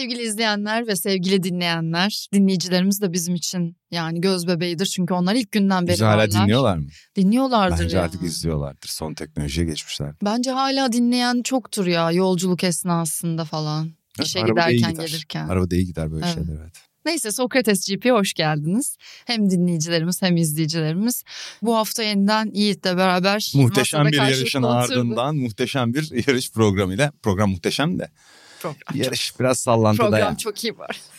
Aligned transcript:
Sevgili 0.00 0.22
izleyenler 0.22 0.86
ve 0.86 0.96
sevgili 0.96 1.42
dinleyenler, 1.42 2.28
dinleyicilerimiz 2.32 3.00
de 3.02 3.12
bizim 3.12 3.34
için 3.34 3.76
yani 3.90 4.20
göz 4.20 4.46
bebeğidir. 4.46 4.86
Çünkü 4.86 5.14
onlar 5.14 5.34
ilk 5.34 5.52
günden 5.52 5.86
beri 5.86 5.92
Bizi 5.94 6.04
hala 6.04 6.16
varlar. 6.16 6.30
dinliyorlar 6.42 6.76
mı? 6.76 6.86
Dinliyorlardır 7.16 7.84
Bence 7.84 7.96
ya. 7.96 8.02
artık 8.02 8.22
izliyorlardır. 8.22 8.88
Son 8.88 9.14
teknolojiye 9.14 9.66
geçmişler. 9.66 10.14
Bence 10.24 10.50
hala 10.50 10.92
dinleyen 10.92 11.42
çoktur 11.42 11.86
ya 11.86 12.12
yolculuk 12.12 12.64
esnasında 12.64 13.44
falan. 13.44 13.86
Evet, 14.18 14.26
İşe 14.28 14.40
giderken 14.40 14.90
gider. 14.92 15.06
gelirken. 15.06 15.48
Arabada 15.48 15.74
iyi 15.76 15.86
gider 15.86 16.12
böyle 16.12 16.26
Evet. 16.26 16.34
şeyler 16.34 16.60
evet. 16.62 16.72
Neyse 17.04 17.32
Sokrates 17.32 17.88
GP'ye 17.88 18.12
hoş 18.12 18.34
geldiniz. 18.34 18.96
Hem 19.26 19.50
dinleyicilerimiz 19.50 20.22
hem 20.22 20.36
izleyicilerimiz. 20.36 21.22
Bu 21.62 21.76
hafta 21.76 22.02
yeniden 22.02 22.50
Yiğit'le 22.54 22.84
beraber 22.84 23.52
Muhteşem 23.54 24.06
bir 24.06 24.12
yarışın 24.16 24.62
ardından 24.62 25.36
muhteşem 25.36 25.94
bir 25.94 26.26
yarış 26.28 26.52
programıyla. 26.52 27.12
Program 27.22 27.50
muhteşem 27.50 27.98
de. 27.98 28.08
Program, 28.60 28.76
Yarış 28.94 29.40
biraz 29.40 29.58
sallantıda 29.58 30.08
program 30.10 30.36
çok 30.36 30.64
iyi 30.64 30.78
var. 30.78 31.00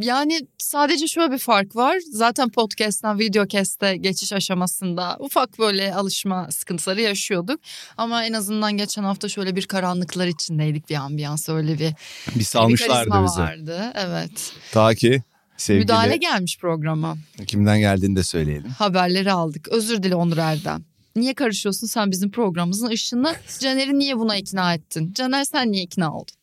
yani 0.00 0.40
sadece 0.58 1.08
şöyle 1.08 1.32
bir 1.32 1.38
fark 1.38 1.76
var. 1.76 1.98
Zaten 2.12 2.48
podcast'ten 2.50 3.18
videocast'e 3.18 3.96
geçiş 3.96 4.32
aşamasında 4.32 5.16
ufak 5.20 5.58
böyle 5.58 5.94
alışma 5.94 6.48
sıkıntıları 6.50 7.00
yaşıyorduk. 7.00 7.60
Ama 7.96 8.24
en 8.24 8.32
azından 8.32 8.76
geçen 8.76 9.04
hafta 9.04 9.28
şöyle 9.28 9.56
bir 9.56 9.66
karanlıklar 9.66 10.26
içindeydik 10.26 10.90
bir 10.90 10.94
ambiyans 10.94 11.48
öyle 11.48 11.78
bir, 11.78 11.92
Bir 12.34 12.40
bir 12.40 12.44
salmışlardı 12.44 12.92
karizma 12.94 13.24
bizi. 13.24 13.40
vardı. 13.40 13.92
Evet. 13.94 14.52
Ta 14.72 14.94
ki 14.94 15.22
sevgili 15.56 15.82
Müdahale 15.82 16.16
gelmiş 16.16 16.58
programa. 16.58 17.16
kimden 17.46 17.80
geldiğini 17.80 18.16
de 18.16 18.22
söyleyelim. 18.22 18.70
Haberleri 18.70 19.32
aldık. 19.32 19.68
Özür 19.68 20.02
dile 20.02 20.14
Onur 20.14 20.38
Erdem. 20.38 20.84
Niye 21.16 21.34
karışıyorsun 21.34 21.86
sen 21.86 22.10
bizim 22.10 22.30
programımızın 22.30 22.88
ışığına? 22.88 23.34
Caner'i 23.58 23.98
niye 23.98 24.18
buna 24.18 24.36
ikna 24.36 24.74
ettin? 24.74 25.12
Caner 25.12 25.44
sen 25.44 25.72
niye 25.72 25.82
ikna 25.82 26.14
oldun? 26.14 26.34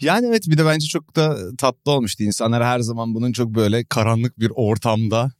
Yani 0.00 0.26
evet 0.26 0.48
bir 0.48 0.58
de 0.58 0.66
bence 0.66 0.86
çok 0.86 1.16
da 1.16 1.56
tatlı 1.58 1.92
olmuştu. 1.92 2.24
İnsanlar 2.24 2.64
her 2.64 2.78
zaman 2.80 3.14
bunun 3.14 3.32
çok 3.32 3.48
böyle 3.54 3.84
karanlık 3.84 4.40
bir 4.40 4.52
ortamda 4.54 5.30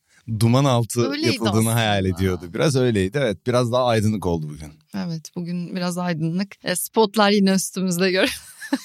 duman 0.40 0.64
altı 0.64 1.10
Öyleydi 1.10 1.26
yapıldığını 1.26 1.58
aslında. 1.58 1.74
hayal 1.74 2.04
ediyordu. 2.04 2.50
Biraz 2.54 2.76
öyleydi 2.76 3.18
evet. 3.22 3.46
Biraz 3.46 3.72
daha 3.72 3.84
aydınlık 3.84 4.26
oldu 4.26 4.48
bugün. 4.48 4.72
Evet 4.96 5.30
bugün 5.36 5.76
biraz 5.76 5.98
aydınlık. 5.98 6.64
E, 6.64 6.76
spotlar 6.76 7.30
yine 7.30 7.52
üstümüzde 7.52 8.10
gör. 8.10 8.38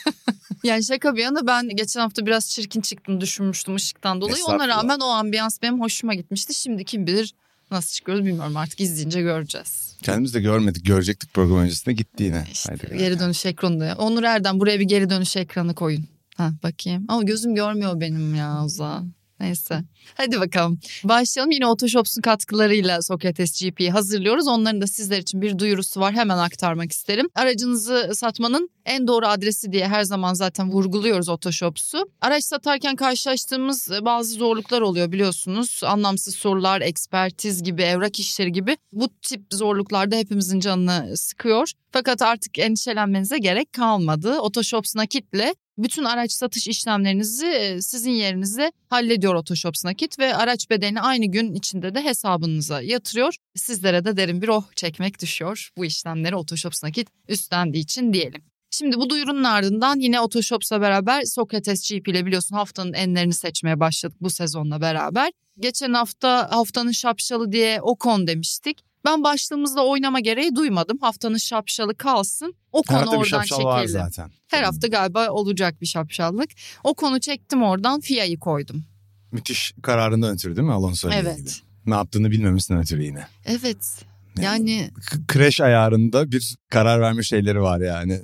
yani 0.64 0.84
şaka 0.84 1.16
bir 1.16 1.22
yana 1.22 1.48
ben 1.48 1.70
geçen 1.70 2.02
hafta 2.02 2.26
biraz 2.26 2.50
çirkin 2.50 2.82
çıktım 2.82 3.22
düşünmüştüm 3.22 3.76
ışıktan 3.76 4.22
dolayı. 4.22 4.46
Ona 4.48 4.68
rağmen 4.68 5.00
o 5.00 5.06
ambiyans 5.06 5.62
benim 5.62 5.82
hoşuma 5.82 6.14
gitmişti. 6.14 6.54
Şimdi 6.54 6.86
kim 6.86 7.08
bilir 7.08 7.34
nasıl 7.74 7.94
çıkıyoruz 7.94 8.26
bilmiyorum 8.26 8.58
artık 8.58 8.80
izleyince 8.80 9.22
göreceğiz. 9.22 9.98
Kendimiz 10.04 10.34
de 10.34 10.42
görmedik. 10.42 10.86
Görecektik 10.86 11.34
program 11.34 11.58
öncesinde 11.58 11.94
gitti 11.96 12.24
yine. 12.24 12.46
İşte 12.52 12.76
Haydi 12.82 12.98
geri 12.98 13.20
dönüş 13.20 13.46
ekranı. 13.46 13.96
Onur 13.98 14.24
Erdem 14.24 14.60
buraya 14.60 14.80
bir 14.80 14.86
geri 14.86 15.10
dönüş 15.10 15.38
ekranı 15.38 15.76
koyun. 15.76 16.06
Ha 16.38 16.52
bakayım. 16.64 17.06
Ama 17.08 17.24
gözüm 17.24 17.56
görmüyor 17.56 18.00
benim 18.00 18.36
ya 18.36 18.64
Uza. 18.66 19.04
Neyse. 19.44 19.84
Hadi 20.16 20.40
bakalım. 20.40 20.80
Başlayalım. 21.04 21.52
Yine 21.52 21.68
Otoshops'un 21.68 22.22
katkılarıyla 22.22 23.02
Sokrates 23.02 23.62
GP'yi 23.62 23.92
hazırlıyoruz. 23.92 24.48
Onların 24.48 24.82
da 24.82 24.88
sizler 24.88 25.18
için 25.18 25.42
bir 25.42 25.60
duyurusu 25.60 26.00
var. 26.00 26.14
Hemen 26.14 26.38
aktarmak 26.38 26.92
isterim. 26.92 27.30
Aracınızı 27.36 28.12
satmanın 28.14 28.70
en 28.86 29.08
doğru 29.08 29.28
adresi 29.28 29.72
diye 29.72 29.88
her 29.88 30.04
zaman 30.04 30.34
zaten 30.34 30.72
vurguluyoruz 30.72 31.30
Otoshops'u. 31.30 32.10
Araç 32.22 32.44
satarken 32.44 32.96
karşılaştığımız 32.96 33.90
bazı 34.02 34.34
zorluklar 34.34 34.82
oluyor 34.82 35.12
biliyorsunuz. 35.12 35.82
Anlamsız 35.84 36.36
sorular, 36.36 36.82
ekspertiz 36.82 37.64
gibi, 37.64 37.82
evrak 37.82 38.20
işleri 38.20 38.52
gibi. 38.52 38.78
Bu 38.92 39.10
tip 39.22 39.42
zorluklarda 39.54 40.16
hepimizin 40.16 40.60
canını 40.60 41.18
sıkıyor. 41.18 41.72
Fakat 41.92 42.22
artık 42.22 42.60
endişelenmenize 42.60 43.38
gerek 43.38 43.74
kalmadı. 43.74 44.40
Otoshops 44.40 44.96
nakitle 44.96 45.54
bütün 45.78 46.04
araç 46.04 46.32
satış 46.32 46.68
işlemlerinizi 46.68 47.48
e, 47.48 47.82
sizin 47.82 48.12
yerinize 48.12 48.72
hallediyor 48.90 49.36
Otoshops 49.36 49.86
nakit 49.86 50.20
ve 50.20 50.36
araç 50.36 50.70
bedelini 50.70 51.02
aynı 51.02 51.26
gün 51.26 51.54
içinde 51.54 51.96
de 51.96 52.04
hesabınıza 52.04 52.82
yatırıyor. 52.82 53.36
Sizlere 53.56 54.06
de 54.06 54.18
derin 54.18 54.42
bir 54.42 54.48
oh 54.48 54.64
çekmek 54.76 55.22
düşüyor. 55.22 55.70
Bu 55.78 55.86
işlemleri 55.86 56.36
Otoshops 56.36 56.84
nakit 56.84 57.08
üstlendiği 57.28 57.84
için 57.84 58.14
diyelim. 58.14 58.42
Şimdi 58.72 58.98
bu 58.98 59.10
duyurunun 59.10 59.44
ardından 59.44 60.00
yine 60.00 60.20
Otoshops'la 60.20 60.82
beraber 60.82 61.24
Sokrates 61.24 61.90
GP 61.90 62.08
ile 62.08 62.26
biliyorsun 62.26 62.56
haftanın 62.56 62.94
enlerini 62.94 63.34
seçmeye 63.34 63.80
başladık 63.80 64.18
bu 64.22 64.30
sezonla 64.30 64.82
beraber. 64.82 65.32
Geçen 65.60 65.94
hafta 65.94 66.52
haftanın 66.52 66.92
şapşalı 66.92 67.52
diye 67.52 67.82
Ocon 67.82 68.28
demiştik. 68.28 68.93
Ben 69.06 69.24
başlığımızda 69.24 69.86
oynama 69.86 70.20
gereği 70.20 70.56
duymadım. 70.56 70.98
Haftanın 71.02 71.38
şapşalı 71.38 71.96
kalsın. 71.96 72.56
O 72.72 72.82
Her 72.88 72.98
konu 73.06 73.12
bir 73.12 73.18
oradan 73.18 73.26
şapşal 73.26 73.64
var 73.64 73.82
çekelim. 73.86 74.02
zaten. 74.02 74.32
Her 74.48 74.64
hafta 74.64 74.88
galiba 74.88 75.30
olacak 75.30 75.82
bir 75.82 75.86
şapşallık. 75.86 76.50
O 76.84 76.94
konu 76.94 77.20
çektim 77.20 77.64
oradan 77.64 78.00
FIA'yı 78.00 78.40
koydum. 78.40 78.84
Müthiş 79.32 79.74
kararından 79.82 80.34
ötürü 80.34 80.56
değil 80.56 80.68
mi 80.68 80.74
Alonso 80.74 81.08
ile 81.10 81.16
Evet. 81.16 81.40
ilgili? 81.40 81.54
Ne 81.86 81.94
yaptığını 81.94 82.32
bilmemesinden 82.32 82.82
ötürü 82.82 83.04
yine. 83.04 83.28
Evet. 83.46 84.06
Yani 84.42 84.90
K- 85.12 85.34
Crash 85.34 85.62
ayarında 85.62 86.32
bir 86.32 86.56
karar 86.70 87.02
verme 87.02 87.24
şeyleri 87.24 87.62
var 87.62 87.80
yani. 87.80 88.22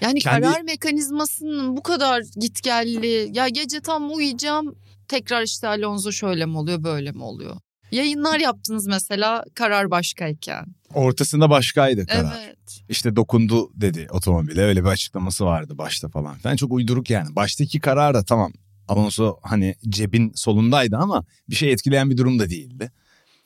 yani 0.00 0.20
Kendi- 0.20 0.44
karar 0.46 0.60
mekanizmasının 0.62 1.76
bu 1.76 1.82
kadar 1.82 2.22
gitgelli. 2.36 3.30
Ya 3.32 3.48
gece 3.48 3.80
tam 3.80 4.12
uyuyacağım. 4.14 4.74
Tekrar 5.08 5.42
işte 5.42 5.68
Alonso 5.68 6.12
şöyle 6.12 6.46
mi 6.46 6.58
oluyor 6.58 6.84
böyle 6.84 7.12
mi 7.12 7.22
oluyor? 7.22 7.56
Yayınlar 7.92 8.40
yaptınız 8.40 8.86
mesela 8.86 9.44
karar 9.54 9.90
başkayken. 9.90 10.66
Ortasında 10.94 11.50
başkaydı 11.50 12.06
karar. 12.06 12.36
Evet. 12.46 12.82
İşte 12.88 13.16
dokundu 13.16 13.70
dedi 13.74 14.06
otomobile 14.10 14.62
öyle 14.62 14.84
bir 14.84 14.88
açıklaması 14.88 15.44
vardı 15.44 15.78
başta 15.78 16.08
falan. 16.08 16.36
Ben 16.44 16.56
çok 16.56 16.72
uyduruk 16.72 17.10
yani. 17.10 17.36
Baştaki 17.36 17.80
karar 17.80 18.14
da 18.14 18.24
tamam 18.24 18.52
Alonso 18.88 19.36
hani 19.42 19.74
cebin 19.88 20.32
solundaydı 20.34 20.96
ama 20.96 21.24
bir 21.50 21.54
şey 21.54 21.72
etkileyen 21.72 22.10
bir 22.10 22.16
durum 22.16 22.38
da 22.38 22.50
değildi. 22.50 22.92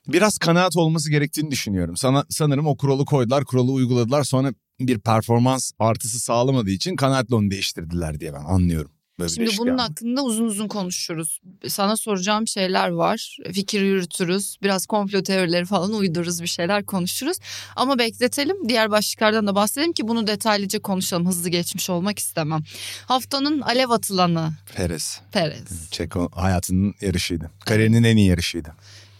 Biraz 0.08 0.38
kanaat 0.38 0.76
olması 0.76 1.10
gerektiğini 1.10 1.50
düşünüyorum. 1.50 1.96
Sana 1.96 2.24
sanırım 2.28 2.66
o 2.66 2.76
kuralı 2.76 3.04
koydular, 3.04 3.44
kuralı 3.44 3.72
uyguladılar. 3.72 4.24
Sonra 4.24 4.52
bir 4.80 4.98
performans 4.98 5.72
artısı 5.78 6.20
sağlamadığı 6.20 6.70
için 6.70 6.96
kanaatle 6.96 7.34
onu 7.34 7.50
değiştirdiler 7.50 8.20
diye 8.20 8.32
ben 8.32 8.44
anlıyorum. 8.44 8.90
Bir 9.24 9.28
Şimdi 9.28 9.58
bunun 9.58 9.70
yani. 9.70 9.80
hakkında 9.80 10.22
uzun 10.24 10.44
uzun 10.44 10.68
konuşuruz. 10.68 11.40
Sana 11.68 11.96
soracağım 11.96 12.46
şeyler 12.46 12.88
var. 12.88 13.36
Fikir 13.52 13.80
yürütürüz. 13.82 14.56
Biraz 14.62 14.86
komplo 14.86 15.22
teorileri 15.22 15.64
falan 15.64 15.92
uydururuz 15.92 16.42
bir 16.42 16.46
şeyler 16.46 16.84
konuşuruz. 16.84 17.36
Ama 17.76 17.98
bekletelim. 17.98 18.68
Diğer 18.68 18.90
başlıklardan 18.90 19.46
da 19.46 19.54
bahsedelim 19.54 19.92
ki 19.92 20.08
bunu 20.08 20.26
detaylıca 20.26 20.78
konuşalım. 20.82 21.26
Hızlı 21.26 21.48
geçmiş 21.48 21.90
olmak 21.90 22.18
istemem. 22.18 22.60
Haftanın 23.06 23.60
alev 23.60 23.90
atılanı 23.90 24.52
Perez. 24.74 25.20
Perez. 25.32 25.90
Çeko 25.90 26.28
hayatının 26.34 26.94
yarışıydı. 27.00 27.50
Kariyerinin 27.64 28.02
en 28.02 28.16
iyi 28.16 28.28
yarışıydı. 28.28 28.72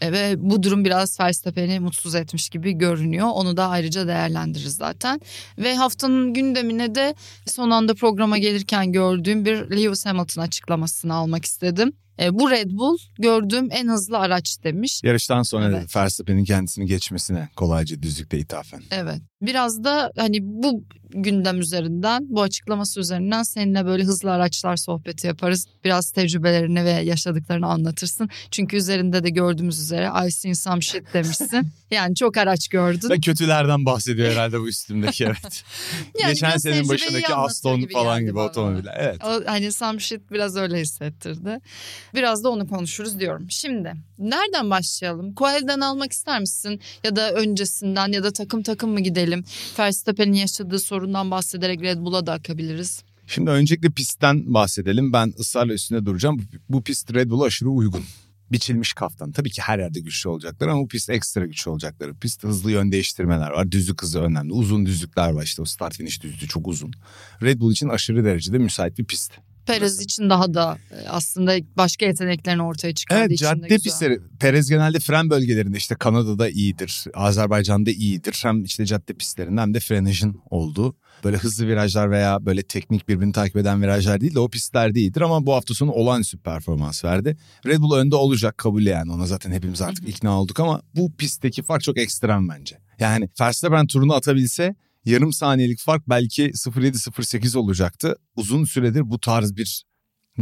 E, 0.03 0.11
Ve 0.11 0.35
bu 0.37 0.63
durum 0.63 0.85
biraz 0.85 1.19
Verstappen'i 1.19 1.79
mutsuz 1.79 2.15
etmiş 2.15 2.49
gibi 2.49 2.73
görünüyor. 2.73 3.27
Onu 3.33 3.57
da 3.57 3.69
ayrıca 3.69 4.07
değerlendiririz 4.07 4.75
zaten. 4.75 5.21
Ve 5.57 5.75
haftanın 5.75 6.33
gündemine 6.33 6.95
de 6.95 7.15
son 7.45 7.69
anda 7.69 7.93
programa 7.93 8.37
gelirken 8.37 8.91
gördüğüm 8.91 9.45
bir 9.45 9.55
Lewis 9.55 10.05
Hamilton 10.05 10.41
açıklamasını 10.41 11.13
almak 11.13 11.45
istedim. 11.45 11.93
E, 12.19 12.33
bu 12.39 12.51
Red 12.51 12.71
Bull 12.71 12.97
gördüğüm 13.19 13.67
en 13.71 13.87
hızlı 13.87 14.17
araç 14.17 14.57
demiş. 14.63 15.01
Yarıştan 15.03 15.43
sonra 15.43 15.65
Evet. 15.65 15.95
Verstappen'in 15.95 16.43
kendisini 16.43 16.85
geçmesine 16.85 17.49
kolayca 17.55 18.01
düzlükte 18.01 18.37
ithafen. 18.37 18.81
Evet. 18.91 19.21
Biraz 19.41 19.83
da 19.83 20.11
hani 20.17 20.37
bu 20.41 20.83
gündem 21.09 21.59
üzerinden, 21.59 22.25
bu 22.29 22.41
açıklaması 22.41 22.99
üzerinden 22.99 23.43
seninle 23.43 23.85
böyle 23.85 24.03
hızlı 24.03 24.31
araçlar 24.31 24.75
sohbeti 24.75 25.27
yaparız. 25.27 25.65
Biraz 25.83 26.11
tecrübelerini 26.11 26.85
ve 26.85 26.89
yaşadıklarını 26.89 27.67
anlatırsın. 27.67 28.29
Çünkü 28.51 28.77
üzerinde 28.77 29.23
de 29.23 29.29
gördüğümüz 29.29 29.79
üzere 29.79 30.09
I 30.27 30.31
seen 30.31 30.53
some 30.53 30.81
shit 30.81 31.13
demişsin. 31.13 31.67
yani 31.91 32.15
çok 32.15 32.37
araç 32.37 32.67
gördün. 32.67 33.09
Ve 33.09 33.19
kötülerden 33.19 33.85
bahsediyor 33.85 34.31
herhalde 34.31 34.59
bu 34.59 34.67
üstündeki 34.67 35.23
evet. 35.23 35.63
Yani 36.19 36.33
Geçen 36.33 36.57
senin 36.57 36.89
başındaki 36.89 37.35
Aston 37.35 37.79
gibi 37.79 37.93
falan 37.93 38.25
gibi 38.25 38.39
otomobiller. 38.39 38.95
Evet. 38.99 39.23
O, 39.23 39.41
hani 39.45 39.71
some 39.71 39.99
shit 39.99 40.31
biraz 40.31 40.55
öyle 40.55 40.79
hissettirdi. 40.79 41.59
Biraz 42.13 42.43
da 42.43 42.49
onu 42.49 42.67
konuşuruz 42.67 43.19
diyorum. 43.19 43.45
Şimdi 43.49 43.93
nereden 44.19 44.69
başlayalım? 44.69 45.33
Koel'den 45.33 45.79
almak 45.79 46.11
ister 46.11 46.39
misin? 46.39 46.79
Ya 47.03 47.15
da 47.15 47.31
öncesinden 47.31 48.11
ya 48.11 48.23
da 48.23 48.31
takım 48.33 48.63
takım 48.63 48.89
mı 48.91 48.99
gidelim? 48.99 49.43
Verstappen'in 49.79 50.33
yaşadığı 50.33 50.79
sorundan 50.79 51.31
bahsederek 51.31 51.81
Red 51.81 51.97
Bull'a 51.99 52.25
da 52.25 52.33
akabiliriz. 52.33 53.03
Şimdi 53.27 53.49
öncelikle 53.51 53.89
pistten 53.89 54.53
bahsedelim. 54.53 55.13
Ben 55.13 55.33
ısrarla 55.39 55.73
üstünde 55.73 56.05
duracağım. 56.05 56.41
Bu 56.69 56.83
pist 56.83 57.13
Red 57.13 57.29
Bull'a 57.29 57.45
aşırı 57.45 57.69
uygun. 57.69 58.03
biçilmiş 58.51 58.93
kaftan. 58.93 59.31
Tabii 59.31 59.49
ki 59.49 59.61
her 59.61 59.79
yerde 59.79 59.99
güçlü 59.99 60.29
olacaklar 60.29 60.67
ama 60.67 60.81
bu 60.81 60.87
pist 60.87 61.09
ekstra 61.09 61.45
güçlü 61.45 61.71
olacakları. 61.71 62.15
Pist 62.15 62.43
hızlı 62.43 62.71
yön 62.71 62.91
değiştirmeler 62.91 63.51
var. 63.51 63.71
Düzlük 63.71 64.01
hızı 64.01 64.19
önemli. 64.21 64.53
Uzun 64.53 64.85
düzlükler 64.85 65.29
var 65.29 65.43
işte 65.43 65.61
o 65.61 65.65
start 65.65 65.95
finish 65.95 66.21
düzlüğü 66.23 66.47
çok 66.47 66.67
uzun. 66.67 66.91
Red 67.41 67.59
Bull 67.59 67.71
için 67.71 67.89
aşırı 67.89 68.25
derecede 68.25 68.57
müsait 68.57 68.97
bir 68.97 69.05
pist. 69.05 69.31
Perez 69.65 70.01
için 70.01 70.29
daha 70.29 70.53
da 70.53 70.77
e, 70.91 71.07
aslında 71.09 71.55
başka 71.77 72.05
yeteneklerini 72.05 72.61
ortaya 72.63 72.93
çıkardığı 72.93 73.21
Evet 73.21 73.31
için 73.31 73.45
de 73.45 73.49
cadde 73.49 73.67
güzel. 73.67 73.83
pistleri. 73.83 74.19
Perez 74.39 74.69
genelde 74.69 74.99
fren 74.99 75.29
bölgelerinde 75.29 75.77
işte 75.77 75.95
Kanada'da 75.95 76.49
iyidir. 76.49 77.03
Azerbaycan'da 77.13 77.91
iyidir. 77.91 78.39
Hem 78.43 78.63
işte 78.63 78.85
cadde 78.85 79.13
pistlerinde 79.13 79.61
hem 79.61 79.73
de 79.73 79.79
frenajın 79.79 80.41
olduğu. 80.49 80.95
Böyle 81.23 81.37
hızlı 81.37 81.67
virajlar 81.67 82.11
veya 82.11 82.45
böyle 82.45 82.63
teknik 82.63 83.09
birbirini 83.09 83.33
takip 83.33 83.57
eden 83.57 83.81
virajlar 83.81 84.21
değil 84.21 84.35
de 84.35 84.39
o 84.39 84.49
pistlerde 84.49 84.99
iyidir. 84.99 85.21
Ama 85.21 85.45
bu 85.45 85.53
hafta 85.53 85.73
sonu 85.73 85.91
olağanüstü 85.91 86.37
performans 86.37 87.05
verdi. 87.05 87.37
Red 87.65 87.79
Bull 87.79 87.95
önde 87.95 88.15
olacak 88.15 88.57
kabul 88.57 88.81
yani. 88.85 89.11
Ona 89.11 89.25
zaten 89.25 89.51
hepimiz 89.51 89.81
artık 89.81 90.09
ikna 90.09 90.41
olduk 90.41 90.59
ama 90.59 90.81
bu 90.95 91.11
pistteki 91.17 91.63
fark 91.63 91.81
çok 91.83 91.97
ekstrem 91.97 92.49
bence. 92.49 92.77
Yani 92.99 93.29
Verstappen 93.41 93.87
turunu 93.87 94.13
atabilse 94.13 94.75
yarım 95.05 95.33
saniyelik 95.33 95.79
fark 95.79 96.09
belki 96.09 96.43
0.7-0.8 96.43 97.57
olacaktı. 97.57 98.15
Uzun 98.35 98.63
süredir 98.63 99.09
bu 99.09 99.19
tarz 99.19 99.55
bir 99.55 99.83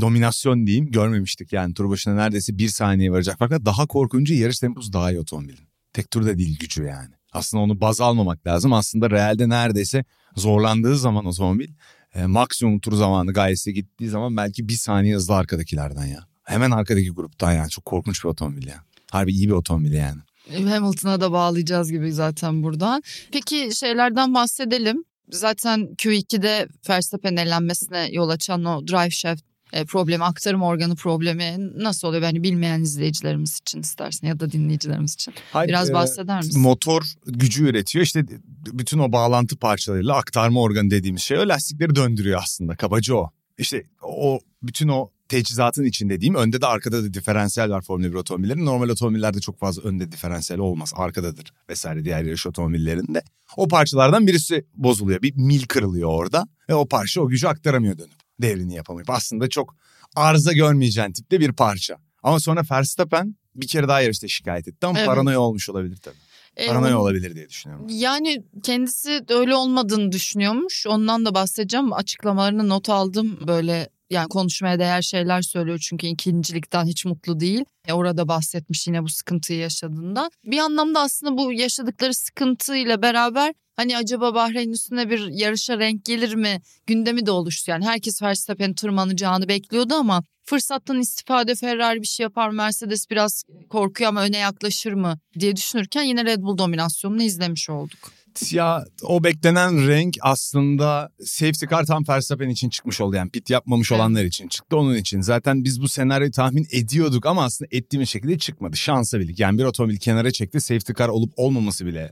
dominasyon 0.01 0.67
diyeyim 0.67 0.91
görmemiştik. 0.91 1.53
Yani 1.53 1.73
tur 1.73 1.89
başına 1.89 2.15
neredeyse 2.15 2.57
bir 2.57 2.67
saniye 2.67 3.11
varacak. 3.11 3.35
Fakat 3.39 3.65
daha 3.65 3.87
korkuncu 3.87 4.33
yarış 4.33 4.59
temposu 4.59 4.93
daha 4.93 5.11
iyi 5.11 5.19
otomobilin. 5.19 5.67
Tek 5.93 6.11
turda 6.11 6.37
değil 6.37 6.59
gücü 6.59 6.83
yani. 6.83 7.13
Aslında 7.31 7.63
onu 7.63 7.81
baz 7.81 8.01
almamak 8.01 8.47
lazım. 8.47 8.73
Aslında 8.73 9.09
realde 9.09 9.49
neredeyse 9.49 10.05
zorlandığı 10.35 10.97
zaman 10.97 11.25
otomobil 11.25 11.69
e, 12.15 12.25
maksimum 12.25 12.79
tur 12.79 12.93
zamanı 12.93 13.33
gayesi 13.33 13.73
gittiği 13.73 14.09
zaman 14.09 14.37
belki 14.37 14.67
bir 14.67 14.73
saniye 14.73 15.15
hızlı 15.15 15.35
arkadakilerden 15.35 16.05
ya. 16.05 16.27
Hemen 16.43 16.71
arkadaki 16.71 17.09
gruptan 17.09 17.53
yani 17.53 17.69
çok 17.69 17.85
korkunç 17.85 18.23
bir 18.23 18.29
otomobil 18.29 18.67
ya. 18.67 18.83
Harbi 19.11 19.31
iyi 19.31 19.47
bir 19.47 19.53
otomobil 19.53 19.91
yani. 19.91 20.21
Hamilton'a 20.51 21.21
da 21.21 21.31
bağlayacağız 21.31 21.91
gibi 21.91 22.11
zaten 22.13 22.63
buradan. 22.63 23.03
Peki 23.31 23.69
şeylerden 23.75 24.33
bahsedelim. 24.33 25.03
Zaten 25.29 25.79
Q2'de 25.97 26.67
Verstappen 26.89 27.35
elenmesine 27.35 28.09
yol 28.11 28.29
açan 28.29 28.65
o 28.65 28.87
drive 28.87 29.11
shaft 29.11 29.43
e, 29.73 29.85
problemi, 29.85 30.23
aktarım 30.23 30.61
organı 30.61 30.95
problemi 30.95 31.57
nasıl 31.83 32.07
oluyor? 32.07 32.23
Yani 32.23 32.43
bilmeyen 32.43 32.81
izleyicilerimiz 32.81 33.59
için 33.61 33.81
istersen 33.81 34.27
ya 34.27 34.39
da 34.39 34.51
dinleyicilerimiz 34.51 35.13
için. 35.13 35.33
Hayır, 35.51 35.69
Biraz 35.69 35.89
e, 35.89 35.93
bahseder 35.93 36.37
misin? 36.37 36.61
Motor 36.61 37.03
gücü 37.25 37.69
üretiyor. 37.69 38.05
İşte 38.05 38.25
bütün 38.71 38.99
o 38.99 39.11
bağlantı 39.11 39.57
parçalarıyla 39.57 40.15
aktarma 40.15 40.61
organı 40.61 40.89
dediğimiz 40.89 41.21
şey 41.21 41.37
o 41.37 41.47
lastikleri 41.47 41.95
döndürüyor 41.95 42.39
aslında. 42.43 42.75
Kabaca 42.75 43.15
o. 43.15 43.29
İşte 43.57 43.83
o 44.01 44.39
bütün 44.63 44.87
o 44.87 45.09
teçhizatın 45.31 45.83
içinde 45.85 46.21
diyeyim. 46.21 46.35
Önde 46.35 46.61
de 46.61 46.65
arkada 46.67 47.03
da 47.03 47.13
diferansiyel 47.13 47.69
var 47.69 47.81
Formula 47.81 48.09
1 48.09 48.13
otomobillerin. 48.13 48.65
Normal 48.65 48.89
otomobillerde 48.89 49.39
çok 49.39 49.59
fazla 49.59 49.81
önde 49.81 50.11
diferansiyel 50.11 50.59
olmaz. 50.59 50.91
Arkadadır 50.95 51.53
vesaire 51.69 52.05
diğer 52.05 52.23
yarış 52.23 52.47
otomobillerinde. 52.47 53.23
O 53.57 53.67
parçalardan 53.67 54.27
birisi 54.27 54.65
bozuluyor. 54.73 55.21
Bir 55.21 55.35
mil 55.35 55.63
kırılıyor 55.63 56.09
orada. 56.09 56.47
Ve 56.69 56.73
o 56.75 56.87
parça 56.87 57.21
o 57.21 57.27
gücü 57.27 57.47
aktaramıyor 57.47 57.97
dönüp. 57.97 58.11
Devrini 58.41 58.75
yapamayıp. 58.75 59.09
Aslında 59.09 59.49
çok 59.49 59.75
arıza 60.15 60.53
görmeyeceğin 60.53 61.11
tipte 61.11 61.39
bir 61.39 61.51
parça. 61.53 61.97
Ama 62.23 62.39
sonra 62.39 62.61
Verstappen 62.71 63.35
bir 63.55 63.67
kere 63.67 63.87
daha 63.87 64.01
yarışta 64.01 64.27
şikayet 64.27 64.67
etti 64.67 64.87
ama 64.87 64.97
Evet. 64.99 65.07
paranoya 65.07 65.39
olmuş 65.39 65.69
olabilir 65.69 65.97
tabii. 65.97 66.15
E, 66.57 66.67
Paranoya 66.67 66.95
onun- 66.95 67.01
olabilir 67.03 67.35
diye 67.35 67.49
düşünüyorum. 67.49 67.87
Yani 67.89 68.43
kendisi 68.63 69.21
öyle 69.29 69.55
olmadığını 69.55 70.11
düşünüyormuş. 70.11 70.87
Ondan 70.87 71.25
da 71.25 71.35
bahsedeceğim. 71.35 71.93
Açıklamalarını 71.93 72.69
not 72.69 72.89
aldım. 72.89 73.39
Böyle 73.47 73.89
yani 74.11 74.27
konuşmaya 74.27 74.79
değer 74.79 75.01
şeyler 75.01 75.41
söylüyor 75.41 75.79
çünkü 75.89 76.07
ikincilikten 76.07 76.85
hiç 76.85 77.05
mutlu 77.05 77.39
değil. 77.39 77.65
E, 77.87 77.93
orada 77.93 78.27
bahsetmiş 78.27 78.87
yine 78.87 79.03
bu 79.03 79.09
sıkıntıyı 79.09 79.59
yaşadığında. 79.59 80.29
Bir 80.45 80.57
anlamda 80.57 80.99
aslında 80.99 81.37
bu 81.37 81.53
yaşadıkları 81.53 82.13
sıkıntıyla 82.13 83.01
beraber 83.01 83.53
hani 83.75 83.97
acaba 83.97 84.35
Bahreyn 84.35 84.69
üstüne 84.69 85.09
bir 85.09 85.27
yarışa 85.27 85.79
renk 85.79 86.05
gelir 86.05 86.35
mi 86.35 86.61
gündemi 86.87 87.25
de 87.25 87.31
oluştu. 87.31 87.71
Yani 87.71 87.85
herkes 87.85 88.21
Verstappen'in 88.21 88.73
tırmanacağını 88.73 89.47
bekliyordu 89.47 89.93
ama 89.93 90.23
fırsattan 90.43 90.99
istifade 90.99 91.55
Ferrari 91.55 92.01
bir 92.01 92.07
şey 92.07 92.23
yapar 92.23 92.49
Mercedes 92.49 93.09
biraz 93.09 93.43
korkuyor 93.69 94.09
ama 94.09 94.23
öne 94.23 94.37
yaklaşır 94.37 94.93
mı 94.93 95.19
diye 95.39 95.55
düşünürken 95.55 96.03
yine 96.03 96.25
Red 96.25 96.41
Bull 96.41 96.57
dominasyonunu 96.57 97.23
izlemiş 97.23 97.69
olduk. 97.69 98.11
Ya 98.51 98.85
o 99.03 99.23
beklenen 99.23 99.87
renk 99.87 100.17
aslında 100.21 101.09
safety 101.25 101.65
car 101.65 101.85
tam 101.85 102.03
Verstappen 102.09 102.49
için 102.49 102.69
çıkmış 102.69 103.01
oldu. 103.01 103.15
Yani 103.15 103.29
pit 103.31 103.49
yapmamış 103.49 103.91
Evet. 103.91 104.01
olanlar 104.01 104.23
için 104.23 104.47
çıktı 104.47 104.77
onun 104.77 104.95
için. 104.95 105.21
Zaten 105.21 105.63
biz 105.63 105.81
bu 105.81 105.87
senaryoyu 105.87 106.31
tahmin 106.31 106.67
ediyorduk 106.71 107.25
ama 107.25 107.43
aslında 107.43 107.69
ettiğimiz 107.71 108.09
şekilde 108.09 108.37
çıkmadı. 108.37 108.77
Şansa 108.77 109.19
bildik. 109.19 109.39
Yani 109.39 109.57
bir 109.57 109.63
otomobil 109.63 109.97
kenara 109.97 110.31
çekti 110.31 110.61
safety 110.61 110.93
car 110.97 111.09
olup 111.09 111.33
olmaması 111.37 111.85
bile 111.85 112.11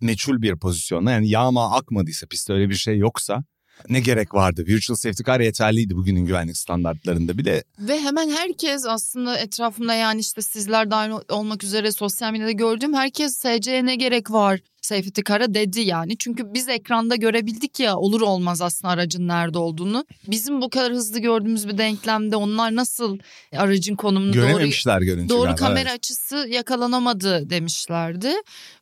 meçhul 0.00 0.42
bir 0.42 0.56
pozisyonda. 0.56 1.10
Yani 1.10 1.28
yağma 1.28 1.76
akmadıysa 1.76 2.26
pistte 2.26 2.52
öyle 2.52 2.68
bir 2.68 2.74
şey 2.74 2.98
yoksa 2.98 3.44
ne 3.88 4.00
gerek 4.00 4.34
vardı? 4.34 4.64
Virtual 4.66 4.96
safety 4.96 5.22
car 5.22 5.40
yeterliydi 5.40 5.96
bugünün 5.96 6.26
güvenlik 6.26 6.56
standartlarında 6.56 7.38
bile. 7.38 7.64
Ve 7.78 8.00
hemen 8.00 8.30
herkes 8.30 8.86
aslında 8.86 9.38
etrafımda 9.38 9.94
yani 9.94 10.20
işte 10.20 10.42
sizler 10.42 10.90
dahil 10.90 11.12
olmak 11.30 11.64
üzere 11.64 11.92
sosyal 11.92 12.32
medyada 12.32 12.50
gördüğüm 12.50 12.94
herkes 12.94 13.34
SC'ye 13.36 13.86
ne 13.86 13.96
gerek 13.96 14.30
var 14.30 14.60
safety 14.86 15.20
car'a 15.28 15.54
dedi 15.54 15.80
yani. 15.80 16.18
Çünkü 16.18 16.54
biz 16.54 16.68
ekranda 16.68 17.16
görebildik 17.16 17.80
ya 17.80 17.96
olur 17.96 18.20
olmaz 18.20 18.62
aslında 18.62 18.92
aracın 18.92 19.28
nerede 19.28 19.58
olduğunu. 19.58 20.04
Bizim 20.28 20.60
bu 20.62 20.70
kadar 20.70 20.92
hızlı 20.92 21.18
gördüğümüz 21.18 21.68
bir 21.68 21.78
denklemde 21.78 22.36
onlar 22.36 22.74
nasıl 22.76 23.18
aracın 23.56 23.96
konumunu 23.96 24.32
doğru 24.32 24.40
Görememişler 24.40 25.00
Doğru 25.28 25.42
galiba, 25.42 25.54
kamera 25.54 25.80
evet. 25.90 25.98
açısı 25.98 26.46
yakalanamadı 26.50 27.50
demişlerdi. 27.50 28.32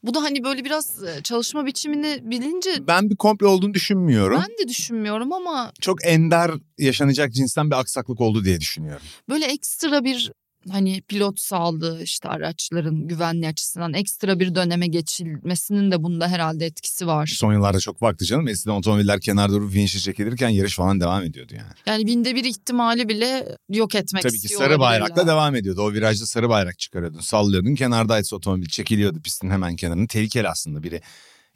Bu 0.02 0.14
da 0.14 0.22
hani 0.22 0.44
böyle 0.44 0.64
biraz 0.64 1.02
e, 1.02 1.22
çalışma 1.22 1.66
biçimini 1.66 2.18
bilince 2.22 2.86
Ben 2.86 3.10
bir 3.10 3.16
komple 3.16 3.46
olduğunu 3.46 3.74
düşünmüyorum. 3.74 4.42
ben 4.42 4.64
de 4.64 4.68
düşünmüyorum 4.68 5.32
ama 5.32 5.72
Çok 5.80 6.04
ender 6.06 6.50
yaşanacak 6.78 7.32
cinsten 7.32 7.70
bir 7.70 7.76
aksaklık 7.76 8.20
oldu 8.20 8.44
diye 8.44 8.60
düşünüyorum. 8.60 9.02
böyle 9.28 9.44
ekstra 9.44 10.04
bir 10.04 10.32
hani 10.70 11.02
pilot 11.02 11.40
sağlığı 11.40 12.02
işte 12.02 12.28
araçların 12.28 13.08
güvenliği 13.08 13.48
açısından 13.48 13.94
ekstra 13.94 14.40
bir 14.40 14.54
döneme 14.54 14.86
geçilmesinin 14.86 15.90
de 15.90 16.02
bunda 16.02 16.28
herhalde 16.28 16.66
etkisi 16.66 17.06
var. 17.06 17.26
Son 17.36 17.52
yıllarda 17.52 17.80
çok 17.80 18.02
baktı 18.02 18.24
canım. 18.24 18.48
Eskiden 18.48 18.74
otomobiller 18.74 19.20
kenarda 19.20 19.52
durup 19.52 19.74
vinçle 19.74 20.00
çekilirken 20.00 20.48
yarış 20.48 20.76
falan 20.76 21.00
devam 21.00 21.22
ediyordu 21.22 21.54
yani. 21.56 21.72
Yani 21.86 22.06
binde 22.06 22.34
bir 22.34 22.44
ihtimali 22.44 23.08
bile 23.08 23.56
yok 23.68 23.94
etmek 23.94 24.22
Tabii 24.22 24.38
ki 24.38 24.48
sarı 24.48 24.78
bayrakla 24.78 25.26
devam 25.26 25.56
ediyordu. 25.56 25.82
O 25.82 25.92
virajda 25.92 26.26
sarı 26.26 26.48
bayrak 26.48 26.78
çıkarıyordun, 26.78 27.20
sallıyordun. 27.20 27.74
Kenardaysa 27.74 28.36
otomobil 28.36 28.68
çekiliyordu 28.68 29.22
pistin 29.22 29.50
hemen 29.50 29.76
kenarına. 29.76 30.06
Tehlikeli 30.06 30.48
aslında 30.48 30.82
biri 30.82 31.00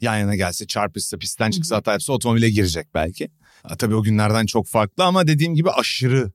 yan 0.01 0.17
yana 0.17 0.35
gelse 0.35 0.67
çarpışsa 0.67 1.17
pistten 1.17 1.51
çıksa 1.51 1.75
hata 1.75 1.91
yapsa 1.91 2.13
otomobile 2.13 2.49
girecek 2.49 2.87
belki. 2.93 3.29
Ha, 3.63 3.75
tabii 3.77 3.95
o 3.95 4.03
günlerden 4.03 4.45
çok 4.45 4.67
farklı 4.67 5.03
ama 5.03 5.27
dediğim 5.27 5.55
gibi 5.55 5.71
aşırı 5.71 6.31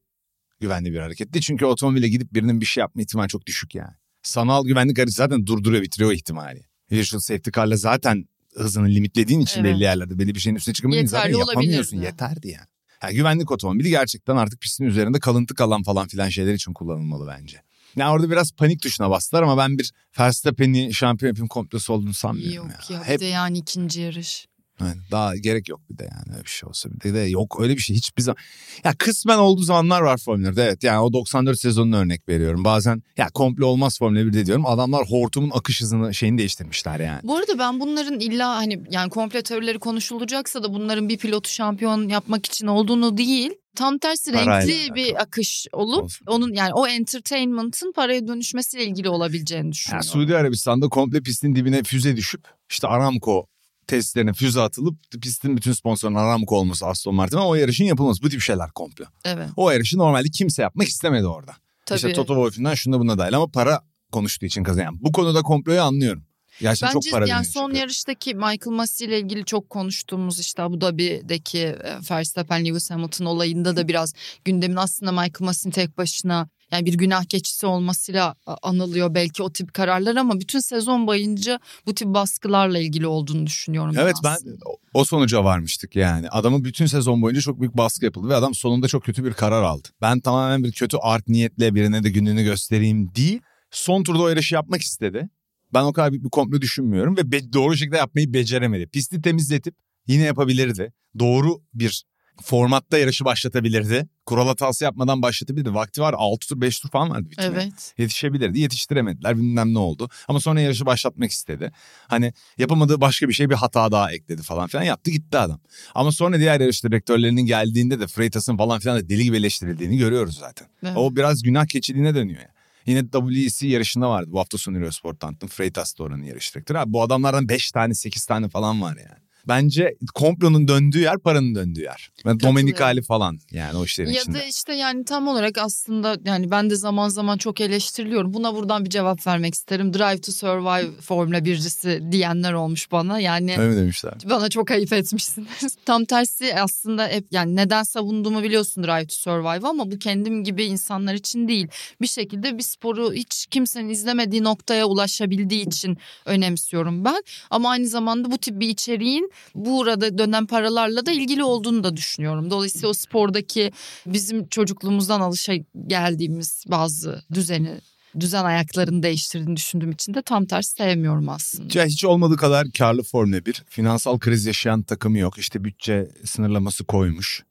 güvenli 0.65 0.93
bir 0.93 0.99
hareketti. 0.99 1.41
Çünkü 1.41 1.65
otomobile 1.65 2.09
gidip 2.09 2.35
birinin 2.35 2.61
bir 2.61 2.67
şey 2.67 2.81
yapma 2.81 3.03
ihtimali 3.03 3.29
çok 3.29 3.47
düşük 3.47 3.75
yani. 3.75 3.95
Sanal 4.23 4.65
güvenlik 4.65 4.99
aracı 4.99 5.13
zaten 5.13 5.47
durduruyor 5.47 5.83
bitiriyor 5.83 6.11
o 6.11 6.13
ihtimali. 6.13 6.63
Virtual 6.93 7.21
safety 7.21 7.51
car'la 7.57 7.77
zaten 7.77 8.29
hızını 8.57 8.89
limitlediğin 8.89 9.41
için 9.41 9.61
Evet. 9.61 9.75
belli 9.75 9.83
yerlerde 9.83 10.19
belli 10.19 10.35
bir 10.35 10.41
şeyin 10.41 10.57
üstüne 10.57 10.75
çıkamayınca 10.75 11.09
zaten 11.11 11.31
yapamıyorsun. 11.39 11.97
olabilirdi. 11.97 12.05
Yeterdi 12.05 12.49
yani. 12.49 12.67
yani. 13.03 13.15
Güvenlik 13.15 13.51
otomobili 13.51 13.89
gerçekten 13.91 14.37
artık 14.37 14.61
pistin 14.61 14.85
üzerinde 14.85 15.21
kalıntı 15.21 15.55
kalan 15.55 15.83
falan 15.83 16.09
filan 16.09 16.29
şeyler 16.29 16.55
için 16.55 16.73
kullanılmalı 16.73 17.27
bence. 17.29 17.63
Yani 17.97 18.11
orada 18.11 18.31
biraz 18.31 18.53
panik 18.53 18.83
tuşuna 18.83 19.11
bastılar 19.11 19.43
ama 19.43 19.59
ben 19.59 19.79
bir 19.79 19.93
Verstappen'i 20.19 20.95
şampiyon 20.95 21.31
yapayım 21.31 21.49
komplosu 21.49 21.93
olduğunu 21.93 22.15
sanmıyorum 22.15 22.71
Yok 22.71 22.91
ya. 22.91 22.97
ya, 22.97 23.05
Hep 23.05 23.21
de 23.21 23.25
yani 23.25 23.59
ikinci 23.59 24.01
yarış. 24.01 24.47
Yani 24.81 24.97
daha 25.11 25.37
gerek 25.37 25.69
yok 25.69 25.81
bir 25.91 25.99
de 25.99 26.03
yani 26.03 26.35
öyle 26.35 26.45
bir 26.45 26.51
şey 26.51 26.69
olsa 26.69 26.91
bir 26.91 27.01
de, 27.01 27.15
de 27.15 27.19
yok 27.19 27.57
öyle 27.61 27.77
bir 27.77 27.81
şey 27.81 27.97
hiçbir 27.97 28.23
zaman. 28.23 28.37
Ya 28.85 28.95
kısmen 28.99 29.39
olduğu 29.39 29.63
zamanlar 29.63 30.01
var 30.03 30.19
Formula 30.19 30.49
1'de 30.49 30.65
evet 30.65 30.85
yani 30.85 30.99
o 30.99 31.13
94 31.13 31.61
sezonunu 31.61 31.97
örnek 31.97 32.29
veriyorum. 32.29 32.65
Bazen 32.65 33.03
ya 33.17 33.29
komple 33.35 33.65
olmaz 33.65 33.99
Formula 33.99 34.21
1'de 34.21 34.47
diyorum 34.47 34.67
adamlar 34.67 35.07
hortumun 35.11 35.51
akış 35.55 35.81
hızını 35.81 36.15
şeyini 36.15 36.39
değiştirmişler 36.39 37.01
yani. 37.01 37.21
Bu 37.23 37.37
arada 37.37 37.59
ben 37.59 37.81
bunların 37.81 38.21
illa 38.21 38.57
hani 38.57 38.83
yani 38.91 39.11
komple 39.11 39.43
teorileri 39.43 39.79
konuşulacaksa 39.79 40.63
da 40.63 40.75
bunların 40.75 41.09
bir 41.09 41.19
pilotu 41.19 41.51
şampiyon 41.51 42.09
yapmak 42.09 42.47
için 42.47 42.67
olduğunu 42.67 43.17
değil. 43.17 43.51
Tam 43.77 43.99
tersi 43.99 44.33
Parayla 44.33 44.61
renkli 44.61 44.95
bir 44.95 45.05
alakalı. 45.05 45.23
akış 45.23 45.67
olup 45.73 46.05
Olsun. 46.05 46.27
onun 46.27 46.53
yani 46.53 46.75
o 46.75 46.87
entertainment'ın 46.87 47.93
paraya 47.93 48.27
dönüşmesiyle 48.29 48.85
ilgili 48.85 49.09
olabileceğini 49.09 49.65
Yani 49.65 49.73
düşünüyorum. 49.73 50.09
Suudi 50.09 50.37
Arabistan'da 50.37 50.89
komple 50.89 51.21
pistin 51.21 51.55
dibine 51.55 51.83
füze 51.83 52.17
düşüp 52.17 52.49
işte 52.71 52.89
Aramco 52.89 53.47
testlerine 53.89 54.33
füze 54.33 54.61
atılıp 54.61 54.99
pistin 55.23 55.57
bütün 55.57 55.73
sponsorunun 55.73 56.19
Aramco 56.19 56.57
olması 56.57 56.87
Aston 56.87 57.15
Martin 57.15 57.37
ama 57.37 57.47
o 57.49 57.55
yarışın 57.55 57.85
yapılması 57.85 58.23
bu 58.23 58.29
tip 58.29 58.41
şeyler 58.41 58.71
komple. 58.71 59.05
Evet 59.25 59.49
O 59.57 59.71
yarışı 59.71 59.99
normalde 59.99 60.29
kimse 60.29 60.63
yapmak 60.63 60.89
istemedi 60.89 61.27
orada. 61.27 61.53
tabii. 61.87 61.97
İşte 61.97 62.13
Toto 62.13 62.35
Wolff'ünden 62.35 62.75
şunda 62.75 63.01
buna 63.01 63.19
dahil 63.19 63.37
ama 63.37 63.47
para 63.47 63.81
konuştuğu 64.13 64.47
için 64.47 64.63
kazanan. 64.63 65.03
Bu 65.05 65.13
konuda 65.13 65.43
komployu 65.43 65.83
anlıyorum. 65.83 66.25
Gerçekten 66.61 66.93
çok 66.93 67.03
Bence 67.03 67.11
para 67.11 67.29
yani 67.29 67.45
son 67.47 67.67
çünkü. 67.67 67.81
yarıştaki 67.81 68.35
Michael 68.35 68.77
Massey 68.77 69.07
ile 69.09 69.19
ilgili 69.21 69.45
çok 69.45 69.71
konuştuğumuz 69.71 70.41
işte 70.41 70.63
Abu 70.63 70.81
Dhabi'deki 70.81 71.59
e, 71.59 71.99
Verstappen 72.11 72.65
Lewis 72.65 72.91
Hamilton 72.91 73.25
olayında 73.25 73.77
da 73.77 73.89
biraz 73.89 74.13
gündemin 74.45 74.77
aslında 74.77 75.13
Michael 75.13 75.41
Massey'in 75.41 75.73
tek 75.73 75.99
başına 75.99 76.49
yani 76.71 76.87
bir 76.87 76.95
günah 76.95 77.25
keçisi 77.25 77.67
olmasıyla 77.67 78.35
anılıyor 78.63 79.15
belki 79.15 79.43
o 79.43 79.53
tip 79.53 79.75
kararlar 79.75 80.17
ama 80.17 80.41
bütün 80.41 80.61
sezon 80.61 81.07
boyunca 81.07 81.61
bu 81.87 81.95
tip 81.95 82.09
baskılarla 82.09 82.79
ilgili 82.79 83.07
olduğunu 83.07 83.47
düşünüyorum. 83.47 83.95
Evet 83.99 84.17
ben 84.25 84.31
aslında. 84.31 84.57
o 84.95 85.05
sonuca 85.05 85.45
varmıştık 85.45 85.97
yani. 85.97 86.29
Adamı 86.29 86.65
bütün 86.65 86.87
sezon 86.87 87.23
boyunca 87.23 87.41
çok 87.41 87.61
büyük 87.61 87.77
baskı 87.77 88.05
yapıldı 88.05 88.29
ve 88.29 88.35
adam 88.35 88.55
sonunda 88.55 88.89
çok 88.89 89.05
kötü 89.05 89.25
bir 89.25 89.33
karar 89.33 89.63
aldı. 89.63 89.89
Ben 90.01 90.21
tamamen 90.21 90.65
bir 90.65 90.73
kötü 90.73 90.97
art 90.97 91.29
niyetle 91.29 91.75
birine 91.75 92.03
de 92.03 92.11
gününü 92.11 92.45
göstereyim 92.45 93.15
değil. 93.15 93.41
Son 93.71 94.03
turda 94.03 94.23
o 94.23 94.29
yarışı 94.29 94.55
yapmak 94.55 94.81
istedi. 94.81 95.29
Ben 95.75 95.83
o 95.85 95.93
kadar 95.93 96.11
büyük 96.13 96.25
bir 96.25 96.31
komplo 96.31 96.61
düşünmüyorum 96.61 97.17
ve 97.17 97.33
be- 97.33 97.53
doğru 97.53 97.77
şekilde 97.77 97.97
yapmayı 97.97 98.33
beceremedi. 98.33 98.87
Pisti 98.87 99.23
temizletip 99.23 99.75
yine 100.07 100.23
yapabilirdi. 100.23 100.93
Doğru 101.19 101.63
bir 101.75 102.05
formatta 102.43 102.99
yarışı 102.99 103.25
başlatabilirdi. 103.25 104.09
Kural 104.27 104.47
hatası 104.47 104.85
yapmadan 104.85 105.23
başlatabilirdi. 105.23 105.75
Vakti 105.75 106.01
var 106.01 106.15
6 106.19 106.49
tur 106.49 106.61
5 106.61 106.81
tur 106.81 106.89
falan 106.89 107.11
vardı 107.11 107.31
bitmeye. 107.31 107.51
Evet. 107.51 107.95
Yetişebilirdi. 107.99 108.61
Yetiştiremediler 108.61 109.37
bilmem 109.37 109.75
ne 109.75 109.79
oldu. 109.79 110.09
Ama 110.29 110.41
sonra 110.41 110.61
yarışı 110.61 110.87
başlatmak 110.87 111.31
istedi. 111.31 111.73
Hani 112.09 112.33
yapamadığı 112.59 113.01
başka 113.01 113.29
bir 113.29 113.35
şey 113.35 113.51
bir 113.51 113.55
hata 113.55 113.93
daha 113.93 114.13
ekledi 114.13 114.43
falan 114.43 114.67
filan 114.67 114.83
yaptı 114.83 115.11
gitti 115.11 115.39
adam. 115.39 115.61
Ama 115.95 116.13
sonra 116.13 116.39
diğer 116.39 116.61
yarış 116.61 116.85
direktörlerinin 116.85 117.47
geldiğinde 117.47 118.01
de 118.01 118.07
Freitas'ın 118.07 118.57
falan 118.57 118.79
filan 118.81 118.99
da 118.99 119.09
deli 119.09 119.25
gibi 119.25 119.37
eleştirildiğini 119.37 119.99
görüyoruz 119.99 120.39
zaten. 120.39 120.69
Evet. 120.83 120.97
O 120.97 121.17
biraz 121.17 121.43
günah 121.43 121.67
keçiliğine 121.67 122.15
dönüyor 122.15 122.41
yani. 122.41 122.55
Yine 122.87 123.05
WEC 123.13 123.69
yarışında 123.69 124.11
vardı 124.11 124.29
bu 124.33 124.39
hafta 124.41 124.59
sonu 124.59 124.79
Eurosport 124.79 125.21
tanıttım. 125.21 125.49
Freitas 125.49 125.99
da 125.99 126.03
oranın 126.03 126.23
yarış 126.23 126.55
direktörü. 126.55 126.79
Abi 126.79 126.93
bu 126.93 127.03
adamlardan 127.03 127.49
5 127.49 127.71
tane 127.73 127.95
8 127.95 128.27
tane 128.27 128.49
falan 128.49 128.83
var 128.83 128.97
yani. 128.97 129.24
Bence 129.49 129.95
komplonun 130.15 130.69
döndüğü 130.69 131.01
yer 131.01 131.19
paranın 131.19 131.55
döndüğü 131.55 131.81
yer. 131.83 132.11
Ben 132.27 132.41
Domenicali 132.41 133.03
falan 133.03 133.39
yani 133.51 133.79
o 133.79 133.85
işlerin 133.85 134.11
Ya 134.11 134.21
içinde. 134.23 134.39
da 134.39 134.43
işte 134.45 134.75
yani 134.75 135.05
tam 135.05 135.29
olarak 135.29 135.59
aslında 135.59 136.17
yani 136.25 136.51
ben 136.51 136.71
de 136.71 136.77
zaman 136.77 137.09
zaman 137.09 137.39
çok 137.39 137.61
eleştiriliyorum. 137.61 138.35
Buna 138.35 138.55
buradan 138.55 138.85
bir 138.85 138.91
cevap 138.91 139.27
vermek 139.27 139.55
isterim. 139.55 139.95
Drive 139.95 140.21
to 140.21 140.33
Survive 140.33 141.01
Formula 141.01 141.45
bircisi 141.45 142.03
diyenler 142.13 142.53
olmuş 142.53 142.93
bana. 142.93 143.21
Yani 143.21 143.59
Öyle 143.59 143.71
mi 143.75 143.77
demişler? 143.77 144.15
bana 144.31 144.49
çok 144.49 144.71
ayıp 144.71 144.93
etmişsiniz. 144.93 145.49
Tam 145.85 146.05
tersi 146.05 146.55
aslında 146.61 147.09
hep 147.09 147.27
yani 147.31 147.57
neden 147.57 147.83
savunduğumu 147.83 148.43
biliyorsun 148.43 148.85
Drive 148.85 149.07
to 149.07 149.15
Survive 149.15 149.69
ama 149.69 149.91
bu 149.91 149.99
kendim 149.99 150.45
gibi 150.45 150.65
insanlar 150.65 151.15
için 151.15 151.49
değil. 151.49 151.69
Bir 152.01 152.07
şekilde 152.07 152.59
bir 152.59 152.63
sporu 152.63 153.13
hiç 153.13 153.47
kimsenin 153.51 153.89
izlemediği 153.89 154.45
noktaya 154.45 154.87
ulaşabildiği 154.87 155.67
için 155.67 155.99
önemsiyorum 156.25 157.05
ben. 157.05 157.23
Ama 157.51 157.71
aynı 157.71 157.87
zamanda 157.87 158.31
bu 158.31 158.39
tip 158.39 158.61
bir 158.61 158.69
içeriğin 158.69 159.31
burada 159.55 160.19
dönen 160.19 160.47
paralarla 160.47 161.07
da 161.07 161.13
ilgili 161.13 161.45
olduğunu 161.45 161.85
da 161.85 161.97
düşünüyorum. 161.97 162.51
Dolayısıyla 162.51 162.89
o 162.89 162.93
spordaki 162.93 163.73
bizim 164.07 164.49
çocukluğumuzdan 164.49 165.21
alışa 165.21 165.55
geldiğimiz 165.87 166.65
bazı 166.69 167.23
düzeni 167.35 167.81
düzen 168.21 168.45
ayaklarını 168.45 169.03
değiştirdiğini 169.03 169.57
düşündüğüm 169.57 169.91
için 169.91 170.15
de 170.15 170.23
tam 170.23 170.47
tersi 170.47 170.73
sevmiyorum 170.73 171.29
aslında. 171.29 171.79
Ya 171.79 171.87
hiç 171.87 172.05
olmadığı 172.05 172.37
kadar 172.37 172.67
karlı 172.79 173.03
Formula 173.03 173.47
1. 173.47 173.63
Finansal 173.69 174.19
kriz 174.19 174.47
yaşayan 174.47 174.83
takımı 174.83 175.19
yok. 175.19 175.39
İşte 175.39 175.65
bütçe 175.65 176.09
sınırlaması 176.25 176.85
koymuş. 176.85 177.45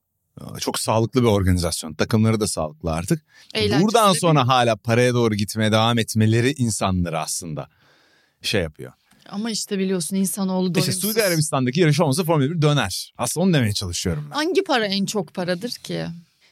Çok 0.60 0.80
sağlıklı 0.80 1.22
bir 1.22 1.28
organizasyon. 1.28 1.94
Takımları 1.94 2.40
da 2.40 2.48
sağlıklı 2.48 2.92
artık. 2.92 3.26
Eğlencesi 3.54 3.84
Buradan 3.84 4.14
sonra 4.14 4.48
hala 4.48 4.76
paraya 4.76 5.14
doğru 5.14 5.36
gitmeye 5.36 5.72
devam 5.72 6.00
etmeleri 6.00 6.52
insanları 6.52 7.20
aslında 7.20 7.70
şey 8.42 8.62
yapıyor. 8.62 8.92
Ama 9.30 9.52
işte 9.52 9.80
biliyorsun 9.80 10.16
insanoğlu 10.16 10.68
İşte 10.68 10.82
doyumsuz. 10.82 11.02
Suudi 11.02 11.24
Arabistan'daki 11.24 11.80
yarış 11.80 12.00
olmasa 12.00 12.24
Formula 12.24 12.50
1 12.50 12.62
döner. 12.62 13.14
Aslında 13.18 13.46
onu 13.46 13.54
demeye 13.54 13.74
çalışıyorum 13.74 14.28
ben. 14.30 14.36
Hangi 14.36 14.64
para 14.64 14.86
en 14.86 15.06
çok 15.06 15.34
paradır 15.34 15.70
ki? 15.72 16.06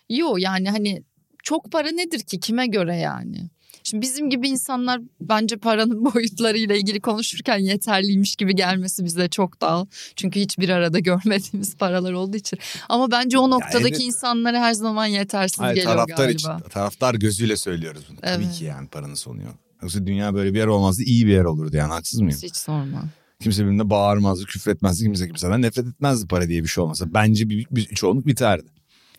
Yo 0.10 0.38
yani 0.38 0.70
hani 0.70 1.04
çok 1.44 1.72
para 1.72 1.92
nedir 1.92 2.20
ki 2.20 2.40
kime 2.40 2.68
göre 2.68 2.96
yani? 2.98 3.50
Şimdi 3.84 4.01
bizim 4.01 4.30
gibi 4.30 4.50
insanlar 4.50 5.01
bence 5.22 5.58
paranın 5.58 6.06
boyutlarıyla 6.13 6.75
ilgili 6.75 7.00
konuşurken 7.00 7.58
yeterliymiş 7.58 8.36
gibi 8.36 8.56
gelmesi 8.56 9.06
bize 9.06 9.30
çok 9.30 9.62
daha. 9.62 9.88
Çünkü 10.16 10.40
hiçbir 10.40 10.70
arada 10.70 11.00
görmediğimiz 11.00 11.78
paralar 11.78 12.13
olduğu 12.13 12.38
için. 12.38 12.60
Ama 12.90 13.12
bence 13.12 13.38
o 13.38 13.50
noktadaki 13.50 13.88
evet. 13.88 14.01
insanlara 14.04 14.62
her 14.62 14.74
zaman 14.74 15.06
yetersiz 15.06 15.60
Hayır, 15.60 15.75
geliyor 15.75 15.94
taraftar 15.94 16.16
galiba. 16.16 16.58
için, 16.58 16.70
taraftar 16.70 17.16
gözüyle 17.16 17.58
söylüyoruz 17.58 18.04
bunu. 18.10 18.18
Tabii 18.22 18.44
Evet. 18.44 18.56
ki 18.56 18.66
yani 18.66 18.88
paranın 18.88 19.16
sonu 19.16 19.42
yok. 19.42 19.56
Yoksa 19.82 20.06
dünya 20.06 20.34
böyle 20.34 20.54
bir 20.54 20.60
yer 20.60 20.68
olmazdı 20.68 21.04
iyi 21.04 21.28
bir 21.28 21.32
yer 21.32 21.44
olurdu 21.44 21.78
yani 21.78 21.94
haksız 21.94 22.20
mıyım? 22.22 22.40
Hiç 22.44 22.56
sorma. 22.56 23.04
Kimse 23.40 23.64
birbirine 23.64 23.90
bağırmazdı, 23.90 24.46
küfretmezdi, 24.46 25.04
kimse 25.04 25.28
kimseden 25.28 25.62
nefret 25.62 25.88
etmezdi 25.88 26.28
para 26.28 26.48
diye 26.48 26.64
bir 26.64 26.68
şey 26.68 26.84
olmasa. 26.84 27.14
Bence 27.14 27.50
büyük 27.50 27.76
bir 27.76 27.86
çoğunluk 27.86 28.28
biterdi 28.28 28.68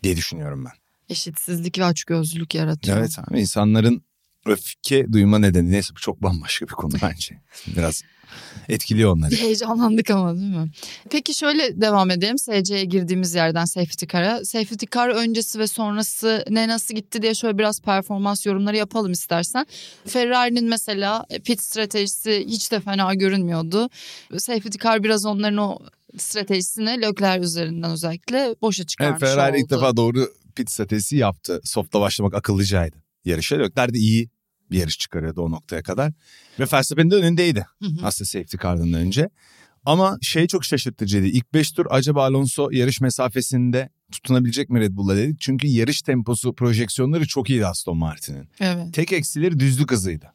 diye 0.03 0.17
düşünüyorum 0.17 0.65
ben. 0.65 0.71
Eşitsizlik 1.09 1.79
ve 1.79 1.85
açgözlülük 1.85 2.55
yaratıyor. 2.55 2.97
Evet 2.97 3.19
abi 3.19 3.39
insanların 3.39 4.03
öfke 4.45 5.13
duyma 5.13 5.39
nedeni 5.39 5.71
neyse 5.71 5.95
bu 5.95 5.99
çok 5.99 6.23
bambaşka 6.23 6.65
bir 6.65 6.71
konu 6.71 6.93
bence. 7.01 7.41
Biraz 7.67 8.03
etkiliyor 8.69 9.11
onları. 9.17 9.35
Heyecanlandık 9.35 10.09
ama 10.11 10.35
değil 10.35 10.55
mi? 10.55 10.71
Peki 11.09 11.33
şöyle 11.33 11.81
devam 11.81 12.11
edelim. 12.11 12.37
SC'ye 12.37 12.85
girdiğimiz 12.85 13.35
yerden 13.35 13.65
safety 13.65 14.05
car'a. 14.05 14.45
Safety 14.45 14.85
car 14.91 15.09
öncesi 15.09 15.59
ve 15.59 15.67
sonrası 15.67 16.45
ne 16.49 16.67
nasıl 16.67 16.95
gitti 16.95 17.21
diye 17.21 17.33
şöyle 17.35 17.57
biraz 17.57 17.81
performans 17.81 18.45
yorumları 18.45 18.77
yapalım 18.77 19.11
istersen. 19.11 19.65
Ferrari'nin 20.05 20.69
mesela 20.69 21.25
pit 21.45 21.61
stratejisi 21.61 22.45
hiç 22.47 22.71
de 22.71 22.79
fena 22.79 23.13
görünmüyordu. 23.13 23.89
Safety 24.37 24.77
car 24.83 25.03
biraz 25.03 25.25
onların 25.25 25.57
o 25.57 25.79
stratejisini 26.17 27.01
Leclerc 27.01 27.45
üzerinden 27.45 27.91
özellikle 27.91 28.55
boşa 28.61 28.81
Evet 28.81 28.89
çıkarmış 28.89 29.19
Ferrari 29.19 29.57
ilk 29.57 29.65
oldu. 29.65 29.75
defa 29.75 29.97
doğru 29.97 30.33
pit 30.55 30.71
stratejisi 30.71 31.17
yaptı. 31.17 31.61
Soft'ta 31.63 32.01
başlamak 32.01 32.33
akıllıcaydı. 32.33 33.03
Yarışa 33.25 33.55
Leclerc 33.55 33.93
de 33.93 33.97
iyi 33.97 34.29
bir 34.73 34.77
yarış 34.79 34.97
çıkarıyordu 34.97 35.41
o 35.41 35.51
noktaya 35.51 35.83
kadar. 35.83 36.13
Ve 36.59 36.65
Verstappen 36.73 37.11
de 37.11 37.15
önündeydi 37.15 37.65
Hı 37.79 37.85
hı. 37.85 38.05
aslında 38.05 38.27
safety 38.27 38.57
car'dan 38.63 38.93
önce. 38.93 39.29
Ama 39.85 40.17
şey 40.21 40.47
çok 40.47 40.65
şaşırtıcıydı. 40.65 41.25
İlk 41.25 41.53
5 41.53 41.71
tur 41.71 41.85
acaba 41.89 42.23
Alonso 42.25 42.69
yarış 42.71 43.01
mesafesinde 43.01 43.89
tutunabilecek 44.11 44.69
mi 44.69 44.79
Red 44.79 44.91
Bull'la 44.95 45.15
dedik. 45.15 45.39
Çünkü 45.39 45.67
yarış 45.67 46.01
temposu 46.01 46.53
projeksiyonları 46.55 47.27
çok 47.27 47.49
iyiydi 47.49 47.67
Aston 47.67 47.97
Martin'in. 47.97 48.49
Evet. 48.59 48.93
Tek 48.93 49.13
eksileri 49.13 49.59
düzlük 49.59 49.91
hızıydı. 49.91 50.33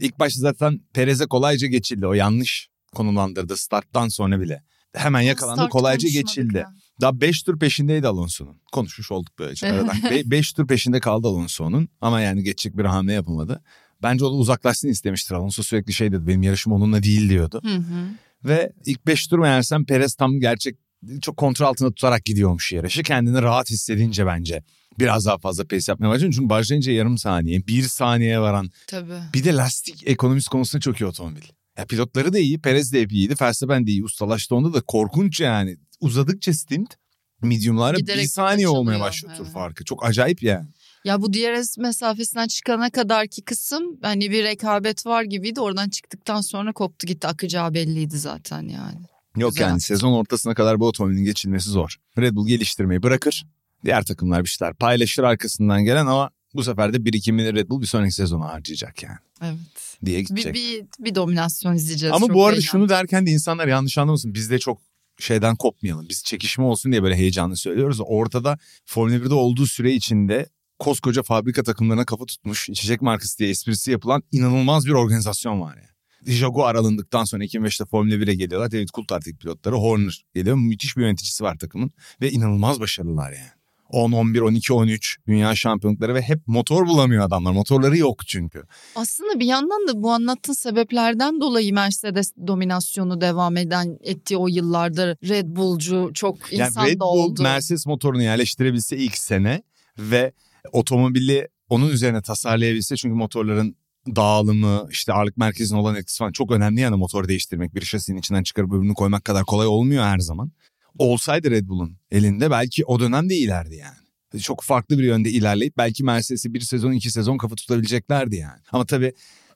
İlk 0.00 0.18
başta 0.18 0.40
zaten 0.40 0.80
Perez'e 0.94 1.26
kolayca 1.26 1.66
geçildi. 1.66 2.06
O 2.06 2.12
yanlış 2.12 2.68
konumlandırdı 2.94 3.56
starttan 3.56 4.08
sonra 4.08 4.40
bile. 4.40 4.62
Hemen 4.94 5.20
yakalandı 5.20 5.56
Start 5.60 5.70
kolayca 5.72 6.08
geçildi. 6.08 6.56
ya. 6.56 6.72
Daha 7.00 7.20
5 7.20 7.42
tur 7.42 7.58
peşindeydi 7.58 8.08
Alonso'nun. 8.08 8.60
Konuşmuş 8.72 9.12
olduk 9.12 9.32
böylece. 9.38 9.66
aradan. 9.72 9.96
5 10.24 10.52
tur 10.52 10.66
peşinde 10.66 11.00
kaldı 11.00 11.28
Alonso'nun 11.28 11.88
ama 12.00 12.20
yani 12.20 12.42
geçecek 12.42 12.78
bir 12.78 12.84
hamle 12.84 13.12
yapamadı. 13.12 13.62
Bence 14.02 14.24
o 14.24 14.30
da 14.30 14.34
uzaklaşsın 14.34 14.88
istemiştir. 14.88 15.34
Alonso 15.34 15.62
sürekli 15.62 15.92
şey 15.92 16.12
dedi 16.12 16.26
benim 16.26 16.42
yarışım 16.42 16.72
onunla 16.72 17.02
değil 17.02 17.28
diyordu. 17.28 17.60
Hı 17.64 17.76
hı. 17.76 18.08
Ve 18.44 18.72
ilk 18.86 19.06
5 19.06 19.26
tur 19.26 19.38
meğersem 19.38 19.84
Perez 19.84 20.14
tam 20.14 20.40
gerçek 20.40 20.76
çok 21.22 21.36
kontrol 21.36 21.66
altında 21.66 21.88
tutarak 21.88 22.24
gidiyormuş 22.24 22.72
yarışı. 22.72 23.02
Kendini 23.02 23.42
rahat 23.42 23.70
hissedince 23.70 24.26
bence 24.26 24.62
biraz 24.98 25.26
daha 25.26 25.38
fazla 25.38 25.64
pace 25.66 25.92
yapmaya 25.92 26.08
başladı. 26.08 26.30
Çünkü 26.34 26.48
başlayınca 26.48 26.92
yarım 26.92 27.18
saniye, 27.18 27.66
bir 27.66 27.82
saniyeye 27.82 28.40
varan 28.40 28.70
Tabii. 28.86 29.18
bir 29.34 29.44
de 29.44 29.52
lastik 29.54 30.08
ekonomisi 30.08 30.50
konusunda 30.50 30.80
çok 30.80 31.00
iyi 31.00 31.06
otomobil. 31.06 31.42
Ya 31.78 31.86
pilotları 31.86 32.32
da 32.32 32.38
iyi, 32.38 32.60
Perez 32.60 32.92
de 32.92 33.00
hep 33.00 33.12
iyiydi, 33.12 33.34
Verstappen 33.40 33.86
de 33.86 33.90
iyi. 33.90 34.04
Ustalaştı 34.04 34.54
onda 34.54 34.74
da 34.74 34.80
korkunç 34.80 35.40
yani. 35.40 35.76
Uzadıkça 36.00 36.52
stint 36.54 36.94
medium'lara 37.42 37.96
Giderek 37.98 38.24
bir 38.24 38.28
saniye 38.28 38.68
olmaya 38.68 39.00
başlıyor 39.00 39.36
tur 39.36 39.46
farkı. 39.46 39.84
Çok 39.84 40.04
acayip 40.06 40.42
yani. 40.42 40.66
Ya 41.04 41.22
bu 41.22 41.32
DRS 41.32 41.78
mesafesinden 41.78 42.46
çıkana 42.48 42.90
kadarki 42.90 43.42
kısım 43.42 43.98
hani 44.02 44.30
bir 44.30 44.44
rekabet 44.44 45.06
var 45.06 45.22
gibiydi. 45.22 45.60
Oradan 45.60 45.88
çıktıktan 45.88 46.40
sonra 46.40 46.72
koptu 46.72 47.06
gitti. 47.06 47.26
Akacağı 47.26 47.74
belliydi 47.74 48.18
zaten 48.18 48.62
yani. 48.62 48.98
Yok 49.36 49.50
Güzel 49.52 49.68
yani 49.68 49.80
sezon 49.80 50.12
ortasına 50.12 50.54
kadar 50.54 50.80
bu 50.80 50.86
otomobilin 50.86 51.24
geçilmesi 51.24 51.70
zor. 51.70 51.96
Red 52.18 52.34
Bull 52.34 52.46
geliştirmeyi 52.46 53.02
bırakır. 53.02 53.46
Diğer 53.84 54.04
takımlar 54.04 54.44
bir 54.44 54.48
şeyler 54.48 54.74
paylaşır 54.74 55.22
arkasından 55.22 55.84
gelen 55.84 56.06
ama 56.06 56.30
bu 56.54 56.62
sefer 56.64 56.92
de 56.92 57.04
birikimini 57.04 57.54
Red 57.54 57.68
Bull 57.68 57.80
bir 57.80 57.86
sonraki 57.86 58.12
sezona 58.12 58.44
harcayacak 58.44 59.02
yani 59.02 59.18
Evet. 59.42 59.58
diye 60.04 60.18
Bir, 60.20 60.24
gidecek. 60.26 60.54
bir, 60.54 60.84
bir 60.98 61.14
dominasyon 61.14 61.74
izleyeceğiz. 61.74 62.14
Ama 62.16 62.28
bu 62.34 62.44
arada 62.44 62.52
eğlenceli. 62.56 62.70
şunu 62.70 62.88
derken 62.88 63.26
de 63.26 63.30
insanlar 63.30 63.68
yanlış 63.68 63.98
anlamasın. 63.98 64.34
Biz 64.34 64.50
de 64.50 64.58
çok 64.58 64.80
şeyden 65.18 65.56
kopmayalım. 65.56 66.06
Biz 66.08 66.24
çekişme 66.24 66.64
olsun 66.64 66.92
diye 66.92 67.02
böyle 67.02 67.16
heyecanlı 67.16 67.56
söylüyoruz. 67.56 67.98
Ortada 68.04 68.58
Formula 68.84 69.16
1'de 69.16 69.34
olduğu 69.34 69.66
süre 69.66 69.92
içinde 69.92 70.48
koskoca 70.78 71.22
fabrika 71.22 71.62
takımlarına 71.62 72.04
kafa 72.04 72.26
tutmuş 72.26 72.68
içecek 72.68 73.02
markası 73.02 73.38
diye 73.38 73.50
esprisi 73.50 73.90
yapılan 73.90 74.22
inanılmaz 74.32 74.86
bir 74.86 74.92
organizasyon 74.92 75.60
var 75.60 75.76
yani. 75.76 75.96
Jaguar 76.36 76.74
alındıktan 76.74 77.24
sonra 77.24 77.44
2005'te 77.44 77.84
Formula 77.84 78.14
1'e 78.14 78.34
geliyorlar. 78.34 78.70
David 78.72 78.88
Coulthard'daki 78.88 79.36
pilotları 79.36 79.74
Horner 79.74 80.24
geliyor. 80.34 80.56
Müthiş 80.56 80.96
bir 80.96 81.02
yöneticisi 81.02 81.44
var 81.44 81.58
takımın 81.58 81.90
ve 82.20 82.30
inanılmaz 82.30 82.80
başarılılar 82.80 83.32
yani. 83.32 83.50
10, 83.90 84.12
11, 84.12 84.40
12, 84.40 84.72
13 84.72 85.18
dünya 85.26 85.54
şampiyonlukları 85.54 86.14
ve 86.14 86.22
hep 86.22 86.40
motor 86.46 86.86
bulamıyor 86.86 87.24
adamlar. 87.24 87.52
Motorları 87.52 87.98
yok 87.98 88.26
çünkü. 88.26 88.62
Aslında 88.94 89.40
bir 89.40 89.46
yandan 89.46 89.88
da 89.88 90.02
bu 90.02 90.10
anlattığın 90.10 90.52
sebeplerden 90.52 91.40
dolayı 91.40 91.74
Mercedes 91.74 92.32
dominasyonu 92.46 93.20
devam 93.20 93.56
eden 93.56 93.98
ettiği 94.00 94.36
o 94.36 94.48
yıllarda 94.48 95.16
Red 95.28 95.46
Bull'cu 95.46 96.10
çok 96.14 96.52
insan 96.52 96.82
yani 96.82 96.90
Red 96.90 97.00
da 97.00 97.04
Bull 97.04 97.06
oldu. 97.06 97.42
Mercedes 97.42 97.86
motorunu 97.86 98.22
yerleştirebilse 98.22 98.96
ilk 98.96 99.18
sene 99.18 99.62
ve 99.98 100.32
otomobili 100.72 101.48
onun 101.68 101.88
üzerine 101.88 102.22
tasarlayabilse 102.22 102.96
çünkü 102.96 103.14
motorların 103.14 103.76
dağılımı 104.16 104.86
işte 104.90 105.12
ağırlık 105.12 105.36
merkezine 105.36 105.78
olan 105.78 105.96
etkisi 105.96 106.18
falan 106.18 106.32
çok 106.32 106.50
önemli 106.50 106.80
yani 106.80 106.96
motor 106.96 107.28
değiştirmek 107.28 107.74
bir 107.74 107.80
şasinin 107.80 108.18
içinden 108.18 108.42
çıkarıp 108.42 108.72
öbürünü 108.72 108.94
koymak 108.94 109.24
kadar 109.24 109.44
kolay 109.44 109.66
olmuyor 109.66 110.04
her 110.04 110.18
zaman. 110.18 110.52
Olsaydı 110.98 111.50
Red 111.50 111.68
Bull'un 111.68 111.98
elinde 112.10 112.50
belki 112.50 112.84
o 112.84 113.00
dönemde 113.00 113.36
ilerdi 113.36 113.76
yani. 113.76 114.42
Çok 114.42 114.62
farklı 114.62 114.98
bir 114.98 115.04
yönde 115.04 115.30
ilerleyip 115.30 115.76
belki 115.76 116.04
Mercedes'i 116.04 116.54
bir 116.54 116.60
sezon 116.60 116.92
iki 116.92 117.10
sezon 117.10 117.38
kafa 117.38 117.54
tutabileceklerdi 117.54 118.36
yani. 118.36 118.60
Ama 118.72 118.86
tabii 118.86 119.12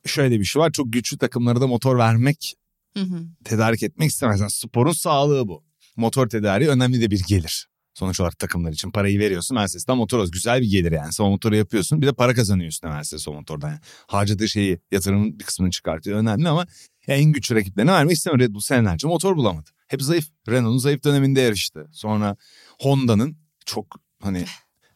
şöyle 0.06 0.40
bir 0.40 0.44
şey 0.44 0.62
var 0.62 0.70
çok 0.72 0.92
güçlü 0.92 1.18
takımlara 1.18 1.60
da 1.60 1.66
motor 1.66 1.98
vermek 1.98 2.54
Hı 2.96 3.00
hı. 3.00 3.24
tedarik 3.44 3.82
etmek 3.82 4.10
istemez. 4.10 4.40
Yani 4.40 4.50
sporun 4.50 4.92
sağlığı 4.92 5.48
bu. 5.48 5.64
Motor 5.96 6.28
tedariği 6.28 6.70
önemli 6.70 7.00
de 7.00 7.10
bir 7.10 7.22
gelir. 7.28 7.69
Sonuç 7.94 8.20
olarak 8.20 8.38
takımlar 8.38 8.72
için 8.72 8.90
parayı 8.90 9.18
veriyorsun. 9.18 9.54
Mercedes'ten 9.54 9.96
motor 9.96 10.18
alıyorsun. 10.18 10.32
Güzel 10.32 10.60
bir 10.60 10.70
gelir 10.70 10.92
yani. 10.92 11.12
Sen 11.12 11.26
motoru 11.26 11.56
yapıyorsun. 11.56 12.02
Bir 12.02 12.06
de 12.06 12.12
para 12.12 12.34
kazanıyorsun 12.34 12.90
Mercedes 12.90 13.28
o 13.28 13.32
motordan. 13.32 13.68
Yani. 13.68 13.80
Harcadığı 14.06 14.48
şeyi 14.48 14.80
yatırımın 14.90 15.38
bir 15.38 15.44
kısmını 15.44 15.70
çıkartıyor. 15.70 16.18
Önemli 16.18 16.48
ama 16.48 16.66
en 17.06 17.24
güçlü 17.24 17.54
rakiplerine 17.56 17.92
vermek 17.92 18.16
istemiyor. 18.16 18.48
Red 18.48 18.54
Bull 18.54 18.60
senelerce 18.60 19.08
motor 19.08 19.36
bulamadı. 19.36 19.70
Hep 19.88 20.02
zayıf. 20.02 20.28
Renault'un 20.48 20.78
zayıf 20.78 21.04
döneminde 21.04 21.40
yarıştı. 21.40 21.88
Sonra 21.92 22.36
Honda'nın 22.80 23.36
çok 23.66 23.86
hani 24.22 24.44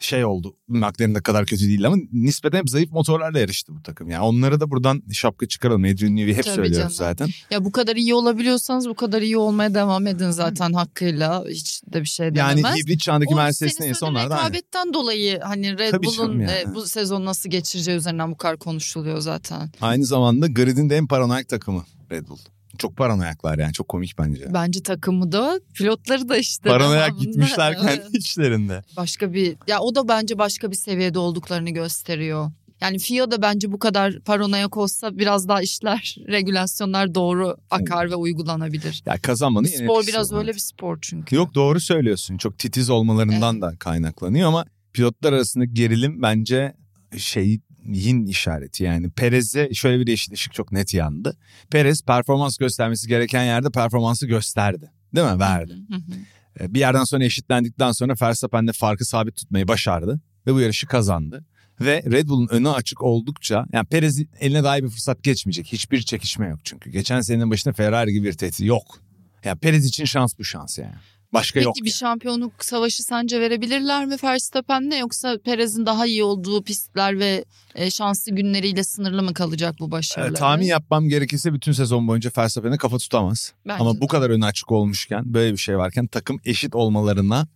şey 0.05 0.25
oldu. 0.25 0.57
McLaren'de 0.69 1.23
kadar 1.23 1.47
kötü 1.47 1.69
değil 1.69 1.87
ama 1.87 1.97
nispeten 2.13 2.59
hep 2.59 2.71
zayıf 2.71 2.93
motorlarla 2.93 3.39
yarıştı 3.39 3.75
bu 3.77 3.83
takım. 3.83 4.11
Yani 4.11 4.23
onlara 4.25 4.61
da 4.61 4.71
buradan 4.71 5.03
şapka 5.13 5.49
çıkaralım. 5.49 5.85
Adrian 5.85 6.17
Newey 6.17 6.35
hep 6.35 6.45
Tabii 6.45 6.55
söylüyoruz 6.55 6.79
canım. 6.79 6.91
zaten. 6.91 7.29
Ya 7.51 7.65
bu 7.65 7.73
kadar 7.73 7.97
iyi 7.97 8.15
olabiliyorsanız 8.15 8.89
bu 8.89 8.95
kadar 8.95 9.23
iyi 9.23 9.37
olmaya 9.39 9.75
devam 9.75 10.07
edin 10.07 10.31
zaten 10.31 10.73
hakkıyla. 10.73 11.45
Hiç 11.49 11.83
de 11.93 12.01
bir 12.01 12.07
şey 12.07 12.27
Yani 12.27 12.63
denemez. 12.63 12.77
hibrit 12.85 13.01
çağındaki 13.01 13.35
Mercedes 13.35 13.81
neyse 13.81 14.05
onlar 14.07 14.31
da 14.31 14.37
aynı. 14.37 14.95
dolayı 14.95 15.41
hani 15.41 15.79
Red 15.79 15.91
Tabii 15.91 16.07
Bull'un 16.07 16.17
canım 16.17 16.41
yani. 16.41 16.51
e, 16.51 16.75
bu 16.75 16.87
sezon 16.87 17.25
nasıl 17.25 17.51
geçireceği 17.51 17.97
üzerinden 17.99 18.31
bu 18.31 18.37
kadar 18.37 18.57
konuşuluyor 18.57 19.21
zaten. 19.21 19.71
Aynı 19.81 20.05
zamanda 20.05 20.47
gridin 20.47 20.91
de 20.91 20.97
en 20.97 21.07
paranoyak 21.07 21.49
takımı 21.49 21.85
Red 22.11 22.29
Bull. 22.29 22.39
Çok 22.79 22.97
paranoyaklar 22.97 23.59
yani 23.59 23.73
çok 23.73 23.89
komik 23.89 24.19
bence. 24.19 24.47
Bence 24.55 24.83
takımı 24.83 25.33
da 25.33 25.61
pilotları 25.75 26.29
da 26.29 26.37
işte. 26.37 26.69
Paranoyak 26.69 27.19
gitmişler 27.19 27.77
evet. 27.81 28.03
kendi 28.03 28.17
içlerinde. 28.17 28.83
Başka 28.97 29.33
bir 29.33 29.57
ya 29.67 29.81
o 29.81 29.95
da 29.95 30.09
bence 30.09 30.39
başka 30.39 30.71
bir 30.71 30.77
seviyede 30.77 31.19
olduklarını 31.19 31.71
gösteriyor. 31.71 32.51
Yani 32.81 32.99
FIA 32.99 33.31
da 33.31 33.43
bence 33.43 33.73
bu 33.73 33.79
kadar 33.79 34.21
paranoyak 34.21 34.77
olsa 34.77 35.19
biraz 35.19 35.49
daha 35.49 35.63
işler, 35.63 36.17
regülasyonlar 36.29 37.15
doğru 37.15 37.57
akar 37.71 38.11
ve 38.11 38.15
uygulanabilir. 38.15 39.03
Ya 39.07 39.19
kazanmanın 39.23 39.67
Spor 39.67 40.07
biraz 40.07 40.33
var. 40.33 40.39
öyle 40.39 40.55
bir 40.55 40.59
spor 40.59 40.99
çünkü. 41.01 41.37
Yok 41.37 41.55
doğru 41.55 41.81
söylüyorsun. 41.81 42.37
Çok 42.37 42.59
titiz 42.59 42.91
olmalarından 42.91 43.63
da 43.63 43.77
kaynaklanıyor 43.79 44.49
ama 44.49 44.65
pilotlar 44.93 45.33
arasındaki 45.33 45.75
gerilim 45.75 46.23
bence 46.23 46.75
şeyin 47.95 48.27
işareti 48.27 48.85
yani 48.85 49.11
Perez'e 49.11 49.75
şöyle 49.75 50.01
bir 50.01 50.11
yeşil 50.11 50.33
ışık 50.33 50.55
çok 50.55 50.73
net 50.73 50.95
yandı. 50.95 51.37
Perez 51.71 52.03
performans 52.03 52.57
göstermesi 52.57 53.09
gereken 53.09 53.45
yerde 53.45 53.71
performansı 53.71 54.27
gösterdi. 54.27 54.91
Değil 55.15 55.27
mi? 55.33 55.39
Verdi. 55.41 55.73
Hı 55.73 55.95
hı. 55.97 56.01
E, 56.65 56.75
Bir 56.75 56.81
yerden 56.81 57.05
sonra 57.05 57.25
eşitlendikten 57.25 57.93
sonra 57.93 58.15
Verstappen 58.23 58.67
de 58.69 58.73
farkı 58.73 59.05
sabit 59.05 59.37
tutmayı 59.37 59.69
başardı 59.69 60.21
ve 60.47 60.55
bu 60.55 60.61
yarışı 60.61 60.87
kazandı. 60.87 61.45
Ve 61.81 62.03
Red 62.11 62.29
Bull'un 62.29 62.49
önü 62.49 62.69
açık 62.69 63.03
oldukça 63.03 63.67
yani 63.73 63.87
Perez 63.87 64.23
eline 64.41 64.65
daha 64.65 64.79
iyi 64.79 64.85
bir 64.85 64.89
fırsat 64.89 65.23
geçmeyecek. 65.23 65.67
Hiçbir 65.67 66.03
çekişme 66.03 66.49
yok 66.49 66.59
çünkü. 66.65 66.91
Geçen 66.91 67.21
senenin 67.21 67.51
başında 67.51 67.75
Ferrari 67.75 68.13
gibi 68.13 68.27
bir 68.27 68.33
tehdit 68.33 68.61
yok. 68.61 69.01
Yani 69.45 69.59
Perez 69.59 69.87
için 69.87 70.05
şans 70.05 70.39
bu 70.39 70.45
şans 70.45 70.79
yani. 70.79 70.95
Başka 71.35 71.55
Peki 71.61 71.65
yok. 71.67 71.75
bir 71.77 71.81
yani. 71.81 71.91
şampiyonluk 71.93 72.65
savaşı 72.65 73.03
sence 73.03 73.41
verebilirler 73.41 74.07
mi 74.07 74.17
Verstappen'le 74.25 74.99
yoksa 75.01 75.39
Perez'in 75.45 75.87
daha 75.87 76.07
iyi 76.07 76.25
olduğu 76.25 76.63
pistler 76.63 77.19
ve 77.19 77.45
e, 77.75 77.91
şanslı 77.91 78.33
günleriyle 78.35 78.85
sınırlı 78.85 79.23
mı 79.23 79.35
kalacak 79.35 79.75
bu 79.81 79.89
E, 79.89 79.91
başarıları? 79.91 80.35
tahmin 80.35 80.67
yapmam 80.67 81.09
gerekirse 81.09 81.53
bütün 81.53 81.73
sezon 81.73 82.09
boyunca 82.09 82.31
Verstappen'e 82.39 82.77
kafa 82.77 82.99
tutamaz. 82.99 83.53
Bence 83.67 83.81
Ama 83.83 83.95
de. 83.97 84.01
bu 84.01 84.07
kadar 84.09 84.31
önü 84.31 84.45
açık 84.45 84.73
olmuşken 84.73 85.35
böyle 85.35 85.53
bir 85.53 85.59
şey 85.59 85.79
varken 85.79 86.07
takım 86.07 86.41
eşit 86.45 86.75
olmalarına 86.75 87.49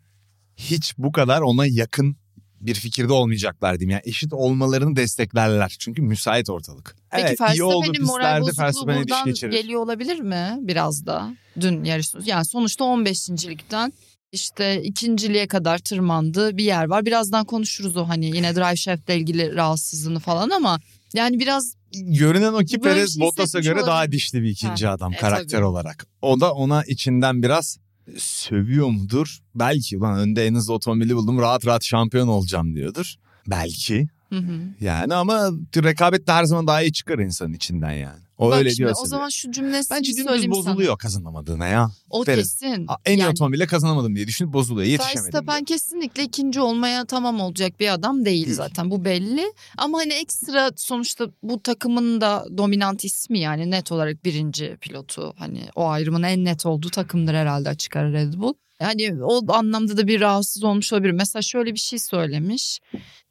hiç 0.57 0.95
bu 0.99 1.13
kadar 1.13 1.41
ona 1.41 1.67
yakın 1.67 2.17
bir 2.61 2.75
fikirde 2.75 3.13
olmayacaklar 3.13 3.81
diyeyim. 3.81 3.91
Yani 3.91 4.03
eşit 4.05 4.33
olmalarını 4.33 4.97
desteklerler. 4.97 5.77
Çünkü 5.79 6.03
müsait 6.03 6.51
ortalık. 6.51 6.97
Peki 7.11 7.27
evet, 7.27 7.41
Verstappen'in 7.41 8.07
moral 8.07 8.41
bozukluğu 8.41 8.87
buradan 8.87 9.33
geliyor 9.51 9.81
olabilir 9.81 10.21
mi 10.21 10.59
biraz 10.61 11.07
da? 11.07 11.35
Dün 11.61 11.85
yarış 11.85 12.09
yani 12.25 12.45
sonuçta 12.45 12.85
15.likten 12.85 13.93
işte 14.33 14.83
ikinciliğe 14.83 15.47
kadar 15.49 15.79
tırmandı 15.79 16.57
bir 16.57 16.65
yer 16.65 16.85
var. 16.85 17.07
Birazdan 17.07 17.45
konuşuruz 17.45 17.97
o 17.97 18.09
hani 18.09 18.37
yine 18.37 18.55
drive 18.55 18.77
shaft'le 18.77 19.11
ilgili 19.11 19.55
rahatsızlığını 19.55 20.21
falan 20.21 20.51
ama 20.51 20.81
yani 21.15 21.41
biraz 21.41 21.79
Görünen 21.93 22.53
o 22.53 22.59
ki 22.59 22.77
bir 22.77 22.83
Perez 22.83 23.15
şey 23.15 23.21
Bottas'a 23.21 23.61
göre 23.61 23.81
daha 23.87 23.97
olabilir. 23.99 24.13
dişli 24.13 24.43
bir 24.43 24.49
ikinci 24.49 24.87
Ha, 24.87 24.93
adam 24.93 25.13
e, 25.13 25.17
karakter 25.17 25.59
tabii. 25.59 25.65
olarak. 25.65 26.07
O 26.23 26.41
da 26.41 26.53
ona 26.53 26.85
içinden 26.85 27.43
biraz 27.43 27.79
sövüyor 28.17 28.89
mudur? 28.89 29.39
Belki 29.55 29.99
ulan 29.99 30.19
önde 30.19 30.47
en 30.47 30.55
hızlı 30.55 30.75
otomobili 30.75 31.17
buldum 31.17 31.39
rahat 31.39 31.67
rahat 31.67 31.85
şampiyon 31.85 32.29
olacağım 32.29 32.75
diyordur. 32.75 33.15
Belki 33.47 34.09
hı 34.29 34.39
hı. 34.39 34.61
yani 34.81 35.15
ama 35.15 35.51
rekabet 35.77 36.27
de 36.27 36.33
her 36.33 36.45
zaman 36.45 36.67
daha 36.67 36.83
iyi 36.83 36.93
çıkar 36.93 37.19
insanın 37.19 37.53
içinden 37.53 37.93
yani. 37.93 38.28
O 38.39 38.51
Bak 38.51 38.59
öyle 38.59 38.69
şimdi, 38.71 38.79
diyorsa. 38.79 39.03
o 39.03 39.07
zaman 39.07 39.29
şu 39.29 39.51
cümlesini 39.53 39.97
Bence 39.97 40.13
dümdüz 40.17 40.43
sana. 40.43 40.51
bozuluyor 40.51 40.99
kazanamadığına 40.99 41.67
ya. 41.67 41.91
O 42.11 42.25
Perez. 42.25 42.59
kesin. 42.61 42.87
En 43.05 43.17
iyi 43.17 43.21
Yani 43.21 43.31
otomobile 43.31 43.67
kazanamadım 43.67 44.17
diye 44.17 44.27
düşünüp 44.27 44.53
bozuluyor. 44.53 44.87
Yetişemedim 44.87 45.25
Verstappen 45.25 45.65
kesinlikle 45.65 46.23
ikinci 46.23 46.61
olmaya 46.61 47.05
tamam 47.05 47.41
olacak 47.41 47.81
bir 47.81 47.93
adam 47.93 48.25
değil 48.25 48.55
zaten 48.55 48.91
bu 48.91 49.05
belli. 49.05 49.53
Ama 49.79 49.99
hani 49.99 50.13
ekstra 50.13 50.71
sonuçta 50.77 51.27
bu 51.43 51.63
takımın 51.63 52.21
da 52.21 52.45
dominant 52.57 53.05
ismi 53.05 53.39
yani 53.39 53.71
net 53.71 53.93
olarak 53.93 54.25
birinci 54.25 54.77
pilotu. 54.81 55.35
Hani 55.39 55.63
o 55.77 55.89
ayrımın 55.89 56.23
en 56.23 56.45
net 56.45 56.67
olduğu 56.67 56.91
takımdır 56.91 57.35
herhalde 57.35 57.69
açık 57.69 57.97
ara 57.97 58.13
Red 58.13 58.35
Bull. 58.35 58.55
Yani 58.81 59.25
o 59.25 59.53
anlamda 59.53 59.97
da 59.97 60.07
bir 60.07 60.21
rahatsız 60.21 60.65
olmuş 60.65 60.93
olabilir. 60.93 61.13
Mesela 61.13 61.43
şöyle 61.43 61.75
bir 61.75 61.79
şey 61.79 61.99
söylemiş. 61.99 62.81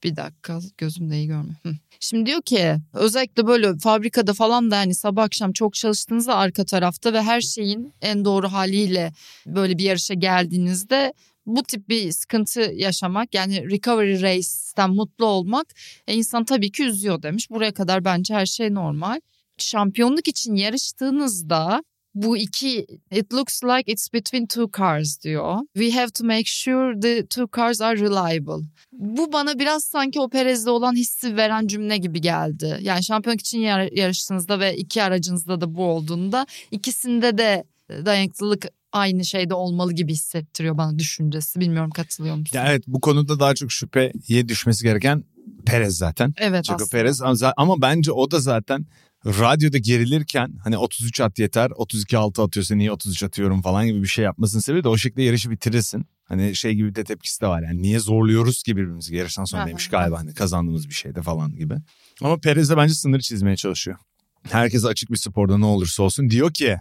Bir 0.04 0.16
dakika 0.16 0.60
gözüm 0.78 1.10
de 1.10 1.18
iyi 1.18 1.28
görmüyor. 1.28 1.56
Şimdi 2.00 2.26
diyor 2.26 2.42
ki 2.42 2.76
özellikle 2.94 3.48
böyle 3.48 3.78
fabrikada 3.78 4.34
falan 4.34 4.72
da 4.72 4.76
yani 4.76 4.96
sabah 4.96 5.24
akşam 5.24 5.54
çok 5.54 5.74
çalıştığınızda 5.74 6.36
arka 6.36 6.66
tarafta 6.66 7.14
ve 7.14 7.22
her 7.22 7.42
şeyin 7.42 7.94
en 8.02 8.26
doğru 8.26 8.48
haliyle 8.52 9.14
böyle 9.46 9.78
bir 9.78 9.84
yarışa 9.84 10.14
geldiğinizde 10.14 11.14
bu 11.46 11.64
tip 11.64 11.90
bir 11.90 12.12
sıkıntı 12.12 12.60
yaşamak 12.60 13.34
yani 13.34 13.72
recovery 13.72 14.22
race'ten 14.22 14.90
mutlu 14.90 15.26
olmak 15.26 15.68
e, 16.08 16.14
insan 16.14 16.46
tabii 16.46 16.72
ki 16.72 16.84
üzüyor 16.84 17.22
demiş. 17.22 17.50
Buraya 17.50 17.74
kadar 17.74 18.06
bence 18.06 18.34
her 18.34 18.46
şey 18.46 18.74
normal. 18.74 19.20
Şampiyonluk 19.58 20.28
için 20.28 20.56
yarıştığınızda 20.56 21.84
bu 22.24 22.38
iki 22.38 22.86
it 23.12 23.34
looks 23.34 23.64
like 23.64 23.92
it's 23.92 24.14
between 24.14 24.46
two 24.48 24.70
cars 24.78 25.22
diyor. 25.24 25.58
We 25.74 25.92
have 25.92 26.08
to 26.12 26.24
make 26.26 26.46
sure 26.46 27.00
the 27.02 27.26
two 27.28 27.48
cars 27.56 27.82
are 27.82 28.00
reliable. 28.00 28.66
Bu 28.92 29.34
bana 29.34 29.60
biraz 29.60 29.84
sanki 29.84 30.20
o 30.20 30.30
Perez'de 30.30 30.70
olan 30.70 30.96
hissi 30.96 31.38
veren 31.38 31.68
cümle 31.68 31.98
gibi 31.98 32.22
geldi. 32.22 32.78
Yani 32.82 33.04
şampiyonluk 33.04 33.42
için 33.42 33.60
yar- 33.60 33.92
yarıştığınızda 33.98 34.60
ve 34.60 34.78
iki 34.78 35.04
aracınızda 35.04 35.62
da 35.62 35.76
bu 35.76 35.84
olduğunda 35.84 36.46
ikisinde 36.72 37.38
de 37.38 37.64
dayanıklılık 38.06 38.66
aynı 38.92 39.26
şeyde 39.26 39.54
olmalı 39.54 39.94
gibi 39.94 40.14
hissettiriyor 40.14 40.78
bana 40.78 41.00
düşüncesi. 41.00 41.60
Bilmiyorum 41.60 41.92
katılıyor 41.92 42.36
musun? 42.36 42.58
Ya 42.58 42.66
evet 42.70 42.84
bu 42.88 43.02
konuda 43.02 43.40
daha 43.40 43.56
çok 43.56 43.72
şüpheye 43.72 44.48
düşmesi 44.48 44.84
gereken 44.84 45.24
Perez 45.66 45.98
zaten. 45.98 46.34
evet 46.38 46.66
aslında. 46.70 46.90
Perez 46.92 47.22
ama- 47.22 47.54
ama 47.58 47.82
bence 47.82 48.12
o 48.12 48.32
da 48.32 48.40
zaten 48.40 48.86
radyoda 49.28 49.78
gerilirken 49.78 50.54
hani 50.64 50.78
33 50.78 51.22
at 51.22 51.40
yeter 51.40 51.72
32 51.76 52.18
6 52.18 52.42
atıyorsa 52.44 52.76
niye 52.76 52.92
33 52.92 53.24
atıyorum 53.24 53.62
falan 53.62 53.88
gibi 53.88 54.02
bir 54.04 54.08
şey 54.08 54.26
yapmasının 54.26 54.62
sebebi 54.62 54.84
de 54.84 54.88
o 54.90 54.98
şekilde 54.98 55.22
yarışı 55.24 55.50
bitirirsin. 55.52 56.06
Hani 56.24 56.56
şey 56.56 56.74
gibi 56.76 56.96
de 56.96 57.04
tepkisi 57.04 57.42
de 57.42 57.48
var 57.48 57.62
yani 57.62 57.82
niye 57.82 58.00
zorluyoruz 58.00 58.64
ki 58.64 58.78
birbirimizi 58.78 59.16
yarıştan 59.16 59.46
sonra 59.46 59.62
Aha. 59.62 59.70
demiş 59.70 59.88
galiba 59.88 60.20
hani 60.20 60.34
kazandığımız 60.34 60.90
bir 60.90 60.94
şeyde 60.94 61.22
falan 61.22 61.56
gibi. 61.56 61.76
Ama 62.22 62.38
Perez 62.38 62.70
de 62.70 62.78
bence 62.78 62.94
sınır 62.94 63.20
çizmeye 63.20 63.56
çalışıyor. 63.56 63.98
Herkese 64.44 64.88
açık 64.88 65.12
bir 65.12 65.18
sporda 65.18 65.58
ne 65.58 65.66
olursa 65.66 66.04
olsun 66.04 66.30
diyor 66.30 66.54
ki 66.54 66.78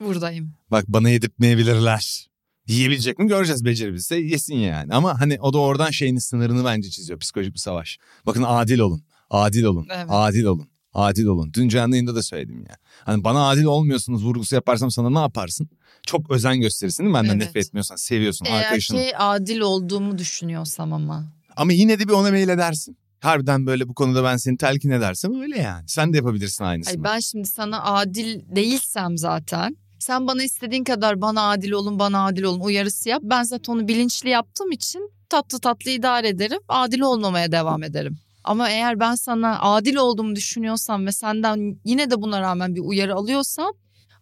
Buradayım. 0.00 0.54
bak 0.70 0.84
bana 0.88 1.08
yedirtmeyebilirler. 1.10 2.26
Yiyebilecek 2.66 3.18
mi 3.18 3.28
göreceğiz 3.28 3.64
becerebilirse 3.64 4.16
yesin 4.16 4.54
yani. 4.56 4.94
Ama 4.94 5.20
hani 5.20 5.40
o 5.40 5.52
da 5.52 5.58
oradan 5.58 5.90
şeyin 5.90 6.18
sınırını 6.18 6.64
bence 6.64 6.90
çiziyor 6.90 7.18
psikolojik 7.18 7.54
bir 7.54 7.58
savaş. 7.58 7.98
Bakın 8.26 8.44
adil 8.46 8.78
olun, 8.78 9.02
adil 9.30 9.62
olun, 9.64 9.86
Evet. 9.94 10.06
adil 10.08 10.44
olun, 10.44 10.68
adil 10.94 11.26
olun. 11.26 11.50
Dün 11.54 11.68
canlı 11.68 11.94
yayında 11.94 12.14
da 12.14 12.22
söyledim 12.22 12.64
ya. 12.68 12.76
Hani 13.04 13.24
bana 13.24 13.48
adil 13.48 13.64
olmuyorsunuz 13.64 14.24
vurgusu 14.24 14.54
yaparsam 14.54 14.90
sana 14.90 15.10
ne 15.10 15.18
yaparsın? 15.18 15.68
Çok 16.06 16.30
özen 16.30 16.60
gösterirsin 16.60 17.02
değil 17.02 17.10
mi? 17.10 17.14
Benden 17.14 17.28
Evet. 17.28 17.46
nefret 17.46 17.66
etmiyorsan, 17.66 17.96
seviyorsun 17.96 18.46
Eğer 18.46 18.62
arkadaşını. 18.62 18.96
ki 18.98 19.16
adil 19.16 19.60
olduğumu 19.60 20.18
düşünüyorsam 20.18 20.92
ama. 20.92 21.24
Ama 21.56 21.72
yine 21.72 21.98
de 21.98 22.08
bir 22.08 22.12
ona 22.12 22.30
mail 22.30 22.48
edersin. 22.48 22.96
Harbiden 23.20 23.66
böyle 23.66 23.88
bu 23.88 23.94
konuda 23.94 24.24
ben 24.24 24.36
seni 24.36 24.56
telkin 24.56 24.90
edersem 24.90 25.40
öyle 25.40 25.58
yani. 25.58 25.84
Sen 25.88 26.12
de 26.12 26.16
yapabilirsin 26.16 26.64
aynısını. 26.64 26.92
Ay 26.92 27.04
ben 27.04 27.18
şimdi 27.18 27.48
sana 27.48 27.84
adil 27.84 28.40
değilsem 28.56 29.18
zaten 29.18 29.76
sen 29.98 30.26
bana 30.26 30.42
istediğin 30.42 30.84
kadar 30.84 31.20
bana 31.20 31.50
adil 31.50 31.70
olun 31.70 31.98
bana 31.98 32.26
adil 32.26 32.42
olun 32.42 32.60
uyarısı 32.60 33.08
yap. 33.08 33.22
Ben 33.24 33.42
zaten 33.42 33.72
onu 33.72 33.88
bilinçli 33.88 34.28
yaptığım 34.28 34.72
için 34.72 35.10
tatlı 35.28 35.60
tatlı 35.60 35.90
idare 35.90 36.28
ederim. 36.28 36.60
Adil 36.68 37.00
olmamaya 37.00 37.52
devam 37.52 37.82
ederim. 37.82 38.18
Ama 38.44 38.70
eğer 38.70 39.00
ben 39.00 39.14
sana 39.14 39.60
adil 39.60 39.96
olduğumu 39.96 40.36
düşünüyorsam 40.36 41.06
ve 41.06 41.12
senden 41.12 41.78
yine 41.84 42.10
de 42.10 42.22
buna 42.22 42.40
rağmen 42.40 42.74
bir 42.74 42.80
uyarı 42.80 43.14
alıyorsam 43.14 43.72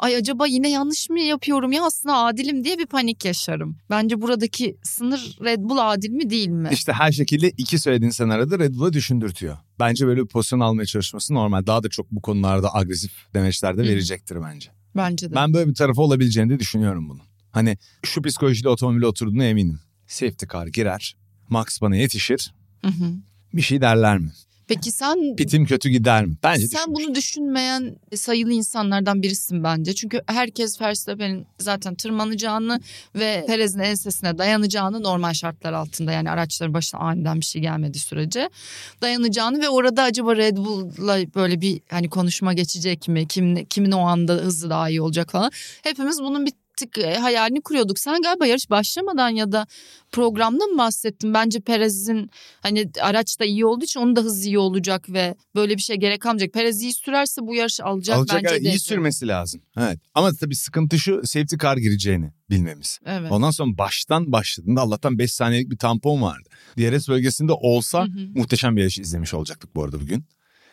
ay 0.01 0.17
acaba 0.17 0.47
yine 0.47 0.71
yanlış 0.71 1.11
mı 1.11 1.21
yapıyorum 1.21 1.73
ya 1.73 1.85
aslında 1.85 2.17
adilim 2.17 2.65
diye 2.65 2.79
bir 2.79 2.87
panik 2.87 3.25
yaşarım. 3.25 3.77
Bence 3.91 4.21
buradaki 4.21 4.77
sınır 4.83 5.39
Red 5.45 5.61
Bull 5.61 5.79
adil 5.93 6.11
mi 6.11 6.31
değil 6.31 6.49
mi? 6.49 6.69
İşte 6.73 6.93
her 6.93 7.13
şekilde 7.13 7.51
iki 7.51 7.79
söylediğin 7.79 8.11
senaryoda 8.11 8.59
Red 8.59 8.75
Bull'a 8.75 8.93
düşündürtüyor. 8.93 9.59
Bence 9.79 10.07
böyle 10.07 10.23
bir 10.23 10.27
pozisyon 10.27 10.61
almaya 10.61 10.87
çalışması 10.87 11.35
normal. 11.35 11.67
Daha 11.67 11.83
da 11.83 11.89
çok 11.89 12.11
bu 12.11 12.23
konularda 12.23 12.75
agresif 12.75 13.13
demeçler 13.35 13.79
de 13.79 13.83
verecektir 13.83 14.39
bence. 14.43 14.71
Bence 14.97 15.31
de. 15.31 15.35
Ben 15.35 15.55
böyle 15.55 15.71
bir 15.71 15.75
tarafı 15.75 16.03
olabileceğini 16.03 16.51
de 16.51 16.59
düşünüyorum 16.59 17.09
bunun. 17.09 17.23
Hani 17.51 17.79
şu 18.03 18.23
psikolojiyle 18.23 18.69
otomobile 18.69 19.07
oturduğuna 19.07 19.45
eminim. 19.45 19.81
Safety 20.07 20.47
car 20.53 20.67
girer. 20.67 21.17
Max 21.49 21.81
bana 21.81 21.97
yetişir. 21.97 22.55
Hı 22.85 22.89
hı. 22.89 23.15
Bir 23.55 23.63
şey 23.63 23.81
derler 23.81 24.19
mi? 24.19 24.31
Peki 24.71 24.93
sen 24.93 25.37
Pitim 25.37 25.67
kötü 25.67 25.89
gider 25.89 26.25
mi? 26.27 26.37
Bence 26.43 26.67
sen 26.67 26.81
düşünmüş. 26.81 27.07
bunu 27.07 27.15
düşünmeyen 27.15 27.97
sayılı 28.15 28.53
insanlardan 28.53 29.23
birisin 29.23 29.65
bence. 29.65 29.95
Çünkü 29.95 30.23
herkes 30.27 30.81
Verstappen'in 30.81 31.47
zaten 31.59 31.95
tırmanacağını 31.95 32.81
ve 33.15 33.45
Perez'in 33.47 33.79
ensesine 33.79 34.39
dayanacağını 34.39 35.03
normal 35.03 35.33
şartlar 35.33 35.73
altında 35.73 36.13
yani 36.13 36.31
araçların 36.31 36.75
başına 36.75 37.01
aniden 37.01 37.41
bir 37.41 37.45
şey 37.45 37.63
gelmediği 37.63 38.01
sürece 38.01 38.51
dayanacağını 39.03 39.63
ve 39.63 39.69
orada 39.69 40.03
acaba 40.03 40.37
Red 40.37 40.57
Bull'la 40.57 41.35
böyle 41.35 41.61
bir 41.61 41.81
hani 41.91 42.09
konuşma 42.09 42.53
geçecek 42.53 43.09
mi? 43.09 43.29
Kim, 43.29 43.65
kimin 43.65 43.93
o 43.93 44.01
anda 44.01 44.33
hızı 44.33 44.71
daha 44.71 44.91
iyi 44.91 45.03
olacak 45.03 45.31
falan. 45.31 45.51
Hepimiz 45.83 46.21
bunun 46.21 46.47
bir 46.47 46.53
tık 46.81 46.99
e, 46.99 47.15
hayalini 47.15 47.61
kuruyorduk. 47.61 47.99
Sen 47.99 48.23
galiba 48.23 48.47
yarış 48.47 48.71
başlamadan 48.71 49.29
ya 49.29 49.53
da 49.53 49.67
programda 50.13 50.67
mı 50.67 50.79
bahsettin? 50.79 51.35
Bence 51.35 51.61
Perez'in 51.61 52.31
hani 52.61 52.91
araç 53.01 53.41
da 53.41 53.45
iyi 53.45 53.67
olduğu 53.67 53.85
için 53.85 54.01
onun 54.01 54.17
da 54.17 54.21
hızı 54.21 54.49
iyi 54.49 54.59
olacak 54.59 55.11
ve 55.13 55.35
böyle 55.55 55.77
bir 55.77 55.83
şey 55.83 55.97
gerek 55.97 56.21
kalmayacak. 56.21 56.53
Perez 56.53 56.83
iyi 56.83 56.93
sürerse 56.93 57.43
bu 57.43 57.55
yarışı 57.55 57.85
alacak, 57.85 58.19
Alacak 58.19 58.43
bence 58.43 58.55
evet, 58.55 58.65
de. 58.65 58.69
iyi 58.69 58.79
sürmesi 58.79 59.29
lazım. 59.29 59.63
Evet. 59.79 59.99
Ama 60.15 60.33
tabii 60.41 60.57
sıkıntı 60.57 60.99
şu 60.99 61.21
safety 61.25 61.57
car 61.57 61.77
gireceğini 61.77 62.33
bilmemiz. 62.51 62.99
Evet. 63.07 63.33
Ondan 63.33 63.51
sonra 63.51 63.79
baştan 63.79 64.33
başladığında 64.33 64.81
Allah'tan 64.81 65.19
5 65.19 65.33
saniyelik 65.33 65.71
bir 65.71 65.79
tampon 65.79 66.23
vardı. 66.23 66.49
DRS 66.79 67.09
bölgesinde 67.09 67.53
olsa 67.53 68.01
Hı 68.01 68.05
hı. 68.05 68.29
muhteşem 68.35 68.77
bir 68.77 68.81
yarış 68.81 68.99
izlemiş 68.99 69.35
olacaktık 69.35 69.75
bu 69.75 69.85
arada 69.85 70.01
bugün. 70.01 70.25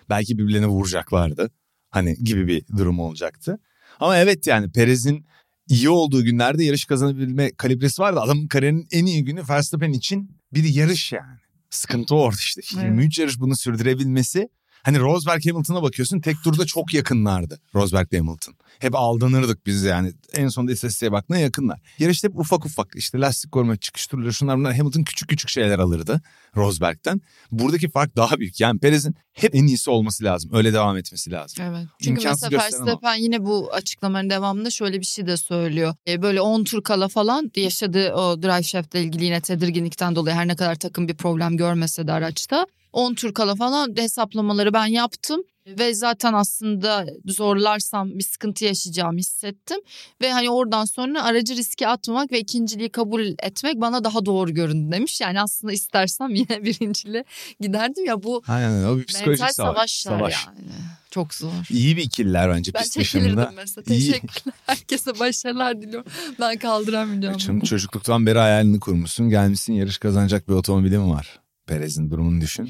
Belki 0.10 0.38
birbirlerine 0.38 0.68
vuracaklardı. 0.68 1.52
Hani 1.90 2.16
gibi 2.24 2.48
bir 2.48 2.68
durum 2.78 3.00
olacaktı. 3.00 3.60
Ama 4.00 4.18
evet 4.18 4.48
yani 4.48 4.72
Perez'in 4.72 5.26
iyi 5.70 5.90
olduğu 5.90 6.24
günlerde 6.24 6.64
yarış 6.64 6.86
kazanabilme 6.86 7.52
kalibresi 7.52 8.02
vardı. 8.02 8.20
Adamın 8.20 8.48
kariyerinin 8.48 8.88
en 8.92 9.06
iyi 9.06 9.24
günü 9.24 9.42
Verstappen 9.50 9.94
için 9.94 10.32
bir 10.54 10.64
yarış 10.64 11.12
yani. 11.12 11.38
Sıkıntı 11.70 12.16
orada 12.16 12.38
işte. 12.40 12.62
23 12.76 13.20
yarış 13.20 13.40
bunu 13.40 13.56
sürdürebilmesi. 13.56 14.50
Hani 14.88 15.00
Rosberg 15.00 15.46
Hamilton'a 15.46 15.84
bakıyorsun 15.84 16.20
tek 16.20 16.44
turda 16.44 16.66
çok 16.66 16.94
yakınlardı 16.94 17.60
Rosberg 17.76 18.14
Hamilton. 18.14 18.56
Hep 18.80 18.96
aldanırdık 18.96 19.66
biz 19.66 19.84
yani. 19.84 20.14
En 20.34 20.48
sonunda 20.48 20.72
istatistiğe 20.72 21.12
baktığında 21.12 21.40
yakınlar. 21.40 21.80
Yarışta 22.00 22.28
hep 22.28 22.40
ufak 22.40 22.66
ufak 22.66 22.88
işte 22.96 23.20
lastik 23.20 23.52
koruma 23.52 23.78
çıkış 23.78 24.08
turları 24.08 24.34
şunlar 24.34 24.58
bunlar 24.58 24.76
Hamilton 24.76 25.04
küçük 25.04 25.30
küçük 25.30 25.50
şeyler 25.50 25.80
alırdı 25.80 26.22
Rosberg'ten. 26.56 27.22
Buradaki 27.52 27.90
fark 27.90 28.16
daha 28.16 28.40
büyük. 28.40 28.60
Yani 28.60 28.80
Perez'in 28.80 29.16
hep 29.34 29.56
en 29.56 29.68
iyisi 29.68 29.90
olması 29.90 30.24
lazım. 30.24 30.52
Öyle 30.54 30.74
devam 30.74 30.98
etmesi 30.98 31.32
lazım. 31.32 31.64
Evet. 31.70 31.86
Çünkü 32.02 32.22
İmkansız 32.22 32.52
mesela. 32.52 32.64
Verstappen 32.64 33.16
yine 33.16 33.46
bu 33.46 33.74
açıklamaların 33.74 34.30
devamında 34.30 34.70
şöyle 34.70 35.00
bir 35.00 35.06
şey 35.06 35.28
de 35.28 35.38
söylüyor. 35.38 35.96
E, 36.08 36.22
böyle 36.22 36.42
10 36.42 36.64
tur 36.64 36.84
kala 36.84 37.08
falan 37.08 37.52
yaşadığı 37.56 38.14
o 38.14 38.42
drive 38.44 38.64
shaft'le 38.64 38.96
ilgili 38.96 39.26
yine 39.26 39.42
tedirginlikten 39.42 40.16
dolayı 40.16 40.36
her 40.36 40.48
ne 40.48 40.56
kadar 40.56 40.76
takım 40.76 41.08
bir 41.08 41.16
problem 41.16 41.58
görmese 41.58 42.08
de 42.08 42.12
araçta 42.12 42.68
10 42.98 43.14
tur 43.14 43.34
kala 43.34 43.56
falan 43.56 43.96
hesaplamaları 43.98 44.74
ben 44.74 44.86
yaptım. 44.86 45.44
Ve 45.68 45.94
zaten 45.94 46.34
aslında 46.34 47.06
zorlarsam 47.26 48.20
bir 48.20 48.24
sıkıntı 48.24 48.66
yaşayacağımı 48.66 49.18
hissettim. 49.20 49.78
Ve 50.22 50.32
hani 50.32 50.50
oradan 50.50 50.86
sonra 50.86 51.24
aracı 51.24 51.56
riske 51.56 51.88
atmamak 51.88 52.32
ve 52.32 52.40
ikinciliği 52.40 52.90
kabul 52.90 53.26
etmek 53.44 53.82
bana 53.82 54.04
daha 54.04 54.26
doğru 54.26 54.54
göründü 54.54 54.92
demiş. 54.92 55.22
Yani 55.22 55.42
aslında 55.42 55.74
istersem 55.74 56.30
yine 56.36 56.64
birinciliğe 56.64 57.24
giderdim 57.60 58.06
ya 58.06 58.24
bu 58.24 58.42
Aynen 58.48 58.84
o 58.84 58.98
bir 58.98 59.06
psikolojik 59.06 59.42
mental 59.42 59.54
savaş. 59.54 59.92
savaşlar 59.92 60.18
savaş. 60.20 60.46
yani. 60.48 60.70
Çok 61.12 61.34
zor. 61.34 61.52
İyi 61.70 61.98
bir 61.98 62.04
ikililer 62.04 62.50
bence 62.50 62.74
Ben 62.74 62.82
pist 62.82 62.94
çekilirdim 62.94 63.38
dışında. 63.38 63.52
mesela. 63.56 63.84
Teşekkürler. 63.84 64.56
Herkese 64.66 65.20
başarılar 65.20 65.82
diliyorum. 65.82 66.12
Ben 66.40 66.58
kaldıramayacağım. 66.58 67.38
Çünkü 67.38 67.68
çocukluktan 67.68 68.26
beri 68.26 68.40
hayalini 68.40 68.80
kurmuşsun. 68.80 69.30
Gelmişsin 69.30 69.74
yarış 69.74 69.98
kazanacak 69.98 70.48
bir 70.48 70.54
otomobilin 70.54 71.10
var. 71.10 71.40
Perez'in 71.68 72.10
durumunu 72.12 72.42
düşün. 72.42 72.70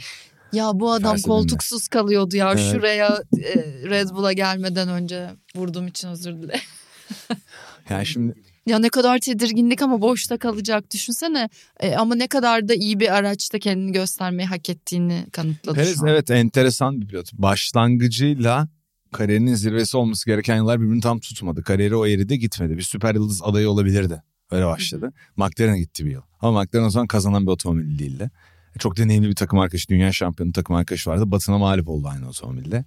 Ya 0.54 0.72
bu 0.74 0.92
adam 0.92 1.18
koltuksuz 1.18 1.88
kalıyordu 1.88 2.36
ya. 2.36 2.54
Evet. 2.54 2.72
Şuraya 2.72 3.22
e, 3.38 3.56
Red 3.90 4.10
Bull'a 4.10 4.34
gelmeden 4.34 4.90
önce 4.90 5.30
vurduğum 5.56 5.88
için 5.88 6.08
özür 6.08 6.34
dilerim. 6.34 6.62
Yani 7.90 8.06
şimdi 8.06 8.34
Ya 8.66 8.80
ne 8.80 8.90
kadar 8.90 9.20
tedirginlik 9.20 9.82
ama 9.82 10.02
boşta 10.02 10.38
kalacak 10.38 10.94
düşünsene. 10.94 11.50
E, 11.80 11.96
ama 11.96 12.16
ne 12.16 12.28
kadar 12.28 12.68
da 12.68 12.74
iyi 12.74 13.00
bir 13.00 13.16
araçta 13.16 13.60
kendini 13.60 13.92
göstermeyi 13.92 14.48
hak 14.48 14.70
ettiğini 14.70 15.26
kanıtladı 15.32 15.76
Perez 15.76 16.04
evet 16.08 16.32
enteresan 16.32 17.02
bir 17.02 17.08
pilot. 17.08 17.34
Başlangıcıyla 17.34 18.68
kariyerinin 19.12 19.56
zirvesi 19.56 19.98
olması 19.98 20.26
gereken 20.26 20.56
yıllar 20.56 20.82
birbirini 20.82 21.02
tam 21.02 21.20
tutmadı. 21.20 21.64
Kariyeri 21.64 21.96
o 21.96 22.08
eğride 22.08 22.36
gitmedi. 22.36 22.78
Bir 22.78 22.82
süper 22.82 23.16
yıldız 23.16 23.42
adayı 23.44 23.70
olabilirdi. 23.70 24.24
Öyle 24.52 24.66
başladı. 24.66 25.14
McLaren'e 25.38 25.80
gitti 25.80 26.06
bir 26.06 26.12
yıl. 26.12 26.22
Ama 26.40 26.62
McLaren 26.64 26.86
o 26.86 26.90
zaman 26.90 27.08
kazanan 27.08 27.46
bir 27.46 27.52
otomobil 27.52 28.00
değildi. 28.00 28.32
Çok 28.78 28.98
deneyimli 28.98 29.30
bir 29.30 29.36
takım 29.36 29.60
arkadaşı, 29.60 29.88
dünya 29.88 30.12
şampiyonu 30.12 30.52
takım 30.54 30.76
arkadaşı 30.76 31.10
vardı. 31.10 31.32
Batına 31.32 31.58
mağlup 31.58 31.90
oldu 31.90 32.08
aynı 32.08 32.30
otomobilde. 32.30 32.86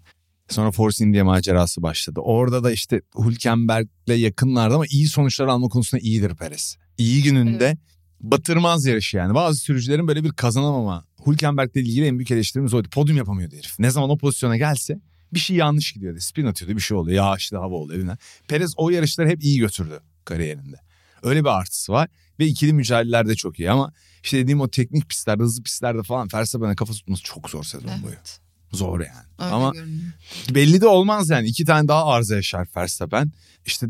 Sonra 0.48 0.70
Force 0.70 1.04
India 1.04 1.24
macerası 1.24 1.82
başladı. 1.82 2.20
Orada 2.20 2.64
da 2.64 2.72
işte 2.72 3.02
Hülkenberg'le 3.18 4.16
yakınlardı 4.16 4.74
ama 4.74 4.84
iyi 4.86 5.08
sonuçlar 5.08 5.46
alma 5.46 5.68
konusunda 5.68 6.00
iyidir 6.02 6.34
Perez. 6.34 6.76
İyi 6.98 7.22
gününde 7.22 7.78
batırmaz 8.20 8.86
yarışı 8.86 9.16
yani. 9.16 9.34
Bazı 9.34 9.58
sürücülerin 9.58 10.08
böyle 10.08 10.24
bir 10.24 10.30
kazanamama. 10.30 11.04
Hülkenberg'le 11.26 11.76
ilgili 11.76 12.06
en 12.06 12.18
büyük 12.18 12.30
eleştirimiz 12.30 12.74
oydu. 12.74 12.88
Podyum 12.90 13.16
yapamıyordu 13.16 13.56
herif. 13.56 13.78
Ne 13.78 13.90
zaman 13.90 14.10
o 14.10 14.18
pozisyona 14.18 14.56
gelse 14.56 15.00
bir 15.34 15.38
şey 15.38 15.56
yanlış 15.56 15.92
gidiyordu. 15.92 16.20
Spin 16.20 16.46
atıyordu 16.46 16.76
bir 16.76 16.82
şey 16.82 16.96
oluyor. 16.96 17.16
Yağışlı 17.16 17.56
hava 17.56 17.74
oluyor. 17.74 18.00
Bilmem. 18.00 18.16
Perez 18.48 18.74
o 18.76 18.90
yarışları 18.90 19.28
hep 19.28 19.42
iyi 19.42 19.58
götürdü 19.58 20.00
kariyerinde. 20.24 20.76
Öyle 21.22 21.40
bir 21.40 21.58
artısı 21.58 21.92
var. 21.92 22.08
Ve 22.38 22.46
ikili 22.46 22.72
mücadeleler 22.72 23.28
de 23.28 23.34
çok 23.34 23.58
iyi 23.58 23.70
ama 23.70 23.92
işte 24.24 24.38
dediğim 24.38 24.60
o 24.60 24.68
teknik 24.68 25.08
pistlerde, 25.08 25.42
hızlı 25.42 25.62
pistlerde 25.62 26.02
falan 26.02 26.28
Verstappen'e 26.34 26.76
kafa 26.76 26.92
tutması 26.92 27.22
çok 27.22 27.50
zor 27.50 27.64
sezon 27.64 28.02
boyu. 28.02 28.14
Evet. 28.14 28.40
Zor 28.72 29.00
yani. 29.00 29.26
Öyle 29.38 29.50
ama 29.50 29.70
görünüyor. 29.70 30.12
belli 30.50 30.80
de 30.80 30.86
olmaz 30.86 31.30
yani. 31.30 31.48
İki 31.48 31.64
tane 31.64 31.88
daha 31.88 32.06
arıza 32.06 32.36
yaşar 32.36 32.68
Verstappen. 32.76 33.32
İşte 33.66 33.86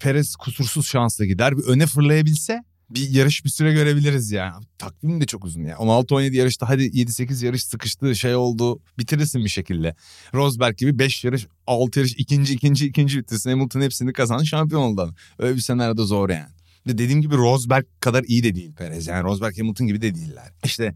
Perez 0.00 0.36
kusursuz 0.36 0.86
şansla 0.86 1.24
gider. 1.24 1.56
Bir 1.56 1.62
öne 1.62 1.86
fırlayabilse 1.86 2.64
bir 2.90 3.10
yarış 3.10 3.44
bir 3.44 3.50
süre 3.50 3.72
görebiliriz 3.72 4.30
yani. 4.30 4.64
Takvim 4.78 5.20
de 5.20 5.26
çok 5.26 5.44
uzun 5.44 5.64
ya. 5.64 5.76
16-17 5.76 6.34
yarışta 6.36 6.68
hadi 6.68 6.82
7-8 6.82 7.44
yarış 7.44 7.64
sıkıştı 7.64 8.16
şey 8.16 8.34
oldu 8.34 8.80
bitirirsin 8.98 9.44
bir 9.44 9.48
şekilde. 9.48 9.94
Rosberg 10.34 10.78
gibi 10.78 10.98
5 10.98 11.24
yarış 11.24 11.46
6 11.66 11.98
yarış 11.98 12.12
ikinci 12.12 12.54
ikinci 12.54 12.86
ikinci 12.86 13.18
bitirsin. 13.18 13.50
Hamilton 13.50 13.80
hepsini 13.80 14.12
kazandı 14.12 14.46
şampiyon 14.46 14.82
oldu. 14.82 15.14
Öyle 15.38 15.56
bir 15.56 15.60
senaryoda 15.60 16.04
zor 16.04 16.30
yani. 16.30 16.50
Dediğim 16.86 17.22
gibi 17.22 17.36
Rosberg 17.36 17.84
kadar 18.00 18.24
iyi 18.24 18.42
de 18.42 18.54
değil 18.54 18.72
Perez. 18.74 19.06
Yani 19.06 19.22
Rosberg 19.24 19.58
Hamilton 19.58 19.86
gibi 19.86 20.02
de 20.02 20.14
değiller. 20.14 20.52
İşte 20.64 20.94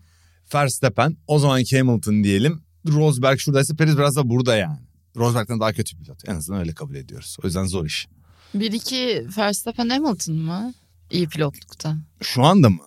Verstappen 0.55 1.16
o 1.27 1.38
zamanki 1.38 1.79
Hamilton 1.79 2.24
diyelim. 2.24 2.62
Rosberg 2.88 3.38
şuradaysa 3.38 3.74
Perez 3.77 3.98
biraz 3.98 4.16
da 4.16 4.29
burada 4.29 4.57
yani. 4.57 4.79
Rosberg'den 5.16 5.61
daha 5.61 5.72
kötü 5.72 5.96
pilot. 5.96 6.29
En 6.29 6.35
azından 6.35 6.61
öyle 6.61 6.74
kabul 6.74 6.94
ediyoruz. 6.94 7.37
O 7.42 7.46
yüzden 7.46 7.64
zor 7.64 7.87
iş. 7.87 8.09
Bir 8.55 8.72
iki 8.72 9.27
Verstappen 9.38 9.88
Hamilton 9.88 10.37
mı? 10.37 10.74
İyi 11.11 11.29
pilotlukta. 11.29 11.96
Şu 12.22 12.42
anda 12.44 12.70
mı? 12.70 12.79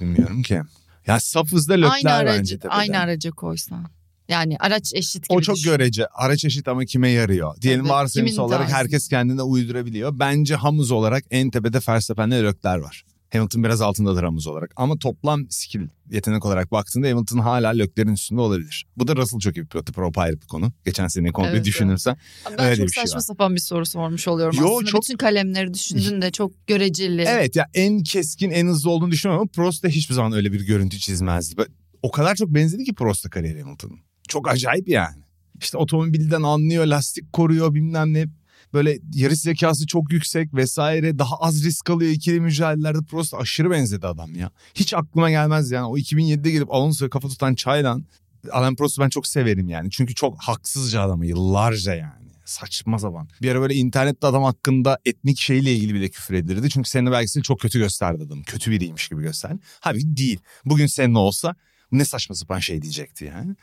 Bilmiyorum 0.00 0.42
ki. 0.42 0.60
Ya 1.06 1.20
saf 1.20 1.52
hızda 1.52 1.74
Aynı 1.74 1.84
lökler 1.84 2.26
bence 2.26 2.32
aracı, 2.38 2.58
tepeden. 2.58 2.78
aynı 2.78 2.98
araca 2.98 3.30
koysan. 3.30 3.86
Yani 4.28 4.56
araç 4.60 4.92
eşit 4.94 5.28
gibi 5.28 5.38
O 5.38 5.40
çok 5.40 5.56
düşün. 5.56 5.70
görece. 5.70 6.06
Araç 6.06 6.44
eşit 6.44 6.68
ama 6.68 6.84
kime 6.84 7.08
yarıyor? 7.10 7.60
Diyelim 7.62 7.80
Tabii, 7.84 7.92
varsayımsal 7.92 8.34
kimin 8.34 8.48
olarak 8.48 8.62
tarzı? 8.68 8.74
herkes 8.76 9.08
kendine 9.08 9.42
uydurabiliyor. 9.42 10.18
Bence 10.18 10.54
Hamuz 10.54 10.90
olarak 10.90 11.24
en 11.30 11.50
tepede 11.50 11.78
Verstappen'le 11.88 12.30
Lökler 12.44 12.78
var. 12.78 13.04
Hamilton 13.32 13.64
biraz 13.64 13.80
altındadır 13.80 14.22
Hamuz 14.22 14.46
olarak. 14.46 14.72
Ama 14.76 14.98
toplam 14.98 15.46
skill 15.50 15.80
yetenek 16.10 16.44
olarak 16.46 16.72
baktığında 16.72 17.08
Hamilton 17.08 17.38
hala 17.38 17.70
Lökler'in 17.70 18.12
üstünde 18.12 18.40
olabilir. 18.40 18.86
Bu 18.96 19.08
da 19.08 19.16
Russell 19.16 19.40
çok 19.40 19.56
iyi 19.56 19.62
bir 19.62 19.66
pilot. 19.66 19.92
Pro 19.92 20.10
ayrı 20.16 20.40
bir 20.40 20.46
konu. 20.46 20.72
Geçen 20.84 21.08
sene 21.08 21.32
komple 21.32 21.50
Evet, 21.50 21.64
düşünürsen. 21.64 22.16
Ben 22.58 22.64
Öyle 22.64 22.76
çok 22.76 22.86
bir 22.86 22.92
şey 22.92 23.02
saçma 23.02 23.16
var. 23.16 23.20
sapan 23.22 23.54
bir 23.54 23.60
soru 23.60 23.86
sormuş 23.86 24.28
oluyorum 24.28 24.56
Yo, 24.60 24.66
aslında. 24.76 24.90
çok- 24.90 25.02
Bütün 25.02 25.16
kalemleri 25.16 25.74
düşündün 25.74 26.22
de 26.22 26.30
çok 26.30 26.66
göreceli. 26.66 27.24
Evet 27.28 27.56
ya 27.56 27.66
en 27.74 28.02
keskin 28.02 28.50
en 28.50 28.66
hızlı 28.66 28.90
olduğunu 28.90 29.10
düşünüyorum 29.10 29.40
ama 29.42 29.50
Prost 29.54 29.84
da 29.84 29.88
hiçbir 29.88 30.14
zaman 30.14 30.32
öyle 30.32 30.52
bir 30.52 30.60
görüntü 30.66 30.98
çizmezdi. 30.98 31.62
O 32.02 32.10
kadar 32.10 32.34
çok 32.34 32.48
benzedi 32.48 32.84
ki 32.84 32.94
Prost'a 32.94 33.30
kariyeri 33.30 33.62
Hamilton'ın. 33.62 33.98
Çok 34.28 34.48
acayip 34.48 34.88
yani. 34.88 35.22
İşte 35.60 35.78
otomobilden 35.78 36.42
anlıyor, 36.42 36.86
lastik 36.86 37.32
koruyor 37.32 37.74
bilmem 37.74 38.14
ne. 38.14 38.26
Böyle 38.72 38.98
yarış 39.14 39.38
zekası 39.38 39.86
çok 39.86 40.12
yüksek 40.12 40.54
vesaire. 40.54 41.18
Daha 41.18 41.36
az 41.36 41.64
risk 41.64 41.90
alıyor 41.90 42.10
ikili 42.10 42.40
mücadelelerde. 42.40 42.98
Prost 43.10 43.34
aşırı 43.34 43.70
benzedi 43.70 44.06
adam 44.06 44.34
ya. 44.34 44.50
Hiç 44.74 44.94
aklıma 44.94 45.30
gelmez 45.30 45.70
yani. 45.70 45.86
O 45.86 45.98
2007'de 45.98 46.50
gelip 46.50 46.70
Alonso'ya 46.70 47.10
kafa 47.10 47.28
tutan 47.28 47.54
Çaylan 47.54 48.04
Alain 48.50 48.76
Prost'u 48.76 49.02
ben 49.02 49.08
çok 49.08 49.26
severim 49.26 49.68
yani. 49.68 49.90
Çünkü 49.90 50.14
çok 50.14 50.38
haksızca 50.38 51.02
adamı 51.02 51.26
yıllarca 51.26 51.94
yani. 51.94 52.24
Saçma 52.44 52.98
zaman. 52.98 53.28
Bir 53.42 53.50
ara 53.50 53.60
böyle 53.60 53.74
internette 53.74 54.26
adam 54.26 54.42
hakkında 54.42 54.98
etnik 55.04 55.38
şeyle 55.38 55.72
ilgili 55.72 55.94
bile 55.94 56.08
küfür 56.08 56.34
edilirdi. 56.34 56.70
Çünkü 56.70 56.90
senin 56.90 57.12
belgeseli 57.12 57.42
çok 57.42 57.60
kötü 57.60 57.78
gösterdi 57.78 58.22
adam. 58.26 58.42
Kötü 58.42 58.70
biriymiş 58.70 59.08
gibi 59.08 59.22
gösterdi. 59.22 59.58
Halbuki 59.80 60.16
değil. 60.16 60.40
Bugün 60.64 60.86
senin 60.86 61.14
olsa 61.14 61.54
ne 61.92 62.04
saçma 62.04 62.34
sapan 62.34 62.58
şey 62.58 62.82
diyecekti 62.82 63.24
yani. 63.24 63.56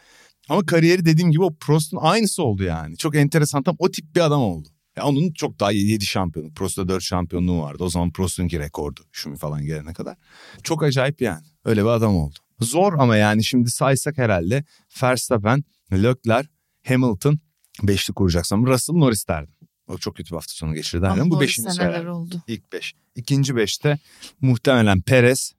Ama 0.50 0.66
kariyeri 0.66 1.06
dediğim 1.06 1.32
gibi 1.32 1.44
o 1.44 1.56
Prost'un 1.56 1.98
aynısı 2.02 2.44
oldu 2.44 2.64
yani. 2.64 2.98
Çok 2.98 3.16
enteresan 3.16 3.64
tam 3.64 3.76
o 3.80 3.92
tip 3.92 4.16
bir 4.16 4.22
adam 4.22 4.42
oldu. 4.42 4.68
Ya 4.98 5.04
onun 5.06 5.32
çok 5.34 5.60
daha 5.60 5.72
7 5.72 6.06
şampiyonu. 6.06 6.54
Prost'ta 6.54 6.88
4 6.88 7.04
şampiyonluğu 7.04 7.62
vardı. 7.62 7.84
O 7.84 7.90
zaman 7.90 8.12
Prost'unki 8.12 8.60
rekordu. 8.60 9.00
Şumi 9.12 9.38
falan 9.38 9.66
gelene 9.66 9.94
kadar. 9.94 10.18
Çok 10.64 10.84
acayip 10.84 11.22
yani. 11.22 11.44
Öyle 11.66 11.82
bir 11.84 11.88
adam 11.90 12.16
oldu. 12.16 12.36
Zor 12.60 12.94
ama 12.94 13.18
yani 13.18 13.44
şimdi 13.44 13.72
saysak 13.72 14.18
herhalde 14.18 14.64
Verstappen, 15.04 15.64
Leclerc, 15.94 16.50
Hamilton 16.88 17.40
beşli 17.84 18.14
kuracaksam 18.14 18.66
Russell 18.68 18.96
Norris 18.96 19.28
derdim. 19.28 19.54
O 19.88 19.98
çok 19.98 20.16
kötü 20.16 20.30
bir 20.32 20.36
hafta 20.36 20.54
sonu 20.54 20.74
geçirdi. 20.74 21.08
Ama 21.08 21.30
Bu 21.30 21.42
beşinci 21.42 21.72
seneler. 21.72 22.06
oldu. 22.06 22.42
İlk 22.48 22.74
beş. 22.74 22.94
İkinci 23.16 23.56
beşte 23.56 24.00
muhtemelen 24.42 25.02
Perez, 25.02 25.54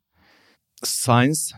Sainz 0.84 1.52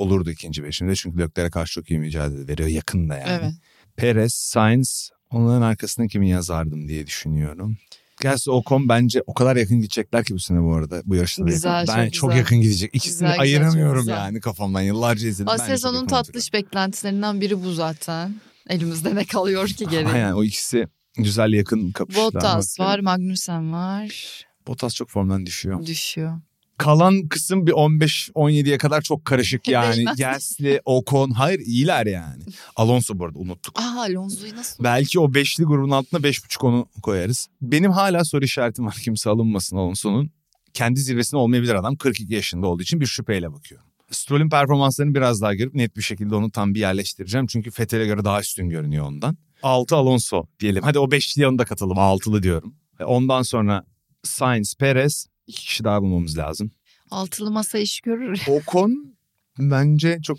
olurdu 0.00 0.30
ikinci 0.30 0.64
beşimde. 0.64 0.94
Çünkü 0.94 1.18
Leclerc'e 1.18 1.50
karşı 1.50 1.72
çok 1.74 1.90
iyi 1.90 1.98
mücadele 1.98 2.48
veriyor 2.48 2.68
yakında 2.68 3.16
yani. 3.16 3.30
Evet. 3.42 3.52
Perez, 3.96 4.34
Sainz 4.34 5.10
onların 5.30 5.62
arkasına 5.62 6.06
kimi 6.06 6.30
yazardım 6.30 6.88
diye 6.88 7.06
düşünüyorum. 7.06 7.76
Gerçi 8.22 8.50
Ocon 8.50 8.88
bence 8.88 9.22
o 9.26 9.34
kadar 9.34 9.56
yakın 9.56 9.76
gidecekler 9.76 10.24
ki 10.24 10.34
bu 10.34 10.38
sene 10.38 10.62
bu 10.62 10.74
arada. 10.74 11.02
Bu 11.04 11.14
yarışta 11.16 11.42
da 11.42 11.46
Güzel, 11.46 11.70
yakın. 11.72 11.86
çok 11.86 11.96
Ben 11.96 12.10
çok 12.10 12.30
güzel. 12.30 12.38
yakın 12.38 12.60
gidecek. 12.60 12.94
İkisini 12.94 13.26
Güzel, 13.26 13.40
ayıramıyorum 13.40 13.94
çok 13.94 14.02
güzel. 14.02 14.16
yani 14.16 14.40
kafamdan. 14.40 14.80
Yıllarca 14.80 15.28
izledim. 15.28 15.52
O 15.52 15.56
çok 15.56 15.66
sezonun 15.66 16.06
tatlış 16.06 16.52
beklentilerinden 16.52 17.40
biri 17.40 17.64
bu 17.64 17.72
zaten. 17.72 18.34
Elimizde 18.68 19.14
ne 19.14 19.24
kalıyor 19.24 19.68
ki 19.68 19.86
geri? 19.90 20.08
Aynen 20.08 20.32
o 20.32 20.44
ikisi 20.44 20.86
güzel 21.16 21.52
yakın 21.52 21.90
kapıştılar. 21.92 22.26
Bottas 22.34 22.80
var, 22.80 22.98
Magnussen 22.98 23.72
var. 23.72 24.44
Bottas 24.66 24.94
çok 24.94 25.10
formdan 25.10 25.46
düşüyor. 25.46 25.86
Düşüyor. 25.86 26.40
Kalan 26.78 27.28
kısım 27.28 27.66
bir 27.66 27.72
15-17'ye 27.72 28.78
kadar 28.78 29.00
çok 29.02 29.24
karışık 29.24 29.68
yani. 29.68 30.04
Gasly, 30.18 30.80
Ocon 30.84 31.30
hayır 31.30 31.58
iyiler 31.58 32.06
yani. 32.06 32.42
Alonso 32.76 33.18
bu 33.18 33.24
arada 33.24 33.38
unuttuk. 33.38 33.80
Aa 33.80 34.00
Alonso'yu 34.00 34.56
nasıl? 34.56 34.84
Belki 34.84 35.20
o 35.20 35.34
beşli 35.34 35.64
grubun 35.64 35.90
altına 35.90 36.22
beş 36.22 36.44
buçuk 36.44 36.64
onu 36.64 36.88
koyarız. 37.02 37.46
Benim 37.62 37.90
hala 37.90 38.24
soru 38.24 38.44
işaretim 38.44 38.86
var 38.86 38.96
kimse 39.04 39.30
alınmasın 39.30 39.76
Alonso'nun. 39.76 40.30
Kendi 40.74 41.00
zirvesinde 41.00 41.40
olmayabilir 41.40 41.74
adam 41.74 41.96
42 41.96 42.34
yaşında 42.34 42.66
olduğu 42.66 42.82
için 42.82 43.00
bir 43.00 43.06
şüpheyle 43.06 43.52
bakıyorum. 43.52 43.86
Stroll'ün 44.10 44.50
performanslarını 44.50 45.14
biraz 45.14 45.42
daha 45.42 45.54
görüp 45.54 45.74
net 45.74 45.96
bir 45.96 46.02
şekilde 46.02 46.34
onu 46.34 46.50
tam 46.50 46.74
bir 46.74 46.80
yerleştireceğim. 46.80 47.46
Çünkü 47.46 47.70
Vettel'e 47.80 48.06
göre 48.06 48.24
daha 48.24 48.40
üstün 48.40 48.68
görünüyor 48.68 49.06
ondan. 49.06 49.36
6 49.62 49.96
Alonso 49.96 50.46
diyelim. 50.60 50.82
Hadi 50.82 50.98
o 50.98 51.10
beşliye 51.10 51.48
onu 51.48 51.58
da 51.58 51.64
katalım. 51.64 51.98
Altılı 51.98 52.42
diyorum. 52.42 52.74
Ve 53.00 53.04
ondan 53.04 53.42
sonra 53.42 53.84
Sainz, 54.22 54.74
Perez 54.74 55.26
iki 55.46 55.66
kişi 55.66 55.84
daha 55.84 56.02
bulmamız 56.02 56.38
lazım. 56.38 56.70
Altılı 57.10 57.50
masa 57.50 57.78
iş 57.78 58.00
görür. 58.00 58.42
Ocon 58.48 59.14
bence 59.58 60.18
çok 60.22 60.38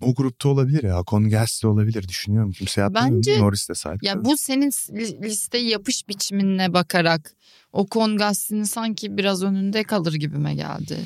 o 0.00 0.14
grupta 0.14 0.48
olabilir 0.48 0.82
ya. 0.82 1.00
Ocon 1.00 1.30
Gasly 1.30 1.68
olabilir 1.68 2.08
düşünüyorum. 2.08 2.52
Kimse 2.52 2.80
yapmıyor. 2.80 3.10
Bence- 3.10 3.38
Norris 3.40 3.68
de 3.68 3.74
sahip. 3.74 4.02
Ya 4.02 4.24
bu 4.24 4.36
senin 4.36 4.70
li- 4.70 5.22
listeye 5.22 5.68
yapış 5.68 6.08
biçimine 6.08 6.72
bakarak 6.72 7.34
o 7.72 7.86
Gasly'nin 8.16 8.64
sanki 8.64 9.16
biraz 9.16 9.42
önünde 9.42 9.82
kalır 9.82 10.14
gibime 10.14 10.54
geldi. 10.54 10.98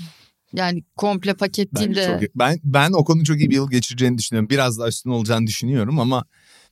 Yani 0.53 0.85
komple 0.97 1.35
paket 1.35 1.77
değil 1.77 1.95
de. 1.95 2.19
çok, 2.21 2.35
ben 2.35 2.61
ben 2.65 2.93
Ocon'un 2.93 3.25
çok 3.25 3.41
iyi 3.41 3.51
bir 3.51 3.55
yıl 3.55 3.71
geçireceğini 3.71 4.19
düşünüyorum. 4.19 4.51
Biraz 4.51 4.79
daha 4.79 4.89
üstün 4.89 5.11
olacağını 5.11 5.47
düşünüyorum 5.47 5.99
ama 6.01 6.25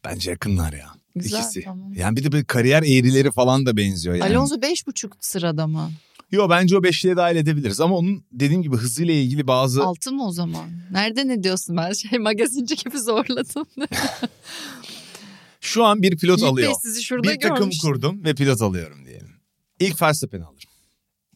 bence 0.05 0.31
yakınlar 0.31 0.73
ya. 0.73 0.89
Güzel, 1.17 1.39
İkisi. 1.39 1.63
tamam. 1.65 1.93
Yani 1.93 2.17
bir 2.17 2.25
de 2.25 2.33
böyle 2.33 2.45
kariyer 2.45 2.83
eğrileri 2.83 3.31
falan 3.31 3.67
da 3.67 3.77
benziyor 3.77 4.15
yani. 4.15 4.37
Alonso 4.37 4.63
beş 4.63 4.87
buçuk 4.87 5.17
sırada 5.21 5.67
mı? 5.67 5.91
Yo 6.33 6.51
bence 6.51 6.77
o 6.77 6.83
beşliğe 6.83 7.17
dahil 7.17 7.37
edebiliriz 7.37 7.81
ama 7.81 7.97
onun 7.97 8.25
dediğim 8.33 8.63
gibi 8.63 8.77
hızıyla 8.77 9.15
ilgili 9.15 9.47
bazı 9.47 9.83
Altı 9.85 10.13
mı 10.13 10.27
o 10.27 10.33
zaman? 10.33 10.71
Nerede 10.91 11.29
ne 11.29 11.43
diyorsun 11.43 11.77
ben 11.77 11.93
şey 11.93 12.19
magazinci 12.19 12.77
gibi 12.77 12.99
zorladım. 12.99 13.67
şu 15.61 15.85
an 15.85 16.03
bir 16.03 16.17
pilot 16.17 16.39
Yiğit 16.39 16.53
alıyor. 16.53 16.73
Sizi 16.83 17.03
şurada 17.03 17.29
bir 17.29 17.41
takım 17.41 17.57
görmüş. 17.57 17.79
kurdum 17.79 18.25
ve 18.25 18.35
pilot 18.35 18.63
alıyorum 18.63 19.05
diyelim. 19.05 19.37
İlk 19.81 20.03
Verstappen'i 20.03 20.45
alırım. 20.45 20.71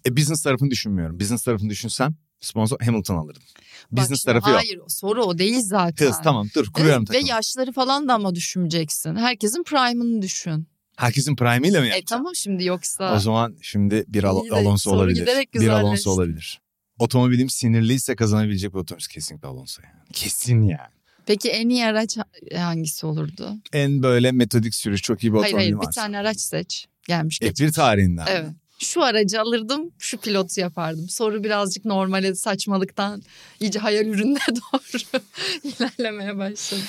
E 0.06 0.16
business 0.16 0.42
tarafını 0.42 0.70
düşünmüyorum. 0.70 1.20
Business 1.20 1.42
tarafını 1.42 1.70
düşünsem 1.70 2.14
sponsor 2.40 2.80
Hamilton 2.80 3.16
alırdım. 3.16 3.42
Bak 3.90 4.02
Business 4.02 4.20
şimdi, 4.20 4.32
tarafı 4.32 4.50
yok. 4.50 4.58
Hayır 4.58 4.80
soru 4.88 5.24
o 5.24 5.38
değil 5.38 5.60
zaten. 5.62 6.06
Hız 6.06 6.16
tamam 6.24 6.48
dur 6.54 6.72
kuruyorum 6.72 7.02
Evet, 7.02 7.10
ve 7.10 7.12
takımı. 7.12 7.30
yaşları 7.30 7.72
falan 7.72 8.08
da 8.08 8.14
ama 8.14 8.34
düşüneceksin. 8.34 9.16
Herkesin 9.16 9.62
prime'ını 9.62 10.22
düşün. 10.22 10.66
Herkesin 10.96 11.36
prime'iyle 11.36 11.80
mi 11.80 11.86
E 11.86 11.88
yapacağım? 11.88 12.04
tamam 12.22 12.34
şimdi 12.34 12.64
yoksa. 12.64 13.14
O 13.16 13.18
zaman 13.18 13.56
şimdi 13.62 14.04
bir 14.08 14.24
Al- 14.24 14.44
de 14.50 14.54
Alonso 14.54 14.90
olabilir. 14.90 15.20
giderek 15.20 15.54
Bir 15.54 15.68
Alonso 15.68 16.10
olabilir. 16.10 16.60
Otomobilim 16.98 17.50
sinirliyse 17.50 18.16
kazanabilecek 18.16 18.74
bir 18.74 18.78
otomobil 18.78 19.04
kesinlikle 19.10 19.48
Alonso 19.48 19.82
yani. 19.84 20.08
Kesin 20.12 20.62
yani. 20.62 20.90
Peki 21.26 21.50
en 21.50 21.68
iyi 21.68 21.86
araç 21.86 22.16
hangisi 22.56 23.06
olurdu? 23.06 23.54
En 23.72 24.02
böyle 24.02 24.32
metodik 24.32 24.74
sürüş 24.74 25.02
çok 25.02 25.24
iyi 25.24 25.32
bir 25.34 25.38
hayır 25.38 25.46
otomobil 25.54 25.64
hayır 25.64 25.72
bir 25.80 25.86
varsa. 25.86 26.00
tane 26.00 26.18
araç 26.18 26.40
seç. 26.40 26.86
Gelmiş 27.08 27.38
F1 27.40 27.48
geçmiş. 27.48 27.72
tarihinden. 27.72 28.26
Evet. 28.30 28.50
Şu 28.78 29.02
aracı 29.02 29.40
alırdım, 29.40 29.90
şu 29.98 30.18
pilotu 30.18 30.60
yapardım. 30.60 31.08
Soru 31.08 31.44
birazcık 31.44 31.84
normale 31.84 32.34
saçmalıktan 32.34 33.22
iyice 33.60 33.78
hayal 33.78 34.06
ürününe 34.06 34.38
doğru 34.72 35.20
ilerlemeye 35.64 36.36
başladı. 36.38 36.80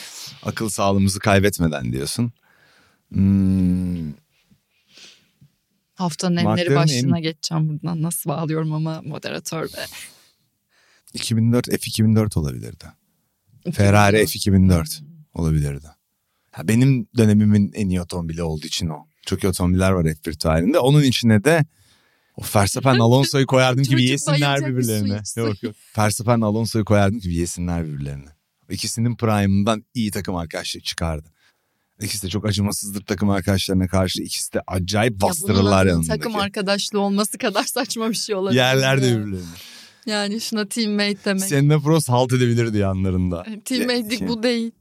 Akıl 0.44 0.70
sağlığımızı 0.70 1.20
kaybetmeden 1.20 1.92
diyorsun. 1.92 2.32
Hmm, 3.10 4.14
Haftanın 5.96 6.36
enleri 6.38 6.76
başlığına 6.76 7.20
geçeceğim 7.20 7.70
buradan. 7.70 8.02
Nasıl 8.02 8.30
bağlıyorum 8.30 8.74
ama 8.74 9.02
moderatör 9.02 9.64
be. 9.64 9.86
2004 11.14 11.68
F2004 11.68 12.40
olabilirdi. 12.40 12.86
Ferrari 13.74 14.18
F2004 14.18 15.02
olabilirdi. 15.34 15.88
Ha, 16.52 16.68
benim 16.68 17.08
dönemimin 17.18 17.72
en 17.76 17.90
iyi 17.90 18.02
otomobili 18.02 18.44
olduğu 18.44 18.68
için 18.68 18.88
o. 18.90 19.06
Çok 19.26 19.44
iyi 19.44 19.48
otomobiller 19.48 19.92
var 19.92 20.06
F1 20.06 20.38
tarihinde. 20.38 20.80
Onun 20.80 21.04
içine 21.04 21.44
de 21.44 21.66
o 22.36 22.42
Verstappen 22.56 23.00
Alonso'yu 23.00 23.46
koyardım 23.46 23.84
ki 23.84 24.04
yesinler 24.04 24.66
birbirlerine. 24.66 25.22
Yok 25.38 25.64
yok. 25.64 25.76
Verstappen 25.98 26.42
Alonso'yu 26.42 26.86
koyardım 26.86 27.20
ki 27.20 27.30
yesinler 27.30 27.86
birbirlerine. 27.86 28.30
İkisinin 28.70 29.16
prime'ından 29.16 29.86
iyi 29.94 30.12
takım 30.12 30.36
arkadaşlığı 30.36 30.80
çıkardı. 30.82 31.30
İkisi 32.02 32.24
de 32.28 32.30
çok 32.30 32.46
acımasızdır 32.46 33.02
takım 33.06 33.30
arkadaşlarına 33.30 33.88
karşı. 33.88 34.22
İkisi 34.22 34.54
de 34.54 34.62
acayip 34.68 35.14
Ya 35.14 35.22
bastırırlar 35.22 35.82
adının 35.82 35.90
yanındaki. 35.92 36.08
Takım 36.08 36.36
arkadaşlığı 36.36 37.00
olması 37.00 37.38
kadar 37.38 37.64
saçma 37.66 38.10
bir 38.10 38.16
şey 38.16 38.36
olabilir. 38.36 38.60
Yerler 38.60 39.02
de 39.02 39.06
ya. 39.06 39.18
birbirlerine. 39.18 39.46
Yani 40.06 40.42
şuna 40.42 40.66
teammate 40.66 41.18
demek. 41.26 41.44
Senna 41.44 41.80
Prost 41.80 42.10
halt 42.10 42.34
edebilirdi 42.34 42.78
yanlarında. 42.78 43.46
Teammate'lik 43.66 44.28
bu 44.28 44.44
değil. 44.44 44.72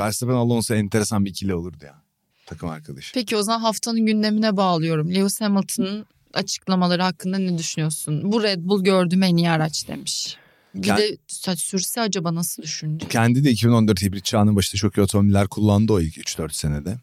Verstappen 0.00 0.34
Alonso 0.34 0.74
enteresan 0.74 1.24
bir 1.24 1.30
ikili 1.30 1.54
olurdu 1.54 1.84
ya. 1.84 2.02
Takım 2.46 2.68
arkadaşı. 2.68 3.14
Peki 3.14 3.36
o 3.36 3.42
zaman 3.42 3.60
haftanın 3.60 4.06
gündemine 4.06 4.56
bağlıyorum. 4.56 5.14
Lewis 5.14 5.40
Hamilton'ın 5.40 6.06
açıklamaları 6.34 7.02
hakkında 7.02 7.38
ne 7.38 7.58
düşünüyorsun? 7.58 8.32
Bu 8.32 8.42
Red 8.42 8.58
Bull 8.62 8.84
gördüğüm 8.84 9.22
en 9.22 9.36
iyi 9.36 9.50
araç 9.50 9.88
demiş. 9.88 10.36
Bir 10.76 10.88
Kend- 10.88 10.98
de 10.98 11.16
sa- 11.28 11.56
sürse 11.56 12.00
acaba 12.00 12.34
nasıl 12.34 12.62
düşünecek? 12.62 13.10
Kendi 13.10 13.44
de 13.44 13.50
2014 13.50 14.02
hibrit 14.02 14.24
çağının 14.24 14.56
başında 14.56 14.78
çok 14.80 14.98
iyi 14.98 15.00
otomobiller 15.00 15.48
kullandı 15.48 15.92
o 15.92 16.00
ilk 16.00 16.16
3-4 16.18 16.52
senede. 16.54 16.98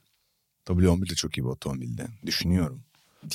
W11 0.67 1.09
de 1.09 1.15
çok 1.15 1.38
iyi 1.38 1.41
bir 1.43 1.49
otomobildi. 1.49 2.07
Düşünüyorum. 2.25 2.81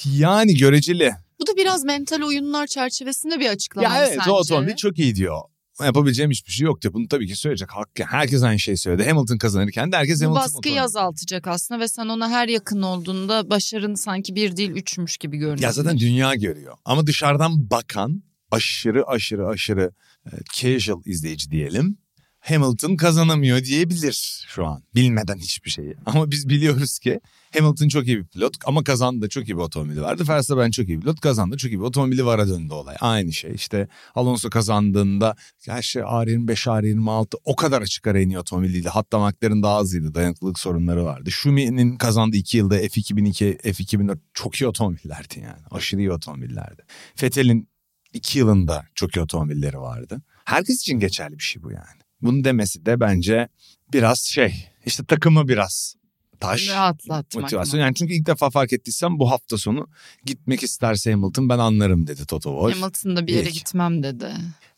Yani 0.05 0.55
göreceli. 0.57 1.13
Bu 1.41 1.47
da 1.47 1.57
biraz 1.57 1.85
mental 1.85 2.23
oyunlar 2.23 2.67
çerçevesinde 2.67 3.41
bir 3.41 3.49
açıklama 3.49 3.89
Ya 3.89 3.99
evet 4.07 4.17
sence? 4.19 4.31
o 4.31 4.35
otomobil 4.35 4.77
çok 4.77 4.99
iyi 4.99 5.15
diyor. 5.15 5.41
Yapabileceğim 5.85 6.31
hiçbir 6.31 6.53
şey 6.53 6.65
yok 6.65 6.83
diyor. 6.83 6.95
Bunu 6.95 7.09
tabii 7.09 7.27
ki 7.27 7.37
söyleyecek. 7.37 7.71
Hakkı. 7.71 8.03
Herkes 8.05 8.43
aynı 8.43 8.59
şeyi 8.59 8.77
söyledi. 8.77 9.09
Hamilton 9.11 9.39
kazanırken 9.39 9.93
de 9.93 9.97
herkes 9.97 10.23
Hamilton 10.23 10.35
baskıyı 10.43 10.59
otomobili. 10.59 10.81
azaltacak 10.83 11.47
aslında 11.47 11.81
ve 11.81 11.89
sen 11.89 12.07
ona 12.07 12.31
her 12.31 12.49
yakın 12.49 12.83
olduğunda 12.83 13.51
başarın 13.51 13.95
sanki 13.95 14.35
bir 14.35 14.57
değil 14.57 14.71
üçmüş 14.71 15.17
gibi 15.17 15.37
görünüyor. 15.37 15.63
Ya 15.63 15.73
zaten 15.73 15.99
dünya 15.99 16.35
görüyor. 16.35 16.77
Ama 16.85 17.07
dışarıdan 17.07 17.71
bakan 17.71 18.23
aşırı 18.51 19.07
aşırı 19.09 19.47
aşırı 19.49 19.91
e, 20.33 20.37
casual 20.53 21.03
izleyici 21.05 21.51
diyelim 21.51 21.99
Hamilton 22.41 22.97
kazanamıyor 22.97 23.65
diyebilir 23.65 24.45
şu 24.49 24.67
an 24.67 24.83
bilmeden 24.95 25.37
hiçbir 25.37 25.71
şeyi. 25.71 25.95
Ama 26.07 26.31
biz 26.31 26.49
biliyoruz 26.49 26.99
ki 26.99 27.21
Hamilton 27.59 27.89
çok 27.89 28.07
iyi 28.07 28.19
bir 28.19 28.25
pilot 28.25 28.57
ama 28.67 28.85
kazandı 28.85 29.29
çok 29.29 29.49
iyi 29.49 29.57
bir 29.57 29.63
otomobili 29.63 30.03
vardı. 30.03 30.25
Verstappen 30.29 30.71
çok 30.71 30.89
iyi 30.89 30.97
bir 30.97 31.01
pilot 31.01 31.21
kazandı 31.21 31.57
çok 31.57 31.71
iyi 31.73 31.79
bir 31.79 31.85
otomobili 31.85 32.27
vara 32.27 32.49
döndü 32.49 32.73
olay. 32.73 32.97
Aynı 33.01 33.33
şey 33.33 33.53
işte 33.55 33.89
Alonso 34.15 34.51
kazandığında 34.51 35.37
her 35.67 35.83
şey 35.83 36.03
R25, 36.03 36.53
R26 36.53 37.35
o 37.45 37.57
kadar 37.57 37.83
açık 37.83 38.07
ara 38.07 38.21
iniyor 38.21 38.41
otomobiliyle. 38.41 38.89
Hatta 38.89 39.19
McLaren 39.19 39.63
daha 39.63 39.77
azıydı 39.77 40.15
dayanıklılık 40.15 40.59
sorunları 40.59 41.05
vardı. 41.05 41.31
Schumi'nin 41.31 41.97
kazandığı 41.97 42.37
iki 42.37 42.57
yılda 42.57 42.81
F2002, 42.81 43.57
F2004 43.61 44.19
çok 44.35 44.55
iyi 44.55 44.67
otomobillerdi 44.67 45.41
yani 45.41 45.63
aşırı 45.71 46.01
iyi 46.01 46.13
otomobillerdi. 46.13 46.83
Fethel'in 47.17 47.69
2 48.13 48.39
yılında 48.39 48.87
çok 48.95 49.17
iyi 49.17 49.21
otomobilleri 49.21 49.81
vardı. 49.81 50.23
Herkes 50.45 50.81
için 50.81 50.99
geçerli 50.99 51.39
bir 51.39 51.43
şey 51.43 51.63
bu 51.63 51.71
yani. 51.71 52.01
Bunu 52.23 52.45
demesi 52.45 52.87
de 52.87 53.01
bence 53.01 53.49
biraz 53.93 54.21
şey 54.21 54.71
işte 54.87 55.05
takımı 55.05 55.49
biraz 55.49 55.95
taş. 56.41 56.69
Rahatlatmak. 56.69 57.43
Motivasyon. 57.43 57.81
Mı? 57.81 57.85
Yani 57.85 57.95
çünkü 57.95 58.15
ilk 58.15 58.27
defa 58.27 58.51
fark 58.51 58.73
ettiysem 58.73 59.19
bu 59.19 59.31
hafta 59.31 59.59
sonu 59.59 59.87
gitmek 60.25 60.63
isterse 60.63 61.13
Hamilton 61.13 61.49
ben 61.49 61.59
anlarım 61.59 62.07
dedi 62.07 62.27
Toto 62.27 62.51
Wolff. 62.51 62.83
Hamilton 62.83 63.17
da 63.17 63.27
bir 63.27 63.33
yere 63.33 63.45
Peki. 63.45 63.59
gitmem 63.59 64.03
dedi. 64.03 64.33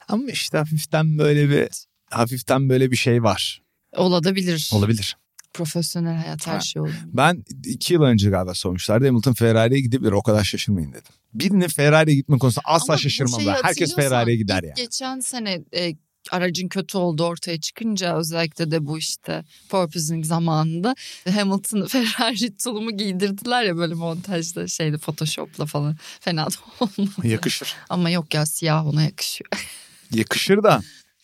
Ama 0.09 0.31
işte 0.31 0.59
hafiften 0.59 1.19
böyle 1.19 1.51
bir 1.51 1.69
hafiften 2.11 2.69
böyle 2.69 2.91
bir 2.91 2.97
şey 2.97 3.23
var. 3.23 3.63
Olabilir. 3.97 4.71
Olabilir. 4.73 5.17
Profesyonel 5.55 6.17
hayat 6.17 6.47
her 6.47 6.53
Ha. 6.55 6.61
şey 6.61 6.83
olur. 6.83 6.95
Ben 7.07 7.45
iki 7.65 7.95
yıl 7.95 8.03
önce 8.03 8.31
galiba 8.31 8.55
sormuşlardı 8.55 9.07
Hamilton 9.07 9.33
Ferrari'ye 9.33 9.81
gidebilir 9.81 10.13
o 10.13 10.23
kadar 10.23 10.45
şaşırmayın 10.45 10.93
dedim. 10.93 11.13
Birinin 11.35 11.69
Ferrari'ye 11.69 12.17
gitme 12.17 12.39
konusunda 12.39 12.63
asla 12.65 12.93
Ama 12.93 12.99
şaşırmam 12.99 13.41
ben. 13.47 13.57
Herkes 13.63 13.95
Ferrari'ye 13.95 14.37
gider 14.37 14.63
yani. 14.63 14.75
Geçen 14.77 15.21
sene 15.21 15.61
e, 15.77 15.95
aracın 16.31 16.69
kötü 16.69 16.99
olduğu 16.99 17.25
ortaya 17.25 17.61
çıkınca 17.61 18.17
özellikle 18.17 18.71
de 18.71 18.87
bu 18.87 18.99
işte 18.99 19.45
porpoising 19.69 20.25
zamanında 20.25 20.95
Hamilton 21.35 21.87
Ferrari 21.87 22.57
tulumu 22.57 22.97
giydirdiler 22.97 23.63
ya 23.65 23.77
böyle 23.77 23.95
montajda 23.95 24.69
şeyde 24.69 24.99
photoshopla 24.99 25.67
falan 25.67 25.97
fena 26.21 26.47
da 26.47 26.55
olmadı. 26.81 27.11
Yakışır. 27.29 27.75
Ama 27.89 28.11
yok 28.11 28.35
ya 28.35 28.47
siyah 28.47 28.87
ona 28.87 29.03
yakışıyor. 29.03 29.51
Yakışır 30.15 30.63
da 30.63 30.81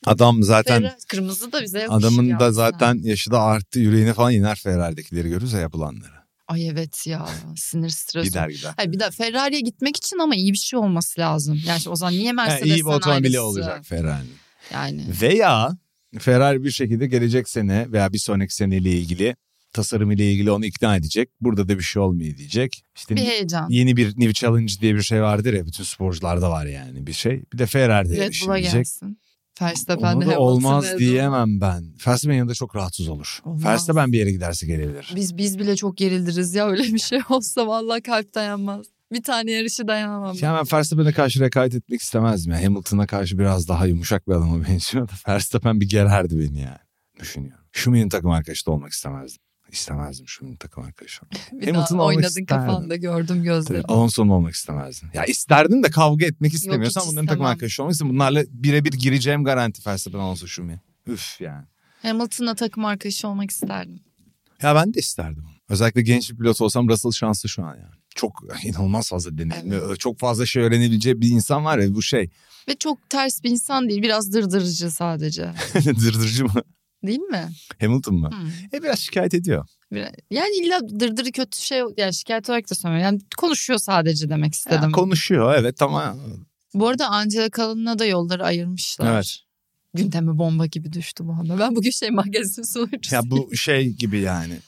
adam 0.06 0.42
zaten 0.42 0.82
Ferrari, 0.82 0.96
kırmızı 1.08 1.52
da 1.52 1.62
bize 1.62 1.88
adamın 1.88 2.30
da 2.30 2.34
aslında. 2.34 2.52
zaten 2.52 3.00
yaşı 3.02 3.30
da 3.30 3.40
arttı 3.40 3.80
yüreğine 3.80 4.14
falan 4.14 4.32
iner 4.32 4.56
Ferrari'dekileri 4.56 5.28
görürüz 5.28 5.52
ya 5.52 5.60
yapılanları. 5.60 6.16
Ay 6.48 6.68
evet 6.68 7.06
ya 7.06 7.28
sinir 7.56 7.88
stres. 7.88 8.24
Gider 8.24 8.48
gider. 8.48 8.72
Hayır 8.76 8.92
bir 8.92 9.00
de 9.00 9.10
Ferrari'ye 9.10 9.60
gitmek 9.60 9.96
için 9.96 10.18
ama 10.18 10.36
iyi 10.36 10.52
bir 10.52 10.58
şey 10.58 10.78
olması 10.78 11.20
lazım. 11.20 11.60
Yani 11.66 11.80
o 11.88 11.96
zaman 11.96 12.14
niye 12.14 12.32
Mercedes'ten 12.32 12.66
iyi 12.66 12.80
bir 12.80 12.90
otomobili 12.90 13.40
olacak 13.40 13.84
Ferrari'nin. 13.84 14.34
Yani 14.72 15.04
Veya 15.22 15.76
Ferrari 16.18 16.64
bir 16.64 16.70
şekilde 16.70 17.06
gelecek 17.06 17.48
sene 17.48 17.92
veya 17.92 18.12
bir 18.12 18.18
sonraki 18.18 18.54
seneyle 18.54 18.90
ilgili 18.92 19.36
tasarım 19.72 20.10
ile 20.10 20.32
ilgili 20.32 20.50
onu 20.50 20.66
ikna 20.66 20.96
edecek. 20.96 21.30
Burada 21.40 21.68
da 21.68 21.78
bir 21.78 21.82
şey 21.82 22.02
olmuyor 22.02 22.36
diyecek. 22.36 22.82
İşte 22.96 23.16
bir 23.16 23.20
heyecan. 23.20 23.70
yeni 23.70 23.96
bir 23.96 24.06
New 24.06 24.32
Challenge 24.32 24.72
diye 24.80 24.94
bir 24.94 25.02
şey 25.02 25.22
vardır 25.22 25.52
ya 25.54 25.66
bütün 25.66 25.84
sporcularda 25.84 26.50
var 26.50 26.66
yani 26.66 27.06
bir 27.06 27.12
şey. 27.12 27.42
Bir 27.52 27.58
de 27.58 27.66
Ferrari'de 27.66 28.16
Red 28.16 28.20
Bull'a 28.20 28.32
şey 28.32 28.62
diyecek. 28.62 28.72
gelsin. 28.72 29.18
Verstappen 29.60 30.14
Onu 30.14 30.20
da 30.20 30.24
Hamilton 30.24 30.42
olmaz 30.42 30.92
Bull. 30.92 30.98
diyemem 30.98 31.60
ben. 31.60 31.84
Verstappen 32.06 32.36
yanında 32.36 32.54
çok 32.54 32.76
rahatsız 32.76 33.08
olur. 33.08 33.40
Verstappen 33.46 34.12
bir 34.12 34.18
yere 34.18 34.32
giderse 34.32 34.66
gelebilir. 34.66 35.12
Biz 35.16 35.36
biz 35.36 35.58
bile 35.58 35.76
çok 35.76 35.96
gerildiriz 35.96 36.54
ya 36.54 36.66
öyle 36.68 36.82
bir 36.82 36.98
şey 36.98 37.20
olsa 37.28 37.66
vallahi 37.66 38.02
kalp 38.02 38.34
dayanmaz. 38.34 38.86
Bir 39.12 39.22
tane 39.22 39.50
yarışı 39.50 39.88
dayanamam. 39.88 40.36
Yani 40.40 40.58
ben 40.58 40.78
Verstappen'e 40.78 41.12
karşı 41.12 41.40
rekabet 41.40 41.74
etmek 41.74 42.00
istemezdim. 42.00 42.52
Yani 42.52 42.64
Hamilton'a 42.64 43.06
karşı 43.06 43.38
biraz 43.38 43.68
daha 43.68 43.86
yumuşak 43.86 44.28
bir 44.28 44.32
adama 44.32 44.64
benziyor 44.68 45.08
da 45.08 45.12
Verstappen 45.28 45.80
bir 45.80 45.88
gererdi 45.88 46.38
beni 46.38 46.60
yani. 46.60 46.78
Düşünüyorum. 47.20 47.64
Schumacher'in 47.72 48.08
takım 48.08 48.30
arkadaşı 48.30 48.66
da 48.66 48.70
olmak 48.70 48.92
istemezdim. 48.92 49.45
İstemezdim 49.72 50.28
Schumacher'in 50.28 50.56
takım 50.56 50.84
arkadaşı. 50.84 51.20
olmak. 51.22 51.52
bir 51.60 51.66
Hamilton 51.74 51.98
daha 51.98 52.06
oynadın 52.06 52.26
isterdim. 52.28 52.46
kafanda 52.46 52.96
gördüm 52.96 53.26
Tabii 53.26 53.42
gözlerini. 53.42 53.84
Alonso'nun 53.84 54.28
olmak 54.30 54.54
istemezdim. 54.54 55.10
Ya 55.14 55.24
isterdim 55.24 55.82
de 55.82 55.90
kavga 55.90 56.26
etmek 56.26 56.54
istemiyorsan 56.54 57.00
hiç 57.00 57.08
bunların 57.08 57.26
takım 57.26 57.40
istemem. 57.42 57.52
arkadaşı 57.52 57.82
olmak 57.82 57.92
istemem. 57.92 58.14
Bunlarla 58.14 58.44
birebir 58.50 58.92
gireceğim 58.92 59.44
garanti 59.44 59.86
Verstappen 59.90 60.18
Alonso 60.18 60.46
Schumacher. 60.46 60.80
Üf 61.06 61.40
yani. 61.40 61.64
Hamilton'la 62.02 62.54
takım 62.54 62.84
arkadaşı 62.84 63.28
olmak 63.28 63.50
isterdim. 63.50 64.00
Ya 64.62 64.74
ben 64.74 64.94
de 64.94 64.98
isterdim. 65.00 65.44
Özellikle 65.68 66.02
genç 66.02 66.30
bir 66.30 66.36
pilot 66.36 66.60
olsam 66.60 66.88
Russell 66.88 67.12
şanslı 67.12 67.48
şu 67.48 67.62
an 67.64 67.74
yani. 67.74 67.94
Çok 68.14 68.42
inanılmaz 68.64 69.08
fazla 69.08 69.38
deneyim. 69.38 69.90
ve 69.90 69.96
Çok 69.96 70.18
fazla 70.18 70.46
şey 70.46 70.62
öğrenebileceği 70.62 71.20
bir 71.20 71.28
insan 71.30 71.64
var 71.64 71.78
ya 71.78 71.94
bu 71.94 72.02
şey. 72.02 72.30
Ve 72.68 72.74
çok 72.74 73.10
ters 73.10 73.42
bir 73.44 73.50
insan 73.50 73.88
değil 73.88 74.02
biraz 74.02 74.32
dırdırıcı 74.32 74.90
sadece. 74.90 75.52
Dırdırıcı 75.84 76.44
mı? 76.44 76.62
Değil 77.06 77.18
mi? 77.18 77.48
Hamilton 77.80 78.14
mı? 78.14 78.30
Hı. 78.32 78.76
E 78.76 78.82
biraz 78.82 78.98
şikayet 78.98 79.34
ediyor. 79.34 79.66
Yani 80.30 80.56
illa 80.62 80.80
dırdırı 81.00 81.32
kötü 81.32 81.60
şey 81.60 81.82
yani 81.96 82.14
şikayet 82.14 82.50
olarak 82.50 82.70
da 82.70 82.74
söylemiyorum. 82.74 83.14
Yani 83.14 83.20
konuşuyor 83.38 83.78
sadece 83.78 84.28
demek 84.28 84.54
istedim. 84.54 84.82
Ya, 84.82 84.90
konuşuyor 84.90 85.54
evet 85.58 85.82
ama 85.82 86.16
Bu 86.74 86.88
arada 86.88 87.08
Angela 87.08 87.50
Kalın'la 87.50 87.98
da 87.98 88.04
yolları 88.04 88.44
ayırmışlar. 88.44 89.14
Evet. 89.14 89.38
Gündeme 89.94 90.38
bomba 90.38 90.66
gibi 90.66 90.92
düştü 90.92 91.26
bu 91.26 91.32
anda. 91.32 91.58
Ben 91.58 91.76
bugün 91.76 91.90
şey 91.90 92.10
magazin 92.10 92.62
sunucusuyum. 92.62 93.24
ya 93.24 93.30
bu 93.30 93.56
şey 93.56 93.88
gibi 93.88 94.20
yani. 94.20 94.58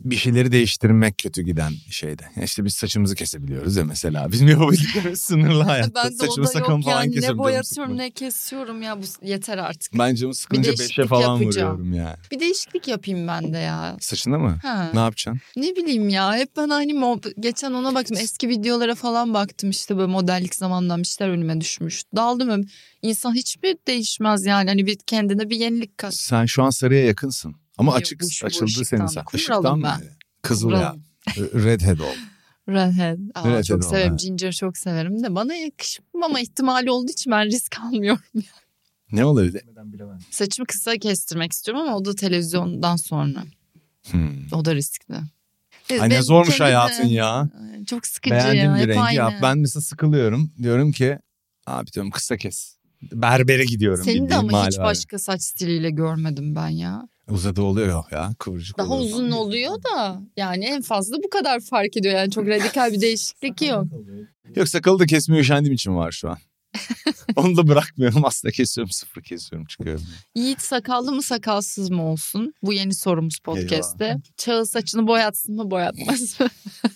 Bir 0.00 0.16
şeyleri 0.16 0.52
değiştirmek 0.52 1.18
kötü 1.18 1.42
giden 1.42 1.72
şeyde. 1.90 2.22
Ya 2.36 2.42
işte 2.42 2.64
biz 2.64 2.74
saçımızı 2.74 3.14
kesebiliyoruz 3.14 3.76
ya 3.76 3.84
mesela. 3.84 4.32
Bizim 4.32 4.48
yapabildiklerimiz 4.48 5.20
sınırlı 5.22 5.62
hayatta. 5.62 6.04
Ben 6.04 6.12
de 6.12 6.16
Saçımı 6.16 6.46
yok 6.46 6.66
falan 6.84 7.02
yani 7.04 7.16
ne 7.16 7.20
canım 7.20 7.38
boyatıyorum 7.38 7.96
ne 7.96 8.10
kesiyorum 8.10 8.82
ya 8.82 8.98
bu 9.02 9.26
yeter 9.26 9.58
artık. 9.58 9.98
Ben 9.98 10.14
canımı 10.14 10.34
sıkınca 10.34 10.72
beşe 10.72 11.06
falan 11.06 11.40
yapacağım. 11.40 11.72
vuruyorum 11.72 11.94
yani. 11.94 12.16
Bir 12.32 12.40
değişiklik 12.40 12.88
yapayım 12.88 13.28
ben 13.28 13.52
de 13.52 13.58
ya. 13.58 13.96
Saçında 14.00 14.38
mı? 14.38 14.58
Ha. 14.62 14.90
Ne 14.94 15.00
yapacaksın? 15.00 15.40
Ne 15.56 15.76
bileyim 15.76 16.08
ya 16.08 16.36
hep 16.36 16.56
ben 16.56 16.68
hani 16.68 16.92
mo- 16.92 17.40
geçen 17.40 17.72
ona 17.72 17.94
baktım 17.94 18.16
eski 18.20 18.48
videolara 18.48 18.94
falan 18.94 19.34
baktım 19.34 19.70
işte 19.70 19.96
böyle 19.96 20.12
modellik 20.12 20.54
zamandan 20.54 21.02
bir 21.02 21.06
şeyler 21.06 21.32
önüme 21.32 21.60
düşmüş. 21.60 22.02
Daldım 22.16 22.48
öyle. 22.48 22.62
İnsan 23.02 23.34
hiçbir 23.34 23.76
değişmez 23.88 24.46
yani 24.46 24.68
hani 24.70 24.86
bir 24.86 24.96
kendine 25.06 25.50
bir 25.50 25.56
yenilik 25.56 25.98
kat. 25.98 26.14
Sen 26.14 26.46
şu 26.46 26.62
an 26.62 26.70
sarıya 26.70 27.04
yakınsın. 27.04 27.54
Ama 27.78 27.92
Yok, 27.92 28.00
açık 28.00 28.20
bu- 28.20 28.24
bu 28.42 28.46
açıldı 28.46 28.84
senin 28.84 29.06
sen. 29.06 29.24
Işıktan 29.34 29.78
mı? 29.78 29.96
Kızıl 30.42 30.70
ya. 30.70 30.96
Redhead 31.36 31.98
ol. 31.98 32.14
Redhead. 32.68 33.18
Aa, 33.34 33.48
Redhead 33.48 33.62
çok 33.64 33.78
o, 33.84 33.88
severim. 33.88 34.08
evet. 34.10 34.20
Ginger 34.20 34.52
çok 34.52 34.76
severim 34.78 35.22
de 35.22 35.34
bana 35.34 35.54
yakışmama 35.54 36.40
ihtimali 36.40 36.90
olduğu 36.90 37.10
için 37.12 37.32
ben 37.32 37.46
risk 37.46 37.80
almıyorum. 37.80 38.22
Ne 39.12 39.24
olabilir? 39.24 39.62
Saçımı 40.30 40.66
kısa 40.66 40.96
kestirmek 40.96 41.52
istiyorum 41.52 41.82
ama 41.82 41.96
o 41.96 42.04
da 42.04 42.14
televizyondan 42.14 42.96
sonra. 42.96 43.44
Hmm. 44.10 44.52
O 44.52 44.64
da 44.64 44.74
riskli. 44.74 45.14
Ay 46.00 46.10
ne 46.10 46.22
zormuş 46.22 46.60
hayatın 46.60 47.06
ya. 47.06 47.50
Çok 47.86 48.06
sıkıcı 48.06 48.34
Beğendiğim 48.34 48.76
ya. 48.76 48.82
bir 48.82 48.88
rengi 48.88 49.00
aynı. 49.00 49.14
yap. 49.16 49.32
Ben 49.42 49.58
mesela 49.58 49.80
sıkılıyorum. 49.82 50.52
Diyorum 50.62 50.92
ki 50.92 51.18
abi 51.66 51.92
diyorum 51.92 52.10
kısa 52.10 52.36
kes. 52.36 52.76
Berbere 53.02 53.64
gidiyorum. 53.64 54.04
Seni 54.04 54.30
de 54.30 54.34
ama 54.34 54.66
hiç 54.66 54.78
var. 54.78 54.84
başka 54.84 55.18
saç 55.18 55.42
stiliyle 55.42 55.90
görmedim 55.90 56.54
ben 56.54 56.68
ya. 56.68 57.08
Uzadı 57.30 57.62
oluyor 57.62 58.04
ya 58.10 58.34
kıvırcık 58.38 58.78
Daha 58.78 58.88
oluyor. 58.94 59.14
uzun 59.14 59.30
oluyor 59.30 59.82
da 59.82 60.22
yani 60.36 60.64
en 60.64 60.82
fazla 60.82 61.16
bu 61.16 61.30
kadar 61.30 61.60
fark 61.60 61.96
ediyor. 61.96 62.14
Yani 62.14 62.30
çok 62.30 62.48
radikal 62.48 62.92
bir 62.92 63.00
değişiklik 63.00 63.62
yok. 63.62 63.86
Yok 64.56 64.68
sakalı 64.68 64.98
da 64.98 65.06
kesmeye 65.06 65.40
üşendiğim 65.40 65.74
için 65.74 65.96
var 65.96 66.12
şu 66.12 66.30
an. 66.30 66.38
Onu 67.36 67.56
da 67.56 67.68
bırakmıyorum 67.68 68.24
aslında 68.24 68.52
kesiyorum 68.52 68.90
sıfır 68.90 69.22
kesiyorum 69.22 69.66
çıkıyorum. 69.66 70.04
Yiğit 70.34 70.60
sakallı 70.60 71.12
mı 71.12 71.22
sakalsız 71.22 71.90
mı 71.90 72.02
olsun? 72.02 72.54
Bu 72.62 72.72
yeni 72.72 72.94
sorumuz 72.94 73.38
podcast'te. 73.38 74.16
Çağıl 74.36 74.64
saçını 74.64 75.06
boyatsın 75.06 75.54
mı 75.56 75.70
boyatmaz 75.70 76.40
mı? 76.40 76.48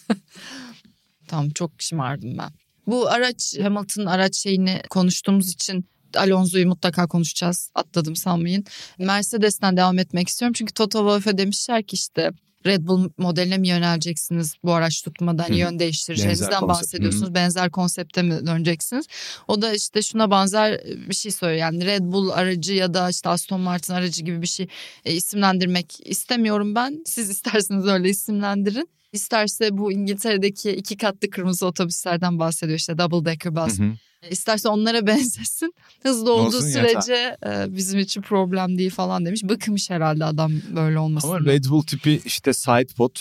tamam 1.28 1.50
çok 1.50 1.70
şımardım 1.78 2.38
ben. 2.38 2.50
Bu 2.86 3.08
araç 3.08 3.58
Hamilton 3.62 4.06
araç 4.06 4.36
şeyini 4.36 4.82
konuştuğumuz 4.90 5.48
için 5.48 5.84
Alonso'yu 6.16 6.68
mutlaka 6.68 7.06
konuşacağız. 7.06 7.70
Atladım 7.74 8.16
sanmayın. 8.16 8.64
Mercedes'ten 8.98 9.76
devam 9.76 9.98
etmek 9.98 10.28
istiyorum. 10.28 10.54
Çünkü 10.58 10.72
Toto 10.74 10.98
Wolff'e 10.98 11.38
demişler 11.38 11.82
ki 11.82 11.94
işte 11.94 12.30
Red 12.66 12.86
Bull 12.86 13.10
modeline 13.18 13.58
mi 13.58 13.68
yöneleceksiniz 13.68 14.54
bu 14.64 14.72
araç 14.72 15.02
tutmadan 15.02 15.48
Hı. 15.48 15.54
yön 15.54 15.78
değiştireceğinizden 15.78 16.50
Benzer 16.50 16.68
bahsediyorsunuz. 16.68 17.34
Benzer 17.34 17.70
konsepte 17.70 18.22
mi 18.22 18.46
döneceksiniz? 18.46 19.06
O 19.48 19.62
da 19.62 19.74
işte 19.74 20.02
şuna 20.02 20.30
benzer 20.30 20.80
bir 21.08 21.14
şey 21.14 21.32
söylüyor. 21.32 21.60
Yani 21.60 21.86
Red 21.86 22.02
Bull 22.02 22.30
aracı 22.30 22.74
ya 22.74 22.94
da 22.94 23.10
işte 23.10 23.28
Aston 23.28 23.60
Martin 23.60 23.92
aracı 23.92 24.22
gibi 24.22 24.42
bir 24.42 24.46
şey 24.46 24.66
e, 25.04 25.12
isimlendirmek 25.12 25.98
istemiyorum 26.04 26.74
ben. 26.74 27.02
Siz 27.06 27.30
isterseniz 27.36 27.86
öyle 27.86 28.08
isimlendirin. 28.08 28.88
İsterse 29.12 29.78
bu 29.78 29.92
İngiltere'deki 29.92 30.70
iki 30.70 30.96
katlı 30.96 31.30
kırmızı 31.30 31.66
otobüslerden 31.66 32.38
bahsediyor 32.38 32.78
işte 32.78 32.98
double 32.98 33.30
decker 33.30 33.56
bus. 33.56 33.78
Hı 33.78 33.82
hı. 33.82 33.92
İsterse 34.30 34.68
onlara 34.68 35.06
benzesin. 35.06 35.74
Hızlı 36.02 36.32
olduğu 36.32 36.46
Olsun 36.46 36.68
sürece 36.68 37.36
e, 37.46 37.76
bizim 37.76 38.00
için 38.00 38.22
problem 38.22 38.78
değil 38.78 38.90
falan 38.90 39.26
demiş. 39.26 39.42
Bıkmış 39.44 39.90
herhalde 39.90 40.24
adam 40.24 40.52
böyle 40.76 40.98
olmasından. 40.98 41.36
Ama 41.36 41.46
Red 41.46 41.64
Bull 41.64 41.82
tipi 41.82 42.20
işte 42.24 42.52
side 42.52 42.94
pod 42.96 43.16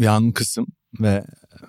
yan 0.00 0.32
kısım 0.32 0.66
ve 1.00 1.24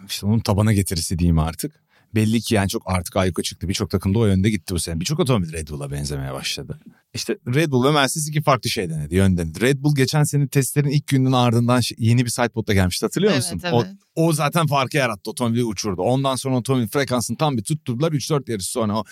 işte 0.07 0.26
onun 0.26 0.39
tabana 0.39 0.74
getirisi 0.74 1.20
diyeyim 1.20 1.39
artık. 1.39 1.89
Belli 2.16 2.41
ki 2.41 2.55
yani 2.55 2.70
çok 2.70 2.84
artık 2.86 3.16
ayyuka 3.18 3.43
çıktı. 3.43 3.70
Birçok 3.70 3.89
takımda 3.89 4.20
o 4.20 4.26
yönde 4.26 4.49
gitti 4.49 4.74
bu 4.74 4.80
sene. 4.80 4.99
Birçok 4.99 5.20
otomobil 5.20 5.53
Red 5.53 5.68
Bull'a 5.68 5.91
benzemeye 5.91 6.34
başladı. 6.34 6.80
İşte 7.14 7.38
Red 7.55 7.72
Bull 7.72 7.86
ve 7.86 7.91
Mercedes 7.91 8.28
iki 8.30 8.41
farklı 8.41 8.70
şey 8.70 8.89
denedi, 8.89 9.16
yön 9.16 9.38
denedi. 9.38 9.62
Red 9.62 9.84
Bull 9.84 9.95
geçen 9.95 10.24
sene 10.24 10.47
testlerin 10.47 10.89
ilk 10.89 11.07
gününün 11.07 11.32
ardından 11.32 11.82
yeni 11.97 12.26
bir 12.26 12.30
sidepod'la 12.30 12.74
gelmişti 12.74 13.05
hatırlıyor 13.05 13.34
Evet, 13.34 13.43
musun? 13.53 13.62
evet. 13.64 13.74
O, 14.16 14.24
o 14.26 14.34
zaten 14.34 14.68
farkı 14.68 14.97
yarattı. 14.97 15.30
Otomobili 15.32 15.64
uçurdu. 15.64 16.01
Ondan 16.01 16.36
sonra 16.36 16.57
otomobil 16.57 16.88
frekansını 16.88 17.38
tam 17.38 17.57
bir 17.57 17.64
tutturdular. 17.64 18.12
3-4 18.12 18.51
yarış 18.51 18.66
sonra 18.66 18.97
o 18.97 19.03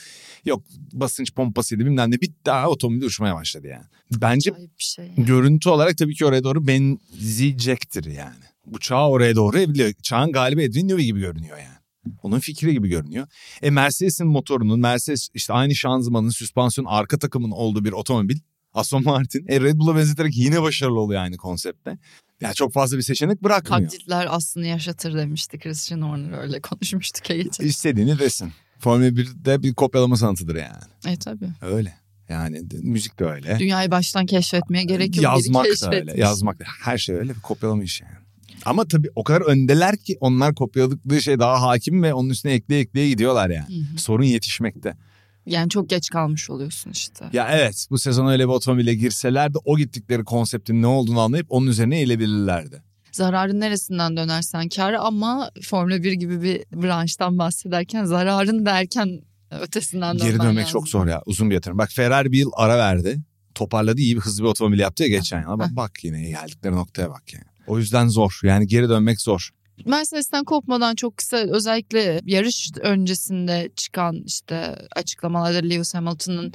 yok 0.45 0.63
basınç 0.93 1.33
pompasıydı 1.33 1.85
bilmem 1.85 2.11
ne 2.11 2.21
bitti. 2.21 2.35
Daha 2.45 2.69
otomobil 2.69 3.01
uçmaya 3.05 3.35
başladı 3.35 3.67
yani. 3.67 3.85
Bence 4.11 4.51
bir 4.55 4.69
şey. 4.77 5.11
görüntü 5.17 5.69
olarak 5.69 5.97
tabii 5.97 6.15
ki 6.15 6.25
oraya 6.25 6.43
doğru 6.43 6.67
benzeyecektir 6.67 8.05
yani. 8.05 8.43
Bu 8.65 8.79
çağ 8.79 9.09
oraya 9.09 9.35
doğru 9.35 9.59
evriliyor. 9.59 9.93
Çağın 10.03 10.31
galibi 10.31 10.63
Edwin 10.63 10.87
Newey 10.87 11.05
gibi 11.05 11.19
görünüyor 11.19 11.57
yani. 11.57 11.76
Onun 12.23 12.39
fikri 12.39 12.73
gibi 12.73 12.89
görünüyor. 12.89 13.27
E 13.61 13.69
Mercedes'in 13.69 14.27
motorunun, 14.27 14.79
Mercedes 14.79 15.29
işte 15.33 15.53
aynı 15.53 15.75
şanzımanın, 15.75 16.29
süspansiyon 16.29 16.85
arka 16.85 17.17
takımın 17.19 17.51
olduğu 17.51 17.85
bir 17.85 17.91
otomobil 17.91 18.37
Aston 18.73 19.03
Martin. 19.03 19.45
E 19.47 19.61
Red 19.61 19.75
Bull'a 19.79 19.95
benzeterek 19.95 20.37
yine 20.37 20.61
başarılı 20.61 20.99
oluyor 20.99 21.21
aynı 21.21 21.37
konsepte. 21.37 21.97
Yani 22.41 22.53
çok 22.53 22.73
fazla 22.73 22.97
bir 22.97 23.01
seçenek 23.01 23.43
bırakmıyor. 23.43 23.89
Taklitler 23.89 24.27
aslını 24.29 24.67
yaşatır 24.67 25.17
demişti 25.17 25.59
Christian 25.59 26.01
Horner 26.01 26.37
öyle 26.37 26.61
konuşmuştuk 26.61 27.29
ya 27.29 27.37
geçen. 27.37 27.65
İstediğini 27.65 28.19
desin. 28.19 28.51
Formula 28.79 29.07
1'de 29.07 29.63
bir 29.63 29.73
kopyalama 29.73 30.17
sanatıdır 30.17 30.55
yani. 30.55 31.13
E 31.13 31.17
tabii. 31.17 31.49
Öyle. 31.61 31.93
Yani 32.29 32.61
müzik 32.83 33.19
de 33.19 33.25
öyle. 33.25 33.59
Dünyayı 33.59 33.91
baştan 33.91 34.25
keşfetmeye 34.25 34.83
gerek 34.83 35.15
yok. 35.15 35.23
Yazmak 35.23 35.65
da 35.65 35.95
öyle. 35.95 36.19
Yazmak 36.19 36.59
da. 36.59 36.63
Her 36.83 36.97
şey 36.97 37.15
öyle 37.15 37.35
bir 37.35 37.41
kopyalama 37.41 37.83
işi 37.83 38.03
yani. 38.03 38.26
Ama 38.65 38.87
tabii 38.87 39.09
o 39.15 39.23
kadar 39.23 39.41
öndeler 39.41 39.97
ki 39.97 40.17
onlar 40.19 40.55
kopyaladıkları 40.55 41.21
şey 41.21 41.39
daha 41.39 41.61
hakim 41.61 42.03
ve 42.03 42.13
onun 42.13 42.29
üstüne 42.29 42.53
ekleye 42.53 42.81
ekleye 42.81 43.09
gidiyorlar 43.09 43.49
yani. 43.49 43.67
Hı 43.67 43.93
hı. 43.93 43.97
Sorun 43.97 44.23
yetişmekte. 44.23 44.97
Yani 45.45 45.69
çok 45.69 45.89
geç 45.89 46.09
kalmış 46.09 46.49
oluyorsun 46.49 46.91
işte. 46.91 47.25
Ya 47.33 47.47
evet 47.51 47.87
bu 47.89 47.99
sezon 47.99 48.27
öyle 48.27 48.43
bir 48.43 48.53
otomobile 48.53 48.95
girseler 48.95 49.53
de 49.53 49.57
o 49.65 49.77
gittikleri 49.77 50.23
konseptin 50.23 50.81
ne 50.81 50.87
olduğunu 50.87 51.19
anlayıp 51.19 51.47
onun 51.49 51.67
üzerine 51.67 51.97
eğilebilirlerdi. 51.97 52.83
Zararın 53.11 53.59
neresinden 53.59 54.17
dönersen 54.17 54.69
kar 54.69 54.93
ama 54.93 55.51
Formula 55.63 56.03
1 56.03 56.11
gibi 56.11 56.41
bir 56.41 56.63
branştan 56.83 57.37
bahsederken 57.37 58.05
zararın 58.05 58.65
derken 58.65 59.21
ötesinden 59.61 60.17
Geri 60.17 60.31
dönmen 60.33 60.45
dönmek 60.45 60.57
lazım. 60.65 60.71
çok 60.71 60.87
zor 60.89 61.07
ya 61.07 61.21
uzun 61.25 61.49
bir 61.49 61.55
yatırım. 61.55 61.77
Bak 61.77 61.89
Ferrari 61.91 62.31
bir 62.31 62.37
yıl 62.37 62.51
ara 62.55 62.77
verdi. 62.77 63.19
Toparladı 63.55 64.01
iyi 64.01 64.15
bir 64.15 64.21
hızlı 64.21 64.43
bir 64.43 64.49
otomobil 64.49 64.79
yaptı 64.79 65.03
ya 65.03 65.09
geçen 65.09 65.41
yıl. 65.41 65.59
Bak, 65.59 65.69
bak 65.71 66.03
yine 66.03 66.29
geldikleri 66.29 66.73
noktaya 66.75 67.09
bak 67.09 67.33
yani. 67.33 67.45
O 67.67 67.77
yüzden 67.77 68.07
zor 68.07 68.39
yani 68.43 68.67
geri 68.67 68.89
dönmek 68.89 69.21
zor. 69.21 69.49
Mercedes'ten 69.85 70.43
kopmadan 70.43 70.95
çok 70.95 71.17
kısa 71.17 71.37
özellikle 71.37 72.21
yarış 72.25 72.71
öncesinde 72.81 73.69
çıkan 73.75 74.23
işte 74.25 74.75
açıklamalarda 74.95 75.57
Lewis 75.57 75.93
Hamilton'ın 75.93 76.53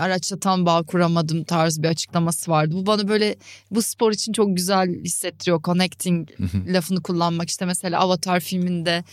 araçla 0.00 0.38
tam 0.38 0.66
bağ 0.66 0.82
kuramadım 0.82 1.44
tarz 1.44 1.82
bir 1.82 1.88
açıklaması 1.88 2.50
vardı. 2.50 2.74
Bu 2.74 2.86
bana 2.86 3.08
böyle 3.08 3.36
bu 3.70 3.82
spor 3.82 4.12
için 4.12 4.32
çok 4.32 4.56
güzel 4.56 4.88
hissettiriyor. 5.04 5.62
Connecting 5.62 6.28
lafını 6.66 7.02
kullanmak 7.02 7.48
işte 7.48 7.64
mesela 7.64 8.00
Avatar 8.00 8.40
filminde 8.40 9.04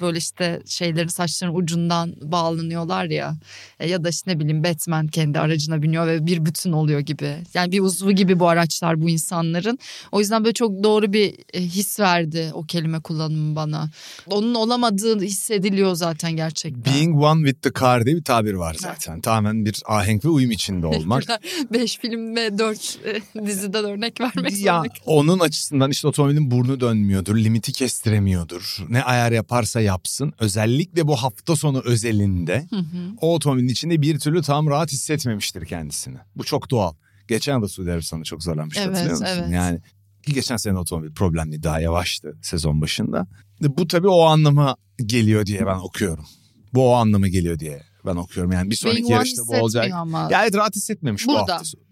böyle 0.00 0.18
işte 0.18 0.62
şeylerin 0.66 1.08
saçların 1.08 1.54
ucundan 1.54 2.14
bağlanıyorlar 2.22 3.04
ya. 3.04 3.34
E, 3.80 3.88
Ya 3.88 4.04
da 4.04 4.08
işte 4.08 4.30
ne 4.30 4.40
bileyim 4.40 4.64
Batman 4.64 5.06
kendi 5.08 5.38
aracına 5.40 5.82
biniyor 5.82 6.06
ve 6.06 6.26
bir 6.26 6.44
bütün 6.44 6.72
oluyor 6.72 7.00
gibi. 7.00 7.36
Yani 7.54 7.72
bir 7.72 7.80
uzvu 7.80 8.12
gibi 8.12 8.40
bu 8.40 8.48
araçlar 8.48 9.00
bu 9.02 9.10
insanların. 9.10 9.78
O 10.12 10.20
yüzden 10.20 10.44
böyle 10.44 10.54
çok 10.54 10.82
doğru 10.84 11.12
bir 11.12 11.34
e, 11.52 11.60
his 11.60 12.00
verdi 12.00 12.50
o 12.54 12.62
kelime 12.62 12.83
kullanımı 13.00 13.56
bana. 13.56 13.90
Onun 14.26 14.54
olamadığı 14.54 15.20
hissediliyor 15.20 15.94
zaten 15.94 16.32
gerçekten. 16.36 16.94
Being 16.94 17.22
one 17.22 17.46
with 17.50 17.62
the 17.62 17.80
car 17.80 18.06
diye 18.06 18.16
bir 18.16 18.24
tabir 18.24 18.54
var 18.54 18.76
zaten. 18.80 19.20
Tamamen 19.20 19.64
bir 19.64 19.82
ahenk 19.86 20.24
ve 20.24 20.28
uyum 20.28 20.50
içinde 20.50 20.86
olmak. 20.86 21.24
Beş 21.72 21.98
film 21.98 22.36
ve 22.36 22.58
dört 22.58 22.98
e, 23.04 23.46
diziden 23.46 23.84
örnek 23.84 24.20
vermek 24.20 24.60
ya 24.60 24.74
zorunda 24.76 24.94
onun 25.06 25.38
açısından 25.38 25.90
işte 25.90 26.08
otomobilin 26.08 26.50
burnu 26.50 26.80
dönmüyordur, 26.80 27.36
limiti 27.36 27.72
kestiremiyordur. 27.72 28.78
Ne 28.88 29.02
ayar 29.02 29.32
yaparsa 29.32 29.80
yapsın. 29.80 30.32
Özellikle 30.38 31.06
bu 31.06 31.16
hafta 31.16 31.56
sonu 31.56 31.80
özelinde 31.84 32.66
Hı 32.70 32.76
hı. 32.76 32.84
o 33.20 33.34
otomobilin 33.34 33.68
içinde 33.68 34.02
bir 34.02 34.18
türlü 34.18 34.42
tam 34.42 34.66
rahat 34.66 34.92
hissetmemiştir 34.92 35.66
kendisini. 35.66 36.16
Bu 36.36 36.44
çok 36.44 36.70
doğal. 36.70 36.92
Geçen 37.28 37.62
de 37.62 37.68
Suudi 37.68 37.90
Arabistan'da 37.92 38.24
çok 38.24 38.42
zorlanmıştı 38.42 38.82
Evet, 38.82 38.96
hatırlıyor 38.96 39.18
musun? 39.20 39.34
evet. 39.38 39.52
Yani 39.52 39.80
ki 40.26 40.32
geçen 40.34 40.56
sene 40.56 40.78
otomobil 40.78 41.12
problemli 41.12 41.62
daha 41.62 41.80
yavaştı 41.80 42.36
sezon 42.42 42.80
başında. 42.80 43.26
Bu 43.60 43.88
tabii 43.88 44.08
o 44.08 44.22
anlama 44.22 44.76
geliyor 45.06 45.46
diye 45.46 45.66
ben 45.66 45.78
okuyorum. 45.78 46.24
Bu 46.74 46.90
o 46.90 46.92
anlama 46.94 47.28
geliyor 47.28 47.58
diye 47.58 47.82
ben 48.06 48.16
okuyorum. 48.16 48.52
Yani 48.52 48.70
bir 48.70 48.76
sonraki 48.76 49.12
yarışta 49.12 49.42
bu 49.46 49.56
olacak. 49.56 49.92
ama. 49.92 50.28
Ya 50.32 50.42
evet 50.42 50.54
rahat 50.54 50.76
hissetmemiş 50.76 51.26
bu 51.26 51.32
Burada. 51.32 51.52
hafta 51.52 51.64
sonu. 51.64 51.82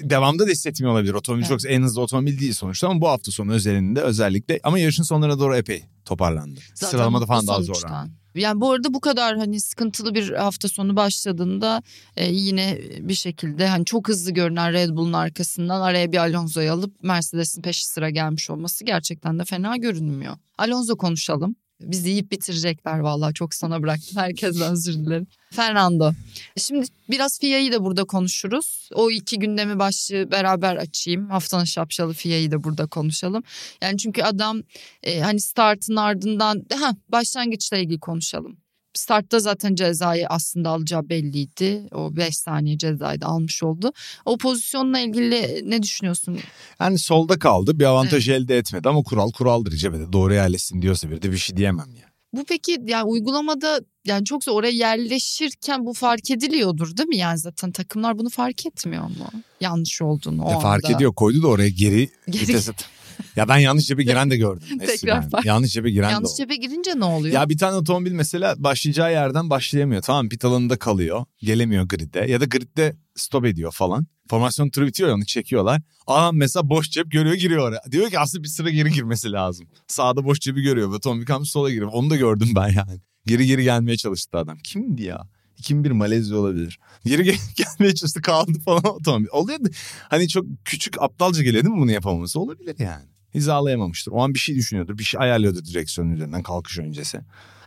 Devamda 0.00 0.46
da 0.46 0.50
hissetmiyor 0.50 0.92
olabilir. 0.92 1.14
Otomobil 1.14 1.42
Evet. 1.42 1.60
çok 1.60 1.70
en 1.70 1.82
hızlı 1.82 2.00
otomobil 2.00 2.40
değil 2.40 2.52
sonuçta 2.52 2.88
ama 2.88 3.00
bu 3.00 3.08
hafta 3.08 3.32
sonu 3.32 3.52
özelinde 3.52 4.00
özellikle 4.00 4.60
ama 4.62 4.78
yarışın 4.78 5.02
sonlarına 5.02 5.38
doğru 5.38 5.56
epey 5.56 5.84
toparlandı. 6.04 6.60
Zaten 6.74 6.90
Sıralamada 6.90 7.26
falan 7.26 7.46
daha 7.46 7.62
zorlandı. 7.62 8.12
Yani 8.34 8.60
bu 8.60 8.70
arada 8.70 8.94
bu 8.94 9.00
kadar 9.00 9.36
hani 9.36 9.60
sıkıntılı 9.60 10.14
bir 10.14 10.30
hafta 10.30 10.68
sonu 10.68 10.96
başladığında 10.96 11.82
e, 12.16 12.32
yine 12.32 12.78
bir 13.00 13.14
şekilde 13.14 13.68
hani 13.68 13.84
çok 13.84 14.08
hızlı 14.08 14.30
görünen 14.30 14.72
Red 14.72 14.90
Bull'un 14.90 15.12
arkasından 15.12 15.80
araya 15.80 16.12
bir 16.12 16.18
Alonso'yu 16.18 16.72
alıp 16.72 17.02
Mercedes'in 17.02 17.62
peşi 17.62 17.86
sıra 17.86 18.10
gelmiş 18.10 18.50
olması 18.50 18.84
gerçekten 18.84 19.38
de 19.38 19.44
fena 19.44 19.76
görünmüyor. 19.76 20.36
Alonso 20.58 20.96
konuşalım. 20.96 21.56
Bizi 21.80 22.10
yiyip 22.10 22.32
bitirecekler 22.32 22.98
vallahi 22.98 23.34
çok 23.34 23.54
sana 23.54 23.82
bıraktım. 23.82 24.16
Herkesten 24.16 24.72
özür 24.72 24.94
dilerim. 24.94 25.26
Fernando. 25.50 26.12
Şimdi 26.56 26.86
biraz 27.10 27.38
FIA'yı 27.40 27.72
da 27.72 27.84
burada 27.84 28.04
konuşuruz. 28.04 28.88
O 28.94 29.10
iki 29.10 29.38
gündemi 29.38 29.78
başlığı 29.78 30.30
beraber 30.30 30.76
açayım. 30.76 31.30
Haftanın 31.30 31.64
şapşalı 31.64 32.12
FIA'yı 32.12 32.50
da 32.50 32.64
burada 32.64 32.86
konuşalım. 32.86 33.42
Yani 33.82 33.98
çünkü 33.98 34.22
adam 34.22 34.62
e, 35.02 35.20
hani 35.20 35.40
startın 35.40 35.96
ardından 35.96 36.66
ha, 36.80 36.96
başlangıçla 37.08 37.76
ilgili 37.76 38.00
konuşalım. 38.00 38.56
Startta 38.94 39.38
zaten 39.38 39.74
cezayı 39.74 40.26
aslında 40.28 40.70
alacağı 40.70 41.08
belliydi. 41.08 41.82
O 41.94 42.16
5 42.16 42.36
saniye 42.36 42.78
cezayı 42.78 43.20
da 43.20 43.26
almış 43.26 43.62
oldu. 43.62 43.92
O 44.24 44.38
pozisyonla 44.38 44.98
ilgili 44.98 45.62
ne 45.70 45.82
düşünüyorsun? 45.82 46.38
Yani 46.80 46.98
solda 46.98 47.38
kaldı 47.38 47.78
bir 47.78 47.84
avantaj 47.84 48.28
elde 48.28 48.58
etmedi 48.58 48.88
ama 48.88 49.02
kural 49.02 49.30
kuraldır 49.32 49.72
cebede 49.72 50.12
doğru 50.12 50.34
yerleşsin 50.34 50.82
diyorsa 50.82 51.10
bir 51.10 51.22
de 51.22 51.32
bir 51.32 51.36
şey 51.38 51.56
diyemem 51.56 51.94
ya. 52.00 52.10
Bu 52.32 52.44
peki 52.44 52.78
yani 52.86 53.04
uygulamada 53.04 53.80
yani 54.04 54.24
çok 54.24 54.44
zor 54.44 54.52
oraya 54.54 54.70
yerleşirken 54.72 55.86
bu 55.86 55.92
fark 55.92 56.30
ediliyordur 56.30 56.96
değil 56.96 57.08
mi? 57.08 57.16
Yani 57.16 57.38
zaten 57.38 57.72
takımlar 57.72 58.18
bunu 58.18 58.28
fark 58.30 58.66
etmiyor 58.66 59.02
mu? 59.04 59.30
Yanlış 59.60 60.02
olduğunu 60.02 60.44
o 60.44 60.58
E, 60.58 60.60
fark 60.60 60.84
anda. 60.84 60.96
ediyor 60.96 61.14
koydu 61.14 61.42
da 61.42 61.48
oraya 61.48 61.68
geri, 61.68 62.08
Geri-. 62.30 62.58
ya 63.36 63.48
ben 63.48 63.58
yanlış 63.58 63.86
cebe 63.86 64.02
giren 64.02 64.30
de 64.30 64.36
gördüm. 64.36 64.68
Tekrar 64.86 65.30
fark- 65.30 65.44
Yanlış 65.44 65.72
cebe 65.72 65.90
giren 65.90 66.08
de 66.08 66.12
Yanlış 66.12 66.30
cephe 66.36 66.56
girince 66.56 66.90
ne 66.96 67.04
oluyor? 67.04 67.34
Ya 67.34 67.48
bir 67.48 67.58
tane 67.58 67.76
otomobil 67.76 68.12
mesela 68.12 68.54
başlayacağı 68.58 69.12
yerden 69.12 69.50
başlayamıyor. 69.50 70.02
Tamam 70.02 70.28
pit 70.28 70.44
alanında 70.44 70.78
kalıyor. 70.78 71.24
Gelemiyor 71.38 71.84
gridde. 71.88 72.18
Ya 72.18 72.40
da 72.40 72.44
gridde 72.44 72.96
stop 73.16 73.44
ediyor 73.46 73.72
falan. 73.72 74.06
Formasyon 74.30 74.70
turu 74.70 74.86
bitiyor 74.86 75.10
onu 75.14 75.24
çekiyorlar. 75.26 75.80
Adam 76.06 76.36
mesela 76.36 76.68
boş 76.70 76.90
cep 76.90 77.10
görüyor 77.10 77.34
giriyor 77.34 77.68
oraya. 77.68 77.80
Diyor 77.90 78.10
ki 78.10 78.18
aslında 78.18 78.42
bir 78.44 78.48
sıra 78.48 78.70
geri 78.70 78.92
girmesi 78.92 79.32
lazım. 79.32 79.66
Sağda 79.86 80.24
boş 80.24 80.40
cebi 80.40 80.62
görüyor. 80.62 80.92
Otomobil 80.94 81.26
kalmış 81.26 81.50
sola 81.50 81.70
giriyor. 81.70 81.90
Onu 81.92 82.10
da 82.10 82.16
gördüm 82.16 82.48
ben 82.56 82.68
yani. 82.68 83.00
Geri 83.26 83.46
geri 83.46 83.62
gelmeye 83.62 83.96
çalıştı 83.96 84.38
adam. 84.38 84.58
Kimdi 84.64 85.02
ya? 85.02 85.28
2001 85.58 85.90
Malezya 85.90 86.36
olabilir. 86.36 86.78
Geri 87.04 87.24
gel- 87.24 87.36
gelmeye 87.56 87.94
çalıştı 87.94 88.22
kaldı 88.22 88.52
falan 88.64 88.84
otomobil. 88.84 89.26
Oluyor 89.32 89.64
da 89.64 89.68
hani 90.08 90.28
çok 90.28 90.44
küçük 90.64 91.02
aptalca 91.02 91.42
geliyor 91.42 91.64
değil 91.64 91.74
mi 91.74 91.80
bunu 91.80 91.90
yapamaması? 91.90 92.40
Olabilir 92.40 92.76
yani. 92.78 93.04
Hizalayamamıştır. 93.34 94.12
O 94.12 94.22
an 94.22 94.34
bir 94.34 94.38
şey 94.38 94.54
düşünüyordur. 94.56 94.98
Bir 94.98 95.04
şey 95.04 95.20
ayarlıyordur 95.20 95.64
direksiyonun 95.64 96.12
üzerinden 96.12 96.42
kalkış 96.42 96.78
öncesi. 96.78 97.20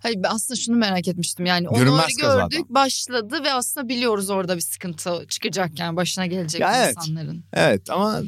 Hayır 0.04 0.18
ben 0.24 0.30
aslında 0.30 0.60
şunu 0.60 0.76
merak 0.76 1.08
etmiştim 1.08 1.46
yani 1.46 1.70
onu 1.70 1.78
Görünmez 1.78 2.00
öyle 2.04 2.28
kazadan. 2.28 2.50
gördük 2.50 2.70
başladı 2.70 3.44
ve 3.44 3.54
aslında 3.54 3.90
biliyoruz 3.90 4.30
orada 4.30 4.56
bir 4.56 4.62
sıkıntı 4.62 5.26
çıkacak 5.30 5.80
yani 5.80 5.96
başına 5.96 6.26
gelecek 6.26 6.62
Ya 6.62 6.84
evet. 6.86 6.96
insanların. 6.98 7.44
Evet 7.54 7.90
ama 7.90 8.22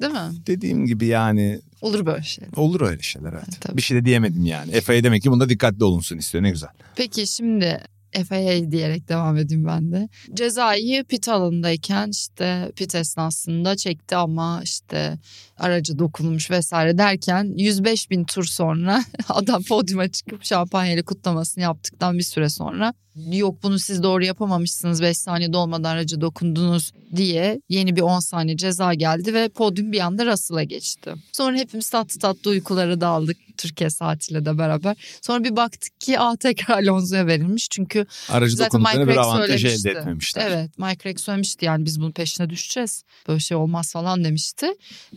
Değil 0.00 0.12
mi? 0.12 0.18
dediğim 0.46 0.86
gibi 0.86 1.06
yani 1.06 1.60
Olur 1.80 2.06
böyle 2.06 2.22
şey. 2.22 2.44
olur 2.56 2.80
öyle 2.80 3.02
şeyler 3.02 3.32
evet. 3.32 3.60
Tabii. 3.60 3.76
Bir 3.76 3.82
şey 3.82 3.96
de 3.98 4.04
diyemedim 4.04 4.46
yani. 4.46 4.80
FA'ya 4.80 5.04
demek 5.04 5.22
ki 5.22 5.30
bunda 5.30 5.48
dikkatli 5.48 5.84
olunsun 5.84 6.18
istiyor 6.18 6.44
ne 6.44 6.50
güzel. 6.50 6.70
Peki 6.96 7.26
şimdi 7.26 7.80
FAA 8.12 8.70
diyerek 8.70 9.08
devam 9.08 9.36
edeyim 9.36 9.66
ben 9.66 9.92
de. 9.92 10.08
Cezayı 10.34 11.04
pit 11.04 11.28
alanındayken 11.28 12.10
işte 12.10 12.72
pit 12.76 12.94
esnasında 12.94 13.76
çekti 13.76 14.16
ama 14.16 14.60
işte 14.64 15.18
araca 15.58 15.98
dokunmuş 15.98 16.50
vesaire 16.50 16.98
derken 16.98 17.52
105 17.56 18.10
bin 18.10 18.24
tur 18.24 18.44
sonra 18.44 19.04
adam 19.28 19.62
podyuma 19.62 20.08
çıkıp 20.08 20.44
şampanyayla 20.44 21.02
kutlamasını 21.02 21.64
yaptıktan 21.64 22.18
bir 22.18 22.22
süre 22.22 22.48
sonra 22.48 22.94
yok 23.32 23.62
bunu 23.62 23.78
siz 23.78 24.02
doğru 24.02 24.24
yapamamışsınız 24.24 25.02
5 25.02 25.18
saniye 25.18 25.52
dolmadan 25.52 25.90
araca 25.90 26.20
dokundunuz 26.20 26.92
diye 27.16 27.60
yeni 27.68 27.96
bir 27.96 28.00
10 28.00 28.20
saniye 28.20 28.56
ceza 28.56 28.94
geldi 28.94 29.34
ve 29.34 29.48
podyum 29.48 29.92
bir 29.92 30.00
anda 30.00 30.26
Russell'a 30.26 30.62
geçti. 30.62 31.14
Sonra 31.32 31.56
hepimiz 31.56 31.90
tatlı 31.90 32.20
tatlı 32.20 32.50
uykulara 32.50 33.00
daldık 33.00 33.36
Türkiye 33.60 33.90
saatiyle 33.90 34.44
de 34.44 34.58
beraber. 34.58 34.96
Sonra 35.22 35.44
bir 35.44 35.56
baktık 35.56 36.00
ki 36.00 36.18
a 36.18 36.36
tekrar 36.36 36.82
Alonso'ya 36.82 37.26
verilmiş 37.26 37.68
çünkü 37.70 38.06
Aracı 38.28 38.56
zaten 38.56 38.80
Mike 38.80 39.00
bir 39.00 39.06
Rex 39.06 39.18
avantaj 39.18 39.46
söylemişti. 39.60 39.88
elde 39.88 39.98
etmemişler. 39.98 40.50
Evet 40.50 40.78
Mike 40.78 41.10
Rex 41.10 41.20
söylemişti 41.22 41.64
yani 41.64 41.84
biz 41.84 42.00
bunun 42.00 42.12
peşine 42.12 42.50
düşeceğiz. 42.50 43.04
Böyle 43.28 43.40
şey 43.40 43.56
olmaz 43.56 43.92
falan 43.92 44.24
demişti. 44.24 44.66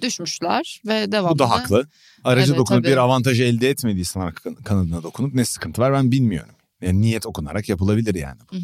Düşmüşler 0.02 0.82
ve 0.88 1.12
devamlı. 1.12 1.36
Bu 1.36 1.40
da 1.40 1.50
haklı. 1.50 1.88
Aracı 2.24 2.52
Evet, 2.52 2.60
dokunup 2.60 2.84
tabii. 2.84 2.92
bir 2.94 2.98
avantaj 2.98 3.40
elde 3.42 3.70
etmediysen 3.70 4.22
arka 4.22 4.42
kan- 4.44 4.64
kanadına 4.64 5.04
dokunup 5.04 5.34
ne 5.34 5.46
sıkıntı 5.46 5.82
var 5.82 5.94
ben 5.94 6.12
bilmiyorum. 6.12 6.54
Yani 6.84 7.02
niyet 7.02 7.26
okunarak 7.26 7.70
yapılabilir 7.70 8.16
yani. 8.16 8.40
Hı. 8.50 8.58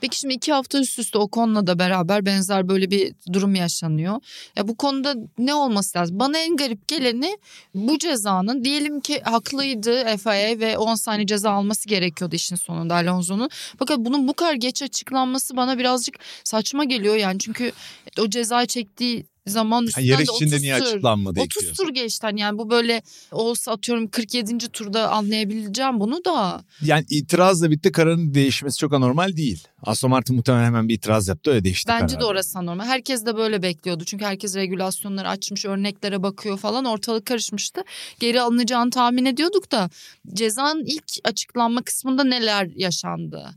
Peki 0.00 0.18
şimdi 0.18 0.34
iki 0.34 0.52
hafta 0.52 0.78
üst 0.78 0.98
üste 0.98 1.18
Ocon'la 1.18 1.66
da 1.66 1.78
beraber 1.78 2.26
benzer 2.26 2.68
böyle 2.68 2.90
bir 2.90 3.12
durum 3.32 3.54
yaşanıyor. 3.54 4.20
Ya 4.56 4.68
bu 4.68 4.76
konuda 4.76 5.14
ne 5.38 5.54
olması 5.54 5.98
lazım? 5.98 6.18
Bana 6.18 6.38
en 6.38 6.56
garip 6.56 6.88
geleni 6.88 7.38
bu 7.74 7.98
cezanın 7.98 8.64
diyelim 8.64 9.00
ki 9.00 9.20
haklıydı 9.20 10.16
FIA 10.16 10.60
ve 10.60 10.78
10 10.78 10.94
saniye 10.94 11.26
ceza 11.26 11.50
alması 11.50 11.88
gerekiyordu 11.88 12.34
işin 12.36 12.56
sonunda 12.56 12.94
Alonso'nun. 12.94 13.50
Fakat 13.78 13.98
bunun 13.98 14.28
bu 14.28 14.34
kadar 14.34 14.54
geç 14.54 14.82
açıklanması 14.82 15.56
bana 15.56 15.78
birazcık 15.78 16.18
saçma 16.44 16.84
geliyor 16.84 17.16
yani 17.16 17.38
çünkü 17.38 17.72
o 18.18 18.30
cezayı 18.30 18.66
çektiği 18.66 19.26
zaman 19.46 19.84
üstünden 19.86 20.06
yarış 20.06 20.28
de 20.28 20.32
içinde 20.34 20.54
30 20.54 20.62
niye 20.62 20.78
tur- 20.78 20.84
açıklanmadı 20.86 21.40
30 21.40 21.62
diyorsun. 21.62 21.84
tur 21.84 21.94
geçti 21.94 22.26
hani 22.26 22.40
yani 22.40 22.58
bu 22.58 22.70
böyle 22.70 23.02
olsa 23.32 23.72
atıyorum 23.72 24.08
47. 24.08 24.58
turda 24.68 25.10
anlayabileceğim 25.12 26.00
bunu 26.00 26.24
da. 26.24 26.64
Yani 26.82 27.04
itirazla 27.10 27.70
bitti 27.70 27.92
kararın 27.92 28.34
değişmesi 28.34 28.78
çok 28.78 28.92
anormal 28.92 29.36
değil. 29.36 29.64
Aston 29.82 30.10
Martin 30.10 30.36
muhtemelen 30.36 30.64
hemen 30.64 30.88
bir 30.88 30.94
itiraz 30.94 31.28
yaptı 31.28 31.50
öyle 31.50 31.64
değişti 31.64 31.88
Bence 31.88 32.06
karar. 32.06 32.20
de 32.20 32.24
orası 32.24 32.66
normal. 32.66 32.84
Herkes 32.84 33.26
de 33.26 33.36
böyle 33.36 33.62
bekliyordu. 33.62 34.04
Çünkü 34.06 34.24
herkes 34.24 34.56
regülasyonları 34.56 35.28
açmış, 35.28 35.64
örneklere 35.64 36.22
bakıyor 36.22 36.58
falan. 36.58 36.84
Ortalık 36.84 37.26
karışmıştı. 37.26 37.80
Geri 38.20 38.40
alınacağını 38.40 38.90
tahmin 38.90 39.24
ediyorduk 39.24 39.72
da 39.72 39.90
cezanın 40.34 40.84
ilk 40.84 41.04
açıklanma 41.24 41.82
kısmında 41.82 42.24
neler 42.24 42.68
yaşandı? 42.76 43.50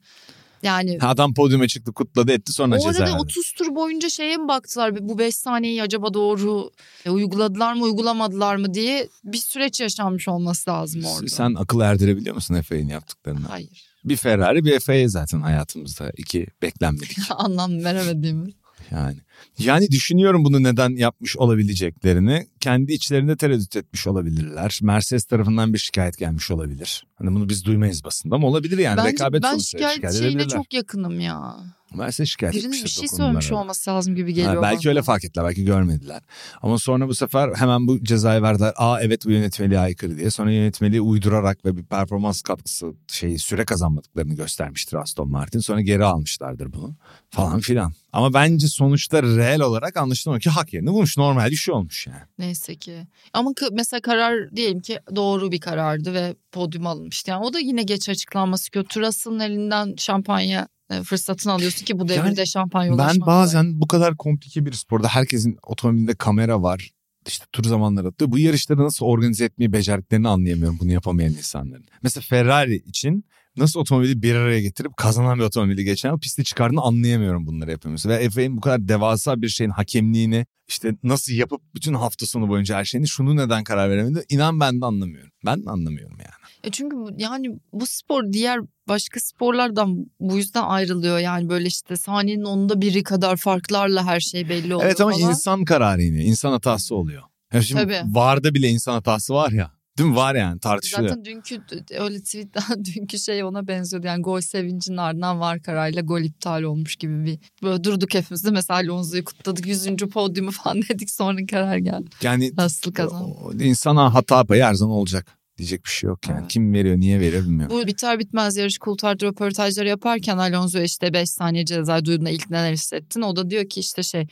Yani 0.63 0.97
Adam 1.01 1.33
podyuma 1.33 1.67
çıktı 1.67 1.93
kutladı 1.93 2.31
etti 2.31 2.53
sonra 2.53 2.75
o 2.75 2.91
ceza 2.91 3.03
verdi. 3.03 3.17
30 3.19 3.51
tur 3.51 3.75
boyunca 3.75 4.09
şeye 4.09 4.37
mi 4.37 4.47
baktılar? 4.47 5.09
Bu 5.09 5.17
5 5.19 5.35
saniyeyi 5.35 5.83
acaba 5.83 6.13
doğru 6.13 6.71
e, 7.05 7.09
uyguladılar 7.09 7.73
mı 7.73 7.83
uygulamadılar 7.83 8.55
mı 8.55 8.73
diye 8.73 9.07
bir 9.23 9.37
süreç 9.37 9.79
yaşanmış 9.79 10.27
olması 10.27 10.69
lazım 10.69 11.03
orada. 11.05 11.27
Sen 11.27 11.53
akıl 11.53 11.79
erdirebiliyor 11.79 12.35
musun 12.35 12.61
FA'nin 12.61 12.87
yaptıklarını? 12.89 13.47
Hayır. 13.47 13.89
Bir 14.05 14.15
Ferrari 14.15 14.65
bir 14.65 14.79
FA 14.79 15.07
zaten 15.07 15.41
hayatımızda 15.41 16.11
iki 16.17 16.47
beklenmedik 16.61 17.17
Anlam 17.29 17.83
veremediğimiz. 17.83 18.53
yani. 18.91 19.17
Yani 19.59 19.91
düşünüyorum 19.91 20.45
bunu 20.45 20.63
neden 20.63 20.89
yapmış 20.89 21.37
olabileceklerini. 21.37 22.47
Kendi 22.59 22.93
içlerinde 22.93 23.37
tereddüt 23.37 23.75
etmiş 23.75 24.07
olabilirler. 24.07 24.79
Mercedes 24.81 25.25
tarafından 25.25 25.73
bir 25.73 25.77
şikayet 25.77 26.17
gelmiş 26.17 26.51
olabilir. 26.51 27.05
Hani 27.15 27.35
bunu 27.35 27.49
biz 27.49 27.65
duymayız 27.65 28.03
basında 28.03 28.35
ama 28.35 28.47
olabilir 28.47 28.77
yani. 28.77 28.97
Bence 28.97 29.11
Rekabet 29.11 29.43
ben 29.43 29.51
sonuçta 29.51 29.89
şikayet 29.89 30.17
şeyine 30.17 30.47
çok 30.47 30.73
yakınım 30.73 31.19
ya. 31.19 31.55
Mercedes 31.95 32.29
şikayet 32.29 32.55
Birinin 32.55 32.71
bir 32.71 32.87
şey 32.87 33.07
söylemiş 33.07 33.51
olması 33.51 33.89
lazım 33.89 34.15
gibi 34.15 34.31
Ha, 34.31 34.35
geliyor 34.35 34.61
belki 34.61 34.85
bana. 34.85 34.89
öyle 34.89 35.01
fark 35.01 35.25
ettiler 35.25 35.45
belki 35.45 35.65
görmediler. 35.65 36.21
Ama 36.61 36.77
sonra 36.77 37.07
bu 37.07 37.15
sefer 37.15 37.55
hemen 37.55 37.87
bu 37.87 38.03
cezayı 38.03 38.41
verdiler. 38.41 38.73
Aa 38.75 39.01
evet 39.01 39.25
bu 39.25 39.31
yönetmeliğe 39.31 39.79
aykırı 39.79 40.17
diye. 40.17 40.31
Sonra 40.31 40.51
yönetmeliği 40.51 41.01
uydurarak 41.01 41.65
ve 41.65 41.77
bir 41.77 41.83
performans 41.83 42.41
katkısı 42.41 42.93
şeyi 43.07 43.39
süre 43.39 43.65
kazanmadıklarını 43.65 44.33
göstermiştir 44.33 44.97
Aston 44.97 45.31
Martin. 45.31 45.59
Sonra 45.59 45.81
geri 45.81 46.05
almışlardır 46.05 46.73
bunu 46.73 46.95
falan 47.29 47.59
filan. 47.59 47.93
Ama 48.13 48.33
bence 48.33 48.67
sonuçta 48.67 49.23
reel 49.23 49.61
olarak 49.61 49.97
anlaşılan 49.97 50.37
o 50.37 50.39
ki 50.39 50.49
hak 50.49 50.73
yerini 50.73 50.89
bulmuş. 50.89 51.17
Normal 51.17 51.51
bir 51.51 51.55
şey 51.55 51.73
olmuş 51.73 52.07
yani. 52.07 52.48
Neyse 52.49 52.75
ki. 52.75 53.07
Ama 53.33 53.53
mesela 53.71 54.01
karar 54.01 54.55
diyelim 54.55 54.79
ki 54.79 54.99
doğru 55.15 55.51
bir 55.51 55.59
karardı 55.59 56.13
ve 56.13 56.35
podyum 56.51 56.87
alınmıştı. 56.87 57.31
Yani 57.31 57.45
o 57.45 57.53
da 57.53 57.59
yine 57.59 57.83
geç 57.83 58.09
açıklanması 58.09 58.71
kötü. 58.71 59.01
Russell'ın 59.01 59.39
elinden 59.39 59.95
şampanya 59.97 60.67
e, 60.89 61.03
fırsatını 61.03 61.53
alıyorsun 61.53 61.85
ki 61.85 61.99
bu 61.99 62.07
devirde 62.07 62.27
Yani 62.27 62.47
şampanya 62.47 62.97
Ben 62.97 63.21
bazen 63.21 63.81
bu 63.81 63.87
kadar 63.87 64.17
komplike 64.17 64.65
bir 64.65 64.71
sporda 64.71 65.07
herkesin 65.07 65.57
otomobilinde 65.67 66.15
kamera 66.15 66.61
var. 66.61 66.89
İşte 67.27 67.45
tur 67.51 67.63
zamanları 67.63 68.07
atıyor. 68.07 68.31
Bu 68.31 68.39
yarışları 68.39 68.83
nasıl 68.83 69.05
organize 69.05 69.45
etmeyi 69.45 69.73
becerdiklerini 69.73 70.27
anlayamıyorum 70.27 70.77
bunu 70.79 70.91
yapamayan 70.91 71.33
insanların. 71.33 71.85
Mesela 72.03 72.23
Ferrari 72.27 72.75
için 72.75 73.25
nasıl 73.59 73.79
otomobili 73.79 74.21
bir 74.21 74.35
araya 74.35 74.61
getirip 74.61 74.97
kazanan 74.97 75.39
bir 75.39 75.43
otomobili 75.43 75.83
geçen 75.83 76.09
yıl 76.11 76.19
pisti 76.19 76.43
çıkardığını 76.43 76.81
anlayamıyorum 76.81 77.47
bunları 77.47 77.71
yapıyoruz. 77.71 78.05
Ve 78.05 78.29
FA'nin 78.29 78.57
bu 78.57 78.61
kadar 78.61 78.87
devasa 78.87 79.41
bir 79.41 79.49
şeyin 79.49 79.71
hakemliğini 79.71 80.45
işte 80.67 80.95
nasıl 81.03 81.33
yapıp 81.33 81.61
bütün 81.75 81.93
hafta 81.93 82.25
sonu 82.25 82.49
boyunca 82.49 82.77
her 82.77 82.85
şeyini 82.85 83.07
şunu 83.07 83.35
neden 83.35 83.63
karar 83.63 83.89
veremedi 83.89 84.25
inan 84.29 84.59
ben 84.59 84.81
de 84.81 84.85
anlamıyorum. 84.85 85.31
Ben 85.45 85.65
de 85.65 85.69
anlamıyorum 85.69 86.17
yani. 86.19 86.29
E 86.63 86.71
çünkü 86.71 86.95
yani 87.17 87.59
bu 87.73 87.85
spor 87.87 88.23
diğer 88.33 88.59
başka 88.87 89.19
sporlardan 89.19 90.05
bu 90.19 90.37
yüzden 90.37 90.63
ayrılıyor. 90.63 91.19
Yani 91.19 91.49
böyle 91.49 91.67
işte 91.67 91.95
saniyenin 91.97 92.43
onda 92.43 92.81
biri 92.81 93.03
kadar 93.03 93.37
farklarla 93.37 94.05
her 94.05 94.19
şey 94.19 94.49
belli 94.49 94.75
oluyor 94.75 94.89
Evet 94.89 95.01
ama 95.01 95.11
falan. 95.11 95.29
insan 95.29 95.65
kararı 95.65 96.01
yine. 96.01 96.23
insan 96.23 96.51
hatası 96.51 96.95
oluyor. 96.95 97.23
Ya 97.53 97.61
şimdi 97.61 97.81
Tabii. 97.81 98.01
VAR'da 98.05 98.53
bile 98.53 98.67
insan 98.69 98.93
hatası 98.93 99.33
var 99.33 99.51
ya. 99.51 99.71
Değil 99.99 100.09
mi? 100.09 100.15
Var 100.15 100.35
yani 100.35 100.59
tartışılıyor. 100.59 101.09
Zaten 101.09 101.25
dünkü 101.25 101.61
öyle 101.99 102.19
tweetten 102.19 102.85
dünkü 102.95 103.19
şey 103.19 103.43
ona 103.43 103.67
benziyordu. 103.67 104.07
Yani 104.07 104.21
gol 104.21 104.41
sevincinin 104.41 104.97
ardından 104.97 105.39
var 105.39 105.61
kararıyla 105.61 106.01
gol 106.01 106.21
iptal 106.21 106.63
olmuş 106.63 106.95
gibi 106.95 107.25
bir. 107.25 107.39
Böyle 107.63 107.83
durduk 107.83 108.13
hepimiz 108.13 108.45
de 108.45 108.51
mesela 108.51 108.79
Alonso'yu 108.79 109.25
kutladık. 109.25 109.67
Yüzüncü 109.67 110.09
podyumu 110.09 110.51
falan 110.63 110.81
dedik 110.81 111.09
sonra 111.11 111.45
karar 111.51 111.77
geldi. 111.77 112.09
Yani 112.21 112.51
Nasıl 112.57 112.93
kazandı? 112.93 113.33
o- 113.43 113.53
insana 113.53 114.13
hata 114.13 114.43
payı 114.45 114.63
her 114.63 114.73
zaman 114.73 114.95
olacak. 114.95 115.38
Diyecek 115.59 115.85
bir 115.85 115.89
şey 115.89 116.07
yok 116.07 116.27
yani. 116.29 116.39
Evet. 116.39 116.51
Kim 116.51 116.73
veriyor, 116.73 116.97
niye 116.97 117.19
veriyor 117.19 117.43
bilmiyorum. 117.43 117.75
Bu 117.77 117.87
biter 117.87 118.19
bitmez 118.19 118.57
yarış 118.57 118.77
kultardı 118.77 119.25
röportajları 119.25 119.87
yaparken 119.87 120.37
Alonso 120.37 120.79
işte 120.81 121.13
5 121.13 121.29
saniye 121.29 121.65
ceza 121.65 122.05
duyduğunda 122.05 122.29
ilk 122.29 122.49
neler 122.49 122.71
hissettin? 122.73 123.21
O 123.21 123.35
da 123.35 123.49
diyor 123.49 123.69
ki 123.69 123.79
işte 123.79 124.03
şey 124.03 124.27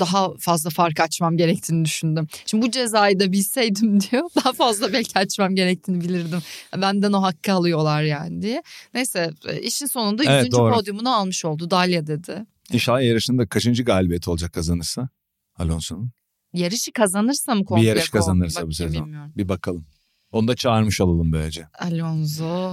daha 0.00 0.36
fazla 0.38 0.70
fark 0.70 1.00
açmam 1.00 1.36
gerektiğini 1.36 1.84
düşündüm. 1.84 2.26
Şimdi 2.46 2.66
bu 2.66 2.70
cezayı 2.70 3.20
da 3.20 3.32
bilseydim 3.32 4.00
diyor 4.10 4.22
daha 4.44 4.52
fazla 4.52 4.92
belki 4.92 5.18
açmam 5.18 5.54
gerektiğini 5.54 6.00
bilirdim. 6.00 6.38
Benden 6.76 7.12
o 7.12 7.22
hakkı 7.22 7.52
alıyorlar 7.52 8.02
yani 8.02 8.42
diye. 8.42 8.62
Neyse 8.94 9.30
işin 9.62 9.86
sonunda 9.86 10.24
Evet, 10.24 10.44
100. 10.44 10.52
doğru. 10.52 10.74
podyumunu 10.74 11.14
almış 11.16 11.44
oldu 11.44 11.70
Dalya 11.70 12.06
dedi. 12.06 12.44
İnşallah 12.72 13.02
yarışında 13.02 13.46
kaçıncı 13.46 13.82
galibiyet 13.84 14.28
olacak 14.28 14.52
kazanırsa 14.52 15.08
Alonso'nun. 15.56 16.10
Yarışı 16.52 16.92
kazanırsa 16.92 17.54
mı 17.54 17.60
Bir 17.60 17.66
komple? 17.66 17.86
yarış 17.86 18.04
kom- 18.06 18.10
kazanırsa 18.12 18.66
bu 18.66 18.72
sezon. 18.74 19.04
bilmiyorum. 19.04 19.32
Bir 19.36 19.48
bakalım. 19.48 19.86
Onu 20.32 20.48
da 20.48 20.56
çağırmış 20.56 21.00
olalım 21.00 21.32
böylece. 21.32 21.68
Alonso 21.78 22.72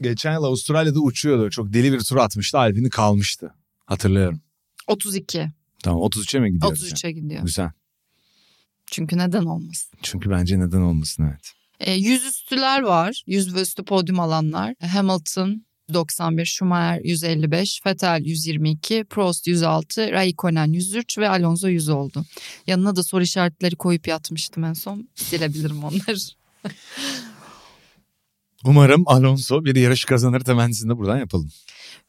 Geçen 0.00 0.32
yıl 0.32 0.44
Avustralya'da 0.44 1.00
uçuyordu. 1.00 1.50
Çok 1.50 1.72
deli 1.72 1.92
bir 1.92 2.00
tur 2.00 2.16
atmıştı. 2.16 2.58
Alpini 2.58 2.90
kalmıştı. 2.90 3.54
Hatırlıyorum. 3.86 4.40
32. 4.86 5.48
Tamam 5.82 6.00
33'e 6.00 6.40
mi 6.40 6.52
gidiyoruz? 6.52 6.92
33'e 6.92 7.12
gidiyor. 7.12 7.42
Güzel. 7.42 7.70
Çünkü 8.86 9.18
neden 9.18 9.44
olmasın? 9.44 9.98
Çünkü 10.02 10.30
bence 10.30 10.60
neden 10.60 10.80
olmasın 10.80 11.24
evet. 11.28 11.52
E, 11.80 11.92
yüzüstüler 11.92 12.82
var. 12.82 13.22
Yüz 13.26 13.54
ve 13.54 13.60
üstü 13.60 13.84
podyum 13.84 14.20
alanlar. 14.20 14.74
Hamilton 14.80 15.64
91, 15.94 16.44
Schumacher 16.44 17.00
155, 17.04 17.86
Vettel 17.86 18.22
122, 18.24 19.04
Prost 19.10 19.46
106, 19.46 20.12
Raikkonen 20.12 20.72
103 20.72 21.18
ve 21.18 21.28
Alonso 21.28 21.68
100 21.68 21.88
oldu. 21.88 22.24
Yanına 22.66 22.96
da 22.96 23.02
soru 23.02 23.22
işaretleri 23.22 23.76
koyup 23.76 24.08
yatmıştım 24.08 24.64
en 24.64 24.72
son. 24.72 25.08
Silebilirim 25.14 25.84
onları. 25.84 26.16
Umarım 28.64 29.02
Alonso 29.06 29.64
bir 29.64 29.76
yarış 29.76 30.04
kazanır 30.04 30.40
temennisini 30.40 30.90
de 30.90 30.98
buradan 30.98 31.18
yapalım. 31.18 31.50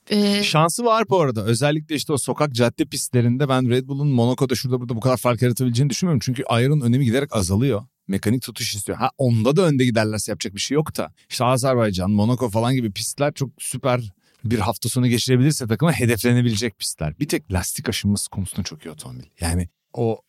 E, 0.10 0.44
Şansı 0.44 0.86
var 0.86 1.10
bu 1.10 1.22
arada. 1.22 1.44
Özellikle 1.44 1.96
işte 1.96 2.14
o 2.14 2.18
sokak 2.18 2.54
cadde 2.54 2.86
pistlerinde 2.86 3.50
ben 3.50 3.70
Red 3.70 3.88
Bull'un 3.88 4.08
Monaco'da 4.08 4.56
şurada 4.56 4.80
burada 4.80 4.96
bu 4.96 5.00
kadar 5.00 5.18
fark 5.18 5.42
yaratabileceğini 5.42 5.90
düşünmüyorum. 5.90 6.20
Çünkü 6.24 6.44
ayarın 6.44 6.82
önemi 6.82 7.06
giderek 7.06 7.36
azalıyor. 7.36 7.82
Mekanik 8.08 8.42
tutuş 8.42 8.76
istiyor. 8.76 8.98
Ha 8.98 9.10
onda 9.18 9.56
da 9.56 9.62
önde 9.62 9.86
giderlerse 9.86 10.32
yapacak 10.32 10.56
bir 10.56 10.60
şey 10.60 10.76
yok 10.76 10.98
da. 10.98 11.14
İşte 11.30 11.46
Azerbaycan, 11.46 12.12
Monaco 12.12 12.50
falan 12.50 12.76
gibi 12.76 12.92
pistler 12.92 13.34
çok 13.34 13.50
süper 13.60 14.14
bir 14.44 14.60
hafta 14.60 14.90
sonu 14.90 15.08
geçirebilirse 15.08 15.68
takıma 15.68 15.92
hedeflenebilecek 15.92 16.80
pistler. 16.80 17.20
Bir 17.20 17.28
tek 17.28 17.54
lastik 17.54 17.90
aşınması 17.90 18.30
konusunda 18.30 18.64
çok 18.64 18.86
iyi 18.86 18.90
otomobil. 18.90 19.24
Yani 19.40 19.70
o 19.94 20.20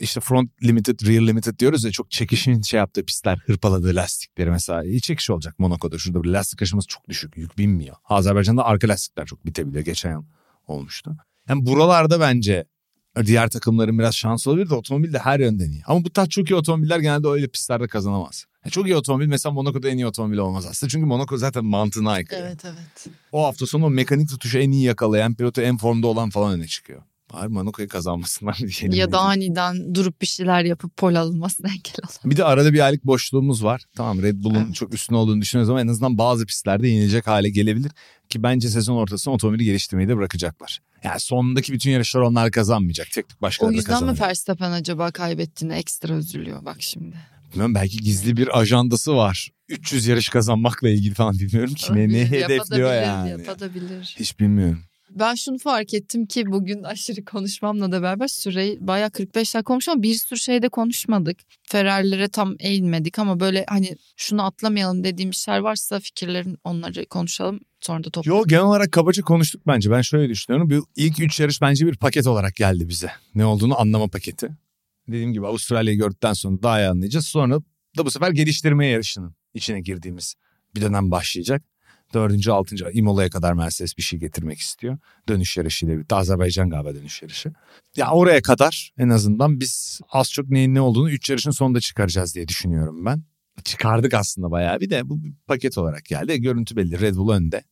işte 0.00 0.20
front 0.20 0.50
limited, 0.62 1.00
rear 1.06 1.22
limited 1.22 1.58
diyoruz 1.58 1.84
ya 1.84 1.90
çok 1.90 2.10
çekişin 2.10 2.62
şey 2.62 2.78
yaptığı 2.78 3.04
pistler, 3.04 3.38
hırpaladığı 3.46 3.94
lastikleri 3.94 4.50
mesela. 4.50 4.84
iyi 4.84 5.00
çekiş 5.00 5.30
olacak 5.30 5.58
Monaco'da. 5.58 5.98
Şurada 5.98 6.22
bir 6.24 6.28
lastik 6.28 6.62
aşıması 6.62 6.88
çok 6.88 7.08
düşük, 7.08 7.36
yük 7.36 7.58
binmiyor. 7.58 7.96
Azerbaycan'da 8.04 8.64
arka 8.64 8.88
lastikler 8.88 9.26
çok 9.26 9.46
bitebiliyor. 9.46 9.84
Geçen 9.84 10.10
yıl 10.10 10.24
olmuştu. 10.66 11.16
Yani 11.48 11.66
buralarda 11.66 12.20
bence 12.20 12.64
diğer 13.26 13.50
takımların 13.50 13.98
biraz 13.98 14.14
şansı 14.14 14.50
olabilir 14.50 14.70
de 14.70 14.74
otomobil 14.74 15.12
de 15.12 15.18
her 15.18 15.40
yönden 15.40 15.70
iyi. 15.70 15.82
Ama 15.86 16.04
bu 16.04 16.10
tarz 16.10 16.28
çok 16.28 16.50
iyi 16.50 16.54
otomobiller 16.54 16.98
genelde 16.98 17.28
öyle 17.28 17.48
pistlerde 17.48 17.88
kazanamaz. 17.88 18.44
Yani 18.64 18.72
çok 18.72 18.86
iyi 18.86 18.96
otomobil 18.96 19.26
mesela 19.26 19.52
Monaco'da 19.52 19.88
en 19.88 19.96
iyi 19.96 20.06
otomobil 20.06 20.38
olmaz 20.38 20.66
aslında. 20.66 20.90
Çünkü 20.90 21.06
Monaco 21.06 21.36
zaten 21.36 21.64
mantığına 21.64 22.10
aykırı. 22.10 22.40
evet 22.40 22.64
evet. 22.64 23.06
O 23.32 23.44
hafta 23.44 23.66
sonu 23.66 23.86
o 23.86 23.90
mekanik 23.90 24.28
tutuşu 24.28 24.58
en 24.58 24.70
iyi 24.70 24.84
yakalayan, 24.84 25.34
pilotu 25.34 25.60
en 25.60 25.76
formda 25.76 26.06
olan 26.06 26.30
falan 26.30 26.52
öne 26.52 26.66
çıkıyor. 26.66 27.02
Bari 27.32 27.48
Monaco'yu 27.48 27.88
kazanmasınlar 27.88 28.56
diyelim. 28.80 28.98
Ya 28.98 29.12
da 29.12 29.20
aniden 29.20 29.94
durup 29.94 30.20
bir 30.20 30.26
şeyler 30.26 30.64
yapıp 30.64 30.96
pol 30.96 31.14
alınmasına 31.14 31.68
engel 31.70 31.94
olan. 32.02 32.30
Bir 32.30 32.36
de 32.36 32.44
arada 32.44 32.72
bir 32.72 32.80
aylık 32.80 33.04
boşluğumuz 33.06 33.64
var. 33.64 33.82
Tamam 33.96 34.22
Red 34.22 34.42
Bull'un 34.44 34.64
Evet. 34.64 34.74
çok 34.74 34.94
üstüne 34.94 35.16
olduğunu 35.18 35.40
düşünüyoruz 35.40 35.70
ama 35.70 35.80
en 35.80 35.88
azından 35.88 36.18
bazı 36.18 36.46
pistlerde 36.46 36.88
yenilecek 36.88 37.26
hale 37.26 37.50
gelebilir. 37.50 37.92
Ki 38.28 38.42
bence 38.42 38.68
sezon 38.68 38.96
ortasında 38.96 39.34
otomobili 39.34 39.64
geliştirmeyi 39.64 40.08
de 40.08 40.16
bırakacaklar. 40.16 40.78
Yani 41.04 41.20
sondaki 41.20 41.72
bütün 41.72 41.90
yarışlar 41.90 42.20
onlar 42.20 42.50
kazanmayacak. 42.50 43.06
Tek 43.06 43.28
tek 43.28 43.38
O 43.38 43.42
başkaları 43.42 43.72
da 43.72 43.76
yüzden 43.76 44.04
mi. 44.04 44.20
Verstappen 44.20 44.70
acaba 44.70 45.10
kaybettiğine 45.10 45.76
ekstra 45.78 46.14
üzülüyor 46.14 46.64
bak 46.64 46.76
şimdi. 46.78 47.16
Bilmiyorum 47.50 47.74
belki 47.74 47.96
gizli 47.98 48.36
bir 48.36 48.58
ajandası 48.60 49.16
var. 49.16 49.48
300 49.68 50.06
yarış 50.06 50.28
kazanmakla 50.28 50.88
ilgili 50.88 51.14
falan 51.14 51.38
bilmiyorum 51.38 51.74
ki 51.74 51.94
ne, 51.94 52.08
ne 52.08 52.30
hedefliyor 52.30 52.94
yani. 52.94 53.30
Yapabilir. 53.30 54.14
Hiç 54.18 54.40
bilmiyorum. 54.40 54.82
Ben 55.18 55.34
şunu 55.34 55.58
fark 55.58 55.94
ettim 55.94 56.26
ki 56.26 56.46
bugün 56.46 56.82
aşırı 56.82 57.24
konuşmamla 57.24 57.92
da 57.92 58.02
beraber 58.02 58.28
süreyi 58.28 58.78
bayağı 58.80 59.10
45 59.10 59.54
dakika 59.54 59.62
konuştuk 59.62 59.92
ama 59.92 60.02
bir 60.02 60.14
sürü 60.14 60.38
şeyde 60.38 60.68
konuşmadık. 60.68 61.38
Ferrari'lere 61.68 62.28
tam 62.28 62.56
eğilmedik 62.60 63.18
ama 63.18 63.40
böyle 63.40 63.64
hani 63.68 63.96
şunu 64.16 64.44
atlamayalım 64.44 65.04
dediğim 65.04 65.30
işler 65.30 65.58
varsa 65.58 66.00
fikirlerin 66.00 66.58
onları 66.64 67.06
konuşalım. 67.06 67.60
Sonra 67.80 68.04
da 68.04 68.10
toplayalım. 68.10 68.40
Yo 68.40 68.46
genel 68.48 68.62
olarak 68.62 68.92
kabaca 68.92 69.22
konuştuk 69.22 69.62
bence. 69.66 69.90
Ben 69.90 70.00
şöyle 70.00 70.28
düşünüyorum. 70.28 70.70
Bu 70.70 70.86
ilk 70.96 71.20
üç 71.20 71.40
yarış 71.40 71.60
bence 71.60 71.86
bir 71.86 71.96
paket 71.96 72.26
olarak 72.26 72.54
geldi 72.54 72.88
bize. 72.88 73.10
Ne 73.34 73.44
olduğunu 73.44 73.80
anlama 73.80 74.08
paketi. 74.08 74.48
Dediğim 75.08 75.32
gibi 75.32 75.46
Avustralya'yı 75.46 75.98
gördükten 75.98 76.32
sonra 76.32 76.62
daha 76.62 76.80
iyi 76.80 76.88
anlayacağız. 76.88 77.26
Sonra 77.26 77.60
da 77.98 78.06
bu 78.06 78.10
sefer 78.10 78.30
geliştirme 78.30 78.86
yarışının 78.86 79.34
içine 79.54 79.80
girdiğimiz 79.80 80.34
bir 80.74 80.80
dönem 80.80 81.10
başlayacak. 81.10 81.62
Dördüncü, 82.12 82.50
altıncı 82.50 82.90
Imola'ya 82.92 83.30
kadar 83.30 83.52
Mercedes 83.52 83.96
bir 83.96 84.02
şey 84.02 84.18
getirmek 84.18 84.58
istiyor. 84.58 84.98
Dönüş 85.28 85.56
yarışıyla 85.56 85.94
birlikte. 85.94 86.14
Azerbaycan 86.14 86.70
galiba 86.70 86.94
dönüş 86.94 87.22
yarışı. 87.22 87.52
Ya 87.96 88.10
oraya 88.10 88.42
kadar 88.42 88.92
en 88.98 89.08
azından 89.08 89.60
biz 89.60 90.00
az 90.08 90.32
çok 90.32 90.48
neyin 90.48 90.74
ne 90.74 90.80
olduğunu 90.80 91.10
üç 91.10 91.30
yarışın 91.30 91.50
sonunda 91.50 91.80
çıkaracağız 91.80 92.34
diye 92.34 92.48
düşünüyorum 92.48 93.04
ben. 93.04 93.22
Çıkardık 93.64 94.14
aslında 94.14 94.50
bayağı 94.50 94.80
bir 94.80 94.90
de 94.90 95.08
bu 95.08 95.24
bir 95.24 95.32
paket 95.46 95.78
olarak 95.78 96.04
geldi. 96.04 96.40
Görüntü 96.40 96.76
belli 96.76 97.00
Red 97.00 97.14
Bull 97.14 97.28
önde. 97.30 97.62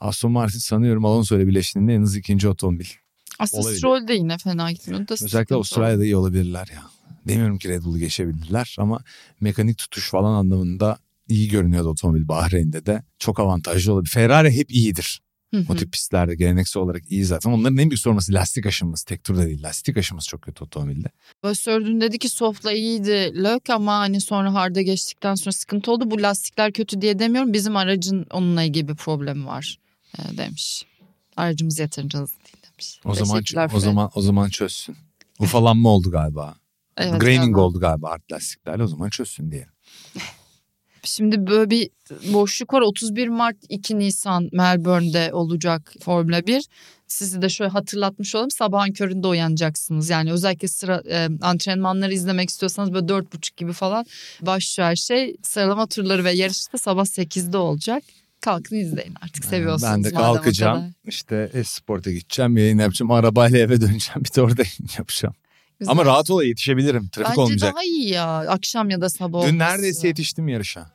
Aston 0.00 0.32
Martin 0.32 0.58
sanıyorum 0.58 1.04
Alonso 1.04 1.36
ile 1.36 1.46
birleştiğinde 1.46 1.94
en 1.94 2.00
hızlı 2.00 2.18
ikinci 2.18 2.48
otomobil. 2.48 2.86
Aslında. 3.38 3.62
Stroll 3.62 4.08
de 4.08 4.14
yine 4.14 4.38
fena 4.38 4.72
gitmiyor. 4.72 5.08
Da 5.08 5.14
Özellikle 5.22 5.54
Avustralya'da 5.54 6.04
iyi 6.04 6.16
olabilirler 6.16 6.68
ya. 6.74 6.82
Demiyorum 7.28 7.58
ki 7.58 7.68
Red 7.68 7.82
Bull'u 7.82 7.98
geçebilirler 7.98 8.76
ama 8.78 9.00
mekanik 9.40 9.78
tutuş 9.78 10.10
falan 10.10 10.34
anlamında 10.34 10.98
iyi 11.28 11.48
görünüyordu 11.48 11.88
otomobil 11.88 12.28
Bahreyn'de 12.28 12.86
de. 12.86 13.02
Çok 13.18 13.40
avantajlı 13.40 13.92
olabilir. 13.92 14.10
Ferrari 14.10 14.50
hep 14.52 14.70
iyidir. 14.70 15.20
Hı 15.54 15.60
hı. 15.60 15.64
O 15.68 15.76
tip 15.76 15.92
pistlerde 15.92 16.34
geleneksel 16.34 16.82
olarak 16.82 17.02
iyi 17.10 17.24
zaten. 17.24 17.50
Onların 17.50 17.76
en 17.76 17.90
büyük 17.90 18.00
sorması 18.00 18.32
lastik 18.32 18.66
aşınması. 18.66 19.04
Tek 19.04 19.24
turda 19.24 19.46
değil. 19.46 19.62
Lastik 19.62 19.96
aşınması 19.96 20.28
çok 20.28 20.42
kötü 20.42 20.64
otomobilde. 20.64 21.08
Sördün 21.54 22.00
dedi 22.00 22.18
ki 22.18 22.28
softla 22.28 22.72
iyiydi 22.72 23.32
Lök 23.44 23.70
ama 23.70 23.98
hani 23.98 24.20
sonra 24.20 24.54
hard'a 24.54 24.82
geçtikten 24.82 25.34
sonra 25.34 25.52
sıkıntı 25.52 25.92
oldu. 25.92 26.10
Bu 26.10 26.22
lastikler 26.22 26.72
kötü 26.72 27.00
diye 27.00 27.18
demiyorum. 27.18 27.52
Bizim 27.52 27.76
aracın 27.76 28.26
onunla 28.32 28.62
ilgili 28.62 28.88
bir 28.88 28.94
problemi 28.94 29.46
var 29.46 29.78
e, 30.18 30.36
demiş. 30.36 30.86
Aracımız 31.36 31.78
yeterince 31.78 32.18
hızlı 32.18 32.36
değil 32.38 32.62
demiş. 32.72 33.00
O 33.04 33.14
zaman 33.14 33.42
o 33.74 33.80
zaman 33.80 34.10
o 34.14 34.20
zaman 34.20 34.48
çözsün. 34.48 34.96
Ufalanma 35.38 35.88
oldu 35.88 36.10
galiba. 36.10 36.54
Evet, 36.96 37.20
Graining 37.20 37.42
galiba. 37.42 37.60
oldu 37.60 37.80
galiba 37.80 38.10
hard 38.10 38.22
lastiklerle. 38.32 38.82
O 38.82 38.86
zaman 38.86 39.10
çözsün 39.10 39.50
diye. 39.50 39.66
Şimdi 41.02 41.46
böyle 41.46 41.70
bir 41.70 41.90
boşluk 42.32 42.74
var. 42.74 42.80
31 42.80 43.28
Mart 43.28 43.56
2 43.68 43.98
Nisan 43.98 44.48
Melbourne'de 44.52 45.30
olacak 45.32 45.94
Formula 46.00 46.46
1. 46.46 46.64
Sizi 47.06 47.42
de 47.42 47.48
şöyle 47.48 47.70
hatırlatmış 47.70 48.34
olalım. 48.34 48.50
Sabahın 48.50 48.92
köründe 48.92 49.26
uyanacaksınız. 49.26 50.10
Yani 50.10 50.32
özellikle 50.32 50.68
sıra 50.68 51.02
e, 51.10 51.28
antrenmanları 51.42 52.14
izlemek 52.14 52.50
istiyorsanız 52.50 52.92
böyle 52.92 53.06
4.30 53.06 53.56
gibi 53.56 53.72
falan 53.72 54.06
başlıyor 54.40 54.88
her 54.88 54.96
şey. 54.96 55.36
Sıralama 55.42 55.86
turları 55.86 56.24
ve 56.24 56.32
yarış 56.32 56.72
da 56.72 56.78
sabah 56.78 57.04
8'de 57.04 57.56
olacak. 57.56 58.02
Kalkın 58.40 58.76
izleyin 58.76 59.14
artık 59.22 59.44
seviyorsunuz. 59.44 59.92
Ben 59.92 60.04
de 60.04 60.10
kalkacağım. 60.10 60.94
İşte 61.04 61.50
Esport'a 61.54 62.10
gideceğim. 62.12 62.56
Yayın 62.56 62.78
yapacağım. 62.78 63.10
Arabayla 63.10 63.58
eve 63.58 63.80
döneceğim. 63.80 64.24
Bir 64.24 64.34
de 64.36 64.42
orada 64.42 64.62
yapacağım. 64.98 65.34
Güzel. 65.78 65.92
Ama 65.92 66.04
rahat 66.04 66.30
ol 66.30 66.42
yetişebilirim. 66.42 67.08
Trafik 67.08 67.30
Bence 67.30 67.40
olmayacak. 67.40 67.74
daha 67.74 67.84
iyi 67.84 68.08
ya 68.10 68.26
akşam 68.38 68.90
ya 68.90 69.00
da 69.00 69.08
sabah 69.10 69.42
Dün 69.42 69.46
olması. 69.46 69.58
neredeyse 69.58 70.08
yetiştim 70.08 70.48
yarışa. 70.48 70.90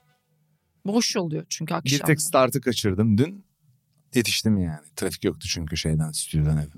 Boş 0.86 1.18
oluyor 1.18 1.46
çünkü 1.50 1.74
akşam. 1.74 2.00
Bir 2.00 2.04
tek 2.06 2.22
startı 2.22 2.62
kaçırdım. 2.62 3.18
Dün 3.18 3.46
yetiştim 4.16 4.58
yani. 4.58 4.80
Trafik 4.96 5.24
yoktu 5.24 5.48
çünkü 5.48 5.78
şeyden 5.78 6.12
stüdyodan 6.12 6.58
eve. 6.58 6.72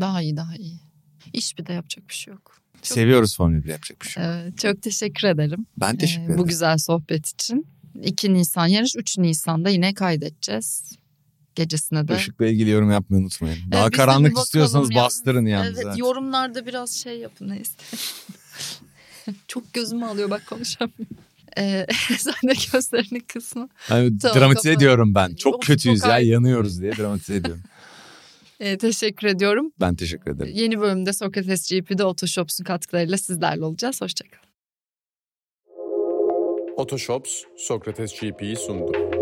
Daha 0.00 0.22
iyi 0.22 0.36
daha 0.36 0.56
iyi. 0.56 0.80
İş 1.32 1.58
bir 1.58 1.66
de 1.66 1.72
yapacak 1.72 2.08
bir 2.08 2.14
şey 2.14 2.34
yok. 2.34 2.56
Çok- 2.82 2.86
Seviyoruz 2.86 3.36
Formula 3.36 3.64
1 3.64 3.68
yapacak 3.68 4.02
bir 4.02 4.06
şey. 4.08 4.22
yok. 4.24 4.32
Evet, 4.36 4.58
çok 4.58 4.82
teşekkür 4.82 5.28
ederim. 5.28 5.66
Ben 5.76 5.96
teşekkür 5.96 6.22
Ee, 6.22 6.24
ederim. 6.24 6.38
Bu 6.38 6.46
güzel 6.46 6.78
sohbet 6.78 7.26
için. 7.26 7.66
2 8.02 8.34
Nisan 8.34 8.66
yarış 8.66 8.96
3 8.96 9.18
Nisan'da 9.18 9.70
yine 9.70 9.94
kaydedeceğiz. 9.94 10.92
Gecesine 11.54 12.08
de. 12.08 12.16
Işıkla 12.16 12.46
ilgili 12.46 12.70
yorum 12.70 12.90
yapmayı 12.90 13.22
unutmayın. 13.22 13.58
Daha 13.72 13.80
biz 13.80 13.88
de 13.88 13.92
bir 13.92 13.96
karanlık 13.96 14.38
istiyorsanız 14.38 14.90
yalnız. 14.90 15.04
bastırın 15.04 15.46
yalnız. 15.46 15.76
Evet 15.76 15.86
ha. 15.86 15.94
yorumlarda 15.96 16.66
biraz 16.66 16.90
şey 16.90 17.18
yapın 17.18 17.48
neyse. 17.48 17.72
Çok 19.48 19.72
gözümü 19.72 20.04
alıyor 20.04 20.30
bak 20.30 20.46
konuşamıyorum. 20.46 21.06
Ee, 21.58 21.86
sen 22.18 22.34
de 22.50 22.52
gözlerini 22.72 23.20
kısma. 23.20 23.68
Hani 23.76 24.18
Tamam, 24.18 24.36
dramatize 24.40 24.68
kapat. 24.68 24.82
ediyorum 24.82 25.14
ben. 25.14 25.34
Çok 25.34 25.54
Of, 25.54 25.66
kötüyüz 25.66 26.00
çok 26.00 26.08
ya 26.08 26.14
ayrı. 26.14 26.26
yanıyoruz 26.26 26.80
diye 26.80 26.92
dramatize 26.96 27.34
ediyorum. 27.34 27.62
Ee, 28.60 28.78
teşekkür 28.78 29.26
ediyorum. 29.26 29.72
Ben 29.80 29.94
teşekkür 29.94 30.30
ederim. 30.30 30.52
Yeni 30.54 30.80
bölümde 30.80 31.12
Sokrates 31.12 31.70
GP'de 31.70 32.04
Otoshops'un 32.04 32.64
katkılarıyla 32.64 33.18
sizlerle 33.18 33.64
olacağız. 33.64 34.00
Hoşçakalın. 34.00 34.44
Otoshops 36.76 37.42
Sokrates 37.56 38.20
GP'yi 38.20 38.56
sundu. 38.56 39.21